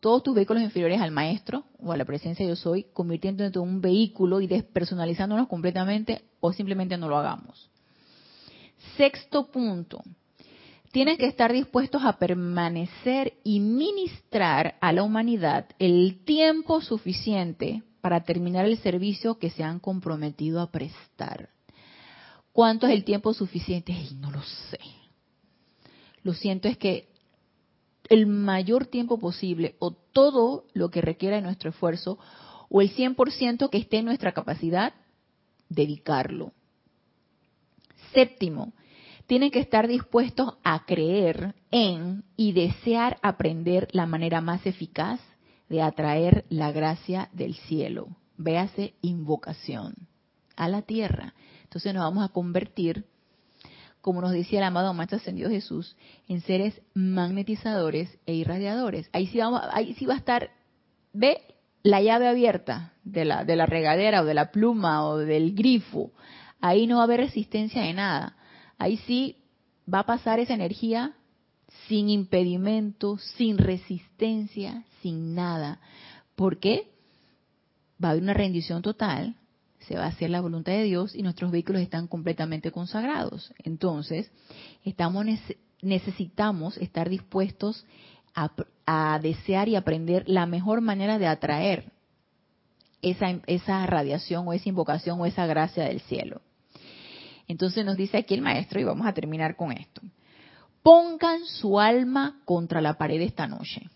todos 0.00 0.22
tus 0.22 0.34
vehículos 0.34 0.62
inferiores 0.62 1.00
al 1.00 1.10
maestro 1.10 1.64
o 1.78 1.92
a 1.92 1.96
la 1.96 2.04
presencia 2.04 2.44
de 2.44 2.50
yo 2.50 2.56
soy, 2.56 2.84
convirtiéndote 2.92 3.58
en 3.58 3.64
un 3.64 3.80
vehículo 3.80 4.40
y 4.40 4.46
despersonalizándonos 4.46 5.48
completamente, 5.48 6.22
o 6.40 6.52
simplemente 6.52 6.96
no 6.98 7.08
lo 7.08 7.16
hagamos. 7.16 7.70
Sexto 8.96 9.50
punto, 9.50 10.02
tienen 10.92 11.16
que 11.16 11.26
estar 11.26 11.52
dispuestos 11.52 12.04
a 12.04 12.18
permanecer 12.18 13.34
y 13.42 13.60
ministrar 13.60 14.76
a 14.80 14.92
la 14.92 15.02
humanidad 15.02 15.66
el 15.78 16.24
tiempo 16.24 16.80
suficiente 16.80 17.82
para 18.00 18.22
terminar 18.22 18.66
el 18.66 18.76
servicio 18.78 19.38
que 19.38 19.50
se 19.50 19.64
han 19.64 19.80
comprometido 19.80 20.60
a 20.60 20.70
prestar. 20.70 21.48
¿Cuánto 22.52 22.86
es 22.86 22.92
el 22.92 23.02
tiempo 23.02 23.34
suficiente? 23.34 23.96
no 24.20 24.30
lo 24.30 24.42
sé. 24.42 24.78
Lo 26.22 26.32
siento 26.32 26.68
es 26.68 26.78
que 26.78 27.08
el 28.08 28.26
mayor 28.26 28.86
tiempo 28.86 29.18
posible 29.18 29.76
o 29.78 29.92
todo 29.92 30.66
lo 30.74 30.90
que 30.90 31.00
requiera 31.00 31.36
de 31.36 31.42
nuestro 31.42 31.70
esfuerzo 31.70 32.18
o 32.68 32.80
el 32.80 32.94
100% 32.94 33.70
que 33.70 33.78
esté 33.78 33.98
en 33.98 34.06
nuestra 34.06 34.32
capacidad, 34.32 34.94
dedicarlo. 35.68 36.52
Séptimo, 38.12 38.72
tienen 39.26 39.50
que 39.50 39.60
estar 39.60 39.88
dispuestos 39.88 40.54
a 40.62 40.84
creer 40.84 41.54
en 41.70 42.24
y 42.36 42.52
desear 42.52 43.18
aprender 43.22 43.88
la 43.92 44.06
manera 44.06 44.40
más 44.40 44.64
eficaz 44.66 45.20
de 45.68 45.82
atraer 45.82 46.44
la 46.50 46.72
gracia 46.72 47.30
del 47.32 47.54
cielo. 47.54 48.08
Véase 48.36 48.94
invocación 49.00 49.94
a 50.56 50.68
la 50.68 50.82
tierra. 50.82 51.34
Entonces 51.62 51.94
nos 51.94 52.02
vamos 52.02 52.24
a 52.24 52.32
convertir, 52.32 53.06
como 54.04 54.20
nos 54.20 54.32
decía 54.32 54.58
el 54.58 54.64
amado 54.64 54.92
Maestro 54.92 55.16
Ascendido 55.16 55.48
Jesús, 55.48 55.96
en 56.28 56.42
seres 56.42 56.78
magnetizadores 56.92 58.18
e 58.26 58.34
irradiadores. 58.34 59.08
Ahí 59.14 59.28
sí, 59.28 59.38
vamos, 59.38 59.62
ahí 59.72 59.94
sí 59.94 60.04
va 60.04 60.12
a 60.12 60.18
estar, 60.18 60.50
ve 61.14 61.40
la 61.82 62.02
llave 62.02 62.28
abierta 62.28 62.92
de 63.02 63.24
la, 63.24 63.44
de 63.44 63.56
la 63.56 63.64
regadera 63.64 64.20
o 64.20 64.26
de 64.26 64.34
la 64.34 64.50
pluma 64.50 65.06
o 65.06 65.16
del 65.16 65.54
grifo. 65.54 66.12
Ahí 66.60 66.86
no 66.86 66.96
va 66.96 67.02
a 67.02 67.04
haber 67.04 67.20
resistencia 67.20 67.82
de 67.82 67.94
nada 67.94 68.36
ahí 68.78 68.98
sí 68.98 69.36
va 69.92 70.00
a 70.00 70.06
pasar 70.06 70.38
esa 70.40 70.54
energía 70.54 71.12
sin 71.88 72.08
impedimento, 72.08 73.18
sin 73.18 73.58
resistencia, 73.58 74.84
sin 75.02 75.34
nada. 75.34 75.80
¿Por 76.34 76.58
qué? 76.58 76.90
Va 78.02 78.08
a 78.08 78.10
haber 78.12 78.22
una 78.22 78.34
rendición 78.34 78.82
total, 78.82 79.36
se 79.86 79.96
va 79.96 80.04
a 80.04 80.08
hacer 80.08 80.30
la 80.30 80.40
voluntad 80.40 80.72
de 80.72 80.84
Dios 80.84 81.14
y 81.14 81.22
nuestros 81.22 81.50
vehículos 81.50 81.82
están 81.82 82.06
completamente 82.06 82.70
consagrados. 82.70 83.52
Entonces, 83.58 84.30
estamos 84.84 85.26
necesitamos 85.82 86.78
estar 86.78 87.08
dispuestos 87.10 87.84
a, 88.34 88.50
a, 88.86 89.18
desear 89.20 89.68
y 89.68 89.76
aprender 89.76 90.24
la 90.26 90.46
mejor 90.46 90.80
manera 90.80 91.18
de 91.18 91.26
atraer 91.26 91.92
esa, 93.02 93.26
esa 93.46 93.84
radiación 93.86 94.48
o 94.48 94.52
esa 94.52 94.68
invocación 94.68 95.20
o 95.20 95.26
esa 95.26 95.46
gracia 95.46 95.84
del 95.84 96.00
cielo. 96.00 96.40
Entonces 97.46 97.84
nos 97.84 97.96
dice 97.96 98.16
aquí 98.16 98.34
el 98.34 98.42
maestro, 98.42 98.80
y 98.80 98.84
vamos 98.84 99.06
a 99.06 99.12
terminar 99.12 99.56
con 99.56 99.72
esto. 99.72 100.00
Pongan 100.82 101.44
su 101.44 101.78
alma 101.78 102.40
contra 102.44 102.80
la 102.80 102.94
pared 102.94 103.20
esta 103.20 103.46
noche, 103.46 103.90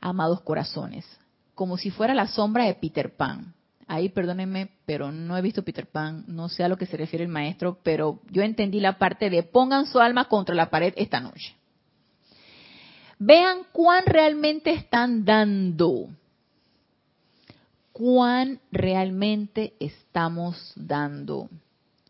amados 0.00 0.42
corazones, 0.42 1.06
como 1.54 1.76
si 1.76 1.90
fuera 1.90 2.14
la 2.14 2.26
sombra 2.26 2.64
de 2.64 2.74
Peter 2.74 3.14
Pan. 3.16 3.54
Ahí 3.92 4.08
perdónenme, 4.08 4.70
pero 4.86 5.10
no 5.10 5.36
he 5.36 5.42
visto 5.42 5.64
Peter 5.64 5.84
Pan, 5.84 6.22
no 6.28 6.48
sé 6.48 6.62
a 6.62 6.68
lo 6.68 6.76
que 6.76 6.86
se 6.86 6.96
refiere 6.96 7.24
el 7.24 7.28
maestro, 7.28 7.80
pero 7.82 8.20
yo 8.30 8.42
entendí 8.42 8.78
la 8.78 8.98
parte 8.98 9.30
de 9.30 9.42
pongan 9.42 9.86
su 9.86 9.98
alma 9.98 10.28
contra 10.28 10.54
la 10.54 10.70
pared 10.70 10.94
esta 10.96 11.18
noche. 11.18 11.56
Vean 13.18 13.62
cuán 13.72 14.04
realmente 14.06 14.70
están 14.70 15.24
dando, 15.24 16.06
cuán 17.90 18.60
realmente 18.70 19.74
estamos 19.80 20.72
dando 20.76 21.48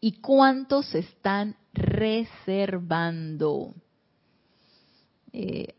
y 0.03 0.21
cuántos 0.21 0.95
están 0.95 1.57
reservando. 1.73 3.73
Eh, 5.33 5.75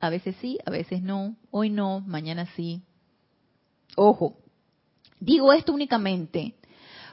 a 0.00 0.08
veces 0.08 0.34
sí, 0.40 0.58
a 0.64 0.70
veces 0.70 1.02
no, 1.02 1.36
hoy 1.50 1.68
no, 1.68 2.00
mañana 2.00 2.46
sí, 2.56 2.80
Ojo, 3.96 4.36
digo 5.24 5.52
esto 5.52 5.72
únicamente 5.72 6.54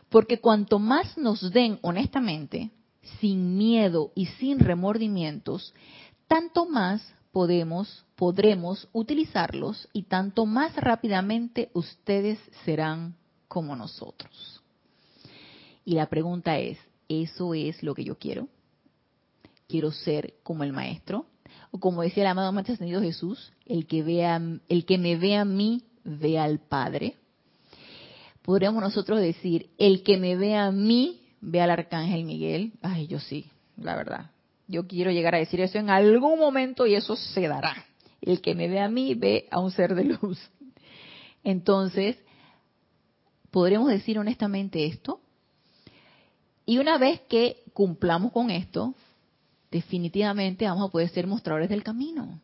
porque 0.10 0.40
cuanto 0.40 0.80
más 0.80 1.18
nos 1.18 1.52
den 1.52 1.80
honestamente, 1.82 2.72
sin 3.20 3.58
miedo 3.58 4.12
y 4.16 4.26
sin 4.26 4.60
remordimientos, 4.60 5.74
tanto 6.28 6.68
más 6.68 7.14
podemos, 7.32 8.06
podremos 8.16 8.88
utilizarlos 8.92 9.88
y 9.94 10.04
tanto 10.04 10.46
más 10.46 10.76
rápidamente 10.76 11.70
ustedes 11.74 12.40
serán 12.66 13.16
como 13.48 13.76
nosotros. 13.76 14.62
Y 15.86 15.94
la 15.94 16.08
pregunta 16.08 16.58
es, 16.58 16.78
¿eso 17.08 17.54
es 17.54 17.82
lo 17.84 17.94
que 17.94 18.04
yo 18.04 18.18
quiero? 18.18 18.48
¿Quiero 19.68 19.92
ser 19.92 20.36
como 20.44 20.64
el 20.64 20.74
maestro? 20.74 21.28
O 21.72 21.80
como 21.80 22.02
decía 22.02 22.24
el 22.24 22.30
amado 22.30 22.52
Maestro 22.52 22.74
Ascendido 22.74 23.02
Jesús, 23.02 23.54
el 23.66 23.86
que, 23.86 24.02
vea, 24.04 24.42
el 24.68 24.86
que 24.86 24.98
me 24.98 25.16
ve 25.16 25.36
a 25.36 25.46
mí, 25.46 25.84
ve 26.04 26.40
al 26.40 26.60
Padre. 26.60 27.16
Podríamos 28.50 28.82
nosotros 28.82 29.22
decir, 29.22 29.70
el 29.78 30.02
que 30.02 30.18
me 30.18 30.36
ve 30.36 30.56
a 30.56 30.72
mí, 30.72 31.22
ve 31.40 31.62
al 31.62 31.70
Arcángel 31.70 32.24
Miguel. 32.24 32.74
Ay, 32.82 33.06
yo 33.06 33.20
sí, 33.20 33.46
la 33.78 33.96
verdad. 33.96 34.32
Yo 34.68 34.88
quiero 34.88 35.12
llegar 35.12 35.36
a 35.36 35.38
decir 35.38 35.62
eso 35.62 35.78
en 35.78 35.92
algún 35.92 36.40
momento 36.40 36.88
y 36.88 36.96
eso 36.96 37.16
se 37.16 37.48
dará. 37.48 37.86
El 38.20 38.42
que 38.42 38.56
me 38.56 38.68
ve 38.68 38.80
a 38.80 38.90
mí, 38.90 39.14
ve 39.14 39.48
a 39.52 39.60
un 39.60 39.70
ser 39.70 39.94
de 39.94 40.06
luz. 40.06 40.40
Entonces, 41.44 42.18
¿podremos 43.52 43.88
decir 43.88 44.18
honestamente 44.18 44.84
esto? 44.88 45.22
Y 46.66 46.80
una 46.80 46.98
vez 46.98 47.22
que 47.30 47.62
cumplamos 47.74 48.32
con 48.32 48.50
esto, 48.50 48.96
definitivamente 49.70 50.66
vamos 50.66 50.90
a 50.90 50.92
poder 50.92 51.10
ser 51.10 51.28
mostradores 51.28 51.70
del 51.70 51.84
camino. 51.84 52.42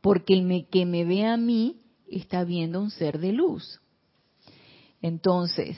Porque 0.00 0.32
el 0.32 0.66
que 0.70 0.86
me 0.86 1.04
ve 1.04 1.26
a 1.26 1.36
mí 1.36 1.76
está 2.10 2.42
viendo 2.44 2.80
un 2.80 2.90
ser 2.90 3.18
de 3.18 3.32
luz. 3.32 3.78
Entonces, 5.02 5.76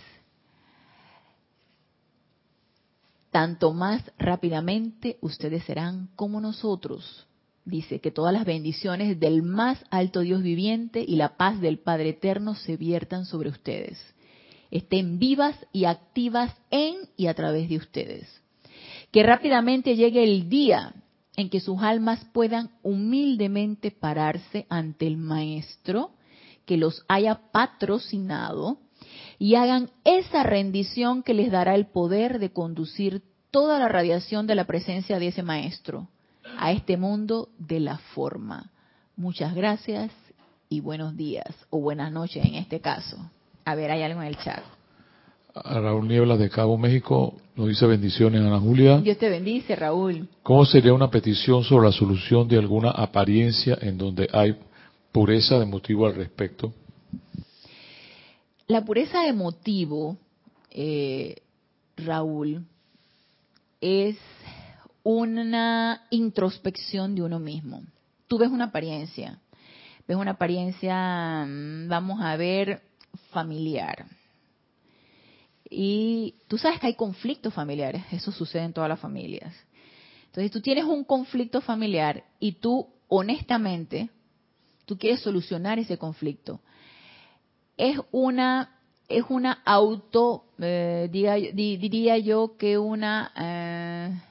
tanto 3.31 3.73
más 3.73 4.03
rápidamente 4.19 5.19
ustedes 5.21 5.65
serán 5.65 6.11
como 6.15 6.41
nosotros. 6.41 7.27
Dice 7.65 8.01
que 8.01 8.11
todas 8.11 8.33
las 8.33 8.45
bendiciones 8.45 9.19
del 9.19 9.43
más 9.43 9.83
alto 9.91 10.21
Dios 10.21 10.43
viviente 10.43 11.05
y 11.07 11.17
la 11.17 11.37
paz 11.37 11.61
del 11.61 11.79
Padre 11.79 12.11
Eterno 12.11 12.55
se 12.55 12.77
viertan 12.77 13.25
sobre 13.25 13.49
ustedes. 13.49 13.99
Estén 14.71 15.19
vivas 15.19 15.57
y 15.73 15.87
activas 15.87 16.55
en 16.71 17.09
y 17.17 17.27
a 17.27 17.35
través 17.35 17.69
de 17.69 17.79
ustedes 17.79 18.45
que 19.15 19.23
rápidamente 19.23 19.95
llegue 19.95 20.25
el 20.25 20.49
día 20.49 20.93
en 21.37 21.49
que 21.49 21.61
sus 21.61 21.81
almas 21.81 22.25
puedan 22.33 22.73
humildemente 22.83 23.93
pararse 23.93 24.67
ante 24.69 25.07
el 25.07 25.19
Maestro 25.19 26.11
que 26.67 26.77
los 26.77 27.05
haya 27.07 27.53
patrocinado 27.53 28.81
y 29.39 29.55
hagan 29.57 29.91
esa 30.05 30.43
rendición 30.43 31.23
que 31.23 31.35
les 31.35 31.51
dará 31.51 31.75
el 31.75 31.87
poder 31.87 32.39
de 32.39 32.51
conducir 32.51 33.23
toda 33.51 33.79
la 33.79 33.89
radiación 33.89 34.47
de 34.47 34.55
la 34.55 34.65
presencia 34.65 35.19
de 35.19 35.29
ese 35.29 35.43
Maestro 35.43 36.09
a 36.59 36.73
este 36.73 36.97
mundo 36.97 37.49
de 37.59 37.81
la 37.81 37.99
forma. 37.99 38.71
Muchas 39.17 39.55
gracias 39.55 40.11
y 40.69 40.81
buenos 40.81 41.17
días 41.17 41.55
o 41.71 41.81
buenas 41.81 42.13
noches 42.13 42.45
en 42.45 42.55
este 42.55 42.81
caso. 42.81 43.17
A 43.65 43.75
ver, 43.75 43.91
hay 43.91 44.03
algo 44.03 44.21
en 44.23 44.29
el 44.29 44.37
chat. 44.39 44.63
A 45.55 45.79
Raúl 45.79 46.09
Nieblas 46.09 46.41
de 46.41 46.51
Cabo, 46.51 46.77
México, 46.77 47.37
nos 47.55 47.69
dice 47.69 47.87
bendiciones, 47.87 48.41
Ana 48.41 48.59
Julia. 48.59 48.99
Dios 48.99 49.19
te 49.19 49.29
bendice, 49.29 49.77
Raúl. 49.77 50.29
¿Cómo 50.43 50.65
sería 50.65 50.93
una 50.93 51.11
petición 51.11 51.63
sobre 51.63 51.87
la 51.87 51.93
solución 51.93 52.49
de 52.49 52.59
alguna 52.59 52.91
apariencia 52.91 53.79
en 53.81 53.97
donde 53.97 54.29
hay 54.33 54.57
pureza 55.13 55.61
de 55.61 55.67
motivo 55.67 56.07
al 56.07 56.17
respecto? 56.17 56.73
La 58.67 58.85
pureza 58.85 59.23
de 59.23 59.33
motivo, 59.33 60.17
eh, 60.71 61.43
Raúl, 61.97 62.67
es 63.81 64.17
una 65.03 66.07
introspección 66.11 67.15
de 67.15 67.23
uno 67.23 67.39
mismo. 67.39 67.83
Tú 68.27 68.39
ves 68.39 68.49
una 68.49 68.65
apariencia, 68.67 69.39
ves 70.09 70.17
una 70.17 70.33
apariencia, 70.33 71.45
mm, 71.47 71.89
vamos 71.89 72.21
a 72.23 72.37
ver, 72.37 72.83
familiar 73.31 74.07
y 75.77 76.37
tú 76.47 76.57
sabes 76.57 76.79
que 76.79 76.87
hay 76.87 76.95
conflictos 76.95 77.53
familiares, 77.53 78.05
eso 78.13 78.31
sucede 78.31 78.63
en 78.63 78.73
todas 78.73 78.89
las 78.89 79.01
familias. 79.01 79.53
Entonces 80.27 80.51
tú 80.51 80.61
tienes 80.61 80.85
un 80.85 81.05
conflicto 81.05 81.61
familiar 81.61 82.25
y 82.39 82.53
tú 82.53 82.89
honestamente, 83.09 84.11
tú 84.85 84.97
quieres 84.97 85.21
solucionar 85.21 85.79
ese 85.79 85.99
conflicto. 85.99 86.61
Es 87.77 87.99
una 88.13 88.71
es 89.09 89.25
una 89.29 89.63
auto, 89.65 90.47
eh, 90.59 91.09
diría 91.11 92.19
yo 92.19 92.57
que 92.57 92.79
una 92.79 93.33
eh, 93.37 94.23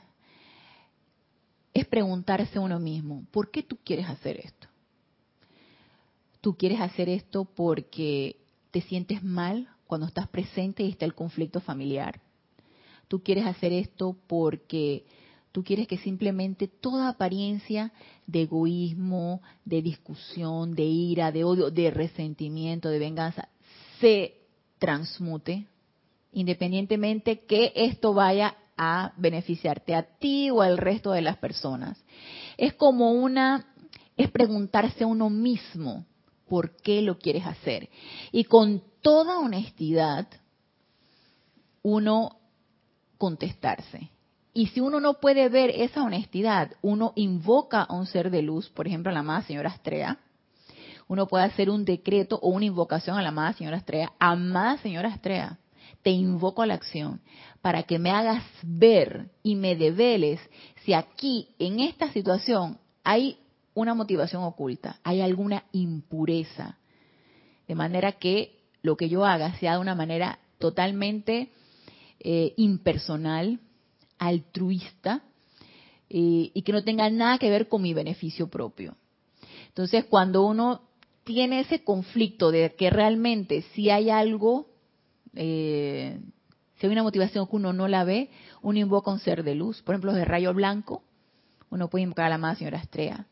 es 1.74 1.86
preguntarse 1.88 2.60
uno 2.60 2.80
mismo, 2.80 3.26
¿por 3.32 3.52
qué 3.52 3.64
tú 3.64 3.78
quieres 3.84 4.08
hacer 4.08 4.40
esto? 4.40 4.68
Tú 6.42 6.56
quieres 6.56 6.82
hacer 6.82 7.10
esto 7.10 7.46
porque 7.46 8.38
te 8.72 8.82
sientes 8.82 9.24
mal 9.24 9.70
cuando 9.88 10.08
estás 10.08 10.28
presente 10.28 10.84
y 10.84 10.90
está 10.90 11.06
el 11.06 11.16
conflicto 11.16 11.62
familiar. 11.62 12.20
Tú 13.08 13.22
quieres 13.22 13.46
hacer 13.46 13.72
esto 13.72 14.16
porque 14.28 15.06
tú 15.54 15.64
quieres 15.64 15.88
que 15.88 16.00
simplemente 16.00 16.68
toda 16.68 17.08
apariencia 17.08 17.94
de 18.26 18.42
egoísmo, 18.42 19.42
de 19.64 19.84
discusión, 19.84 20.74
de 20.74 20.84
ira, 20.84 21.32
de 21.32 21.44
odio, 21.44 21.70
de 21.70 21.92
resentimiento, 21.92 22.90
de 22.90 23.00
venganza, 23.00 23.48
se 24.02 24.42
transmute, 24.80 25.68
independientemente 26.34 27.46
que 27.46 27.72
esto 27.76 28.14
vaya 28.16 28.58
a 28.76 29.14
beneficiarte 29.16 29.94
a 29.94 30.02
ti 30.04 30.50
o 30.50 30.62
al 30.62 30.80
resto 30.80 31.12
de 31.12 31.22
las 31.22 31.38
personas. 31.38 32.04
Es 32.58 32.74
como 32.74 33.12
una, 33.12 33.68
es 34.18 34.32
preguntarse 34.32 35.04
a 35.04 35.08
uno 35.08 35.30
mismo 35.30 36.04
por 36.48 36.76
qué 36.78 37.04
lo 37.04 37.20
quieres 37.20 37.46
hacer. 37.46 37.90
Y 38.32 38.46
con 38.46 38.82
toda 39.02 39.38
honestidad 39.38 40.28
uno 41.84 42.40
contestarse. 43.20 44.10
Y 44.54 44.68
si 44.68 44.80
uno 44.80 45.00
no 45.00 45.16
puede 45.16 45.50
ver 45.50 45.72
esa 45.72 46.04
honestidad, 46.04 46.74
uno 46.82 47.14
invoca 47.16 47.82
a 47.82 47.94
un 47.94 48.06
ser 48.06 48.30
de 48.30 48.44
luz, 48.44 48.70
por 48.70 48.88
ejemplo 48.88 49.10
a 49.10 49.14
la 49.14 49.22
amada 49.22 49.42
señora 49.42 49.70
Estrella, 49.70 50.20
uno 51.08 51.28
puede 51.28 51.46
hacer 51.46 51.70
un 51.70 51.86
decreto 51.86 52.40
o 52.42 52.50
una 52.50 52.66
invocación 52.66 53.18
a 53.18 53.22
la 53.22 53.30
amada 53.30 53.54
señora 53.54 53.78
Estrella, 53.78 54.14
amada 54.20 54.78
señora 54.78 55.10
Estrella, 55.10 55.60
te 56.02 56.12
invoco 56.12 56.62
a 56.62 56.68
la 56.68 56.76
acción 56.76 57.22
para 57.62 57.84
que 57.84 57.98
me 57.98 58.12
hagas 58.12 58.44
ver 58.62 59.32
y 59.42 59.56
me 59.56 59.76
develes 59.76 60.40
si 60.84 60.94
aquí, 60.94 61.50
en 61.60 61.80
esta 61.80 62.12
situación, 62.12 62.78
hay 63.04 63.38
una 63.74 63.94
motivación 63.94 64.44
oculta, 64.44 65.00
hay 65.04 65.22
alguna 65.22 65.64
impureza. 65.72 66.78
De 67.68 67.76
manera 67.76 68.14
que 68.14 68.60
lo 68.82 68.98
que 68.98 69.10
yo 69.10 69.26
haga 69.26 69.54
sea 69.60 69.74
de 69.74 69.80
una 69.80 69.96
manera 69.96 70.40
totalmente 70.60 71.50
eh, 72.20 72.54
impersonal, 72.58 73.60
altruista 74.28 75.24
eh, 76.10 76.52
y 76.54 76.62
que 76.62 76.72
no 76.72 76.84
tenga 76.84 77.10
nada 77.10 77.38
que 77.38 77.50
ver 77.50 77.68
con 77.68 77.82
mi 77.82 77.94
beneficio 77.94 78.48
propio. 78.48 78.96
Entonces, 79.68 80.06
cuando 80.06 80.46
uno 80.46 80.82
tiene 81.24 81.62
ese 81.62 81.84
conflicto 81.84 82.52
de 82.52 82.76
que 82.76 82.90
realmente 82.90 83.64
si 83.74 83.90
hay 83.90 84.10
algo, 84.10 84.68
eh, 85.36 86.20
si 86.76 86.86
hay 86.86 86.92
una 86.92 87.04
motivación 87.04 87.48
que 87.48 87.56
uno 87.56 87.74
no 87.74 87.88
la 87.88 88.04
ve, 88.04 88.30
uno 88.62 88.80
invoca 88.80 89.12
un 89.12 89.20
ser 89.20 89.44
de 89.44 89.56
luz. 89.56 89.82
Por 89.82 89.96
ejemplo, 89.96 90.12
los 90.12 90.20
de 90.20 90.26
rayo 90.26 90.54
blanco, 90.54 91.04
uno 91.70 91.90
puede 91.90 92.04
invocar 92.04 92.26
a 92.26 92.30
la 92.30 92.36
amada 92.36 92.56
señora 92.56 92.80
Estrella, 92.80 93.26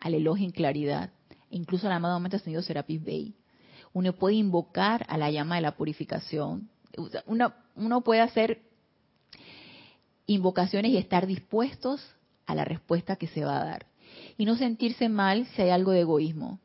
al 0.00 0.14
elogio 0.14 0.44
en 0.44 0.52
claridad, 0.52 1.10
incluso 1.50 1.86
al 1.86 1.92
amado 1.92 2.14
momento 2.14 2.36
Ascendido 2.36 2.62
Serapis 2.62 3.02
Bey 3.02 3.34
uno 3.94 4.12
puede 4.12 4.34
invocar 4.34 5.06
a 5.08 5.16
la 5.16 5.30
llama 5.30 5.54
de 5.54 5.62
la 5.62 5.76
purificación. 5.76 6.68
Uno 7.26 8.00
puede 8.02 8.20
hacer 8.20 8.60
invocaciones 10.26 10.92
y 10.92 10.96
estar 10.96 11.26
dispuestos 11.26 12.00
a 12.46 12.54
la 12.54 12.64
respuesta 12.64 13.16
que 13.16 13.26
se 13.26 13.44
va 13.44 13.60
a 13.60 13.64
dar. 13.64 13.86
Y 14.36 14.44
no 14.44 14.56
sentirse 14.56 15.08
mal 15.08 15.46
si 15.54 15.62
hay 15.62 15.70
algo 15.70 15.92
de 15.92 16.00
egoísmo. 16.00 16.60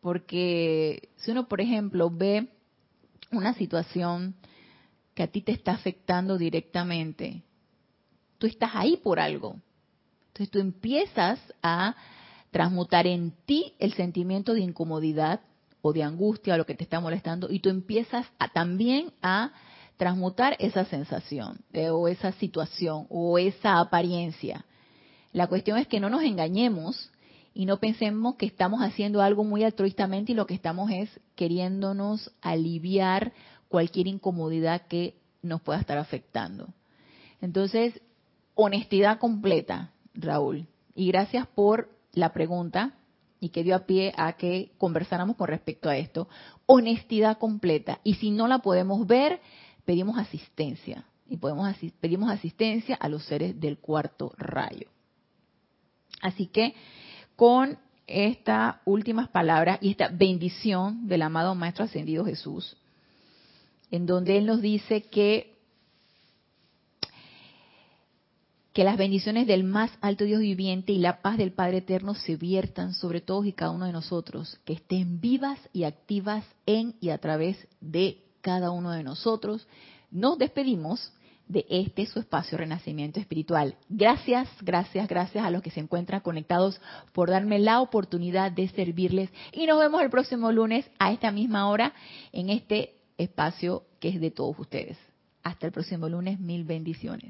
Porque 0.00 1.10
si 1.16 1.30
uno, 1.30 1.48
por 1.48 1.60
ejemplo, 1.60 2.10
ve 2.10 2.48
una 3.32 3.54
situación 3.54 4.34
que 5.14 5.22
a 5.22 5.26
ti 5.28 5.40
te 5.40 5.52
está 5.52 5.72
afectando 5.72 6.38
directamente, 6.38 7.42
tú 8.38 8.46
estás 8.46 8.70
ahí 8.74 8.96
por 8.98 9.18
algo. 9.18 9.56
Entonces 10.28 10.50
tú 10.50 10.58
empiezas 10.58 11.40
a 11.62 11.96
transmutar 12.50 13.06
en 13.06 13.32
ti 13.46 13.74
el 13.78 13.94
sentimiento 13.94 14.54
de 14.54 14.60
incomodidad 14.60 15.40
o 15.82 15.92
de 15.92 16.02
angustia 16.02 16.54
o 16.54 16.56
lo 16.58 16.66
que 16.66 16.74
te 16.74 16.84
está 16.84 17.00
molestando 17.00 17.50
y 17.50 17.60
tú 17.60 17.70
empiezas 17.70 18.26
a, 18.38 18.48
también 18.48 19.12
a 19.22 19.52
transmutar 19.96 20.56
esa 20.58 20.84
sensación 20.84 21.60
eh, 21.72 21.90
o 21.90 22.08
esa 22.08 22.32
situación 22.32 23.06
o 23.08 23.38
esa 23.38 23.80
apariencia. 23.80 24.64
La 25.32 25.46
cuestión 25.46 25.78
es 25.78 25.86
que 25.86 26.00
no 26.00 26.10
nos 26.10 26.22
engañemos 26.22 27.10
y 27.54 27.66
no 27.66 27.78
pensemos 27.78 28.36
que 28.36 28.46
estamos 28.46 28.80
haciendo 28.82 29.22
algo 29.22 29.44
muy 29.44 29.64
altruistamente 29.64 30.32
y 30.32 30.34
lo 30.34 30.46
que 30.46 30.54
estamos 30.54 30.90
es 30.90 31.08
queriéndonos 31.34 32.30
aliviar 32.42 33.32
cualquier 33.68 34.06
incomodidad 34.06 34.82
que 34.88 35.16
nos 35.42 35.62
pueda 35.62 35.80
estar 35.80 35.98
afectando. 35.98 36.68
Entonces, 37.40 38.00
honestidad 38.54 39.18
completa, 39.18 39.92
Raúl. 40.14 40.66
Y 40.94 41.08
gracias 41.08 41.46
por 41.46 41.90
la 42.12 42.32
pregunta 42.32 42.94
y 43.40 43.50
que 43.50 43.62
dio 43.62 43.76
a 43.76 43.86
pie 43.86 44.12
a 44.16 44.34
que 44.34 44.72
conversáramos 44.78 45.36
con 45.36 45.48
respecto 45.48 45.88
a 45.88 45.96
esto. 45.96 46.28
Honestidad 46.66 47.38
completa. 47.38 48.00
Y 48.02 48.14
si 48.14 48.30
no 48.30 48.48
la 48.48 48.58
podemos 48.58 49.06
ver, 49.06 49.40
pedimos 49.86 50.18
asistencia. 50.18 51.04
Y 51.28 51.38
podemos 51.38 51.74
pedimos 52.00 52.30
asistencia 52.30 52.94
a 52.96 53.08
los 53.08 53.24
seres 53.24 53.58
del 53.58 53.78
cuarto 53.78 54.32
rayo. 54.36 54.88
Así 56.20 56.46
que 56.46 56.74
con 57.34 57.78
estas 58.06 58.76
últimas 58.84 59.28
palabras 59.28 59.78
y 59.80 59.90
esta 59.90 60.08
bendición 60.08 61.08
del 61.08 61.22
amado 61.22 61.54
Maestro 61.54 61.84
Ascendido 61.84 62.24
Jesús, 62.24 62.76
en 63.90 64.06
donde 64.06 64.38
Él 64.38 64.46
nos 64.46 64.62
dice 64.62 65.02
que, 65.02 65.56
que 68.72 68.84
las 68.84 68.96
bendiciones 68.96 69.48
del 69.48 69.64
más 69.64 69.90
alto 70.00 70.24
Dios 70.24 70.40
viviente 70.40 70.92
y 70.92 70.98
la 70.98 71.22
paz 71.22 71.38
del 71.38 71.52
Padre 71.52 71.78
Eterno 71.78 72.14
se 72.14 72.36
viertan 72.36 72.94
sobre 72.94 73.20
todos 73.20 73.46
y 73.46 73.52
cada 73.52 73.72
uno 73.72 73.86
de 73.86 73.92
nosotros, 73.92 74.60
que 74.64 74.74
estén 74.74 75.20
vivas 75.20 75.58
y 75.72 75.82
activas 75.82 76.44
en 76.66 76.94
y 77.00 77.10
a 77.10 77.18
través 77.18 77.66
de 77.80 78.25
cada 78.46 78.70
uno 78.70 78.92
de 78.92 79.02
nosotros. 79.02 79.66
Nos 80.12 80.38
despedimos 80.38 81.12
de 81.48 81.66
este 81.68 82.06
su 82.06 82.20
espacio 82.20 82.56
Renacimiento 82.56 83.18
Espiritual. 83.18 83.74
Gracias, 83.88 84.48
gracias, 84.62 85.08
gracias 85.08 85.44
a 85.44 85.50
los 85.50 85.62
que 85.62 85.72
se 85.72 85.80
encuentran 85.80 86.20
conectados 86.20 86.80
por 87.12 87.28
darme 87.28 87.58
la 87.58 87.80
oportunidad 87.80 88.52
de 88.52 88.68
servirles 88.68 89.30
y 89.52 89.66
nos 89.66 89.80
vemos 89.80 90.00
el 90.00 90.10
próximo 90.10 90.52
lunes 90.52 90.88
a 91.00 91.10
esta 91.10 91.32
misma 91.32 91.68
hora 91.68 91.92
en 92.32 92.50
este 92.50 92.94
espacio 93.18 93.82
que 93.98 94.10
es 94.10 94.20
de 94.20 94.30
todos 94.30 94.56
ustedes. 94.60 94.96
Hasta 95.42 95.66
el 95.66 95.72
próximo 95.72 96.08
lunes, 96.08 96.38
mil 96.38 96.62
bendiciones. 96.62 97.24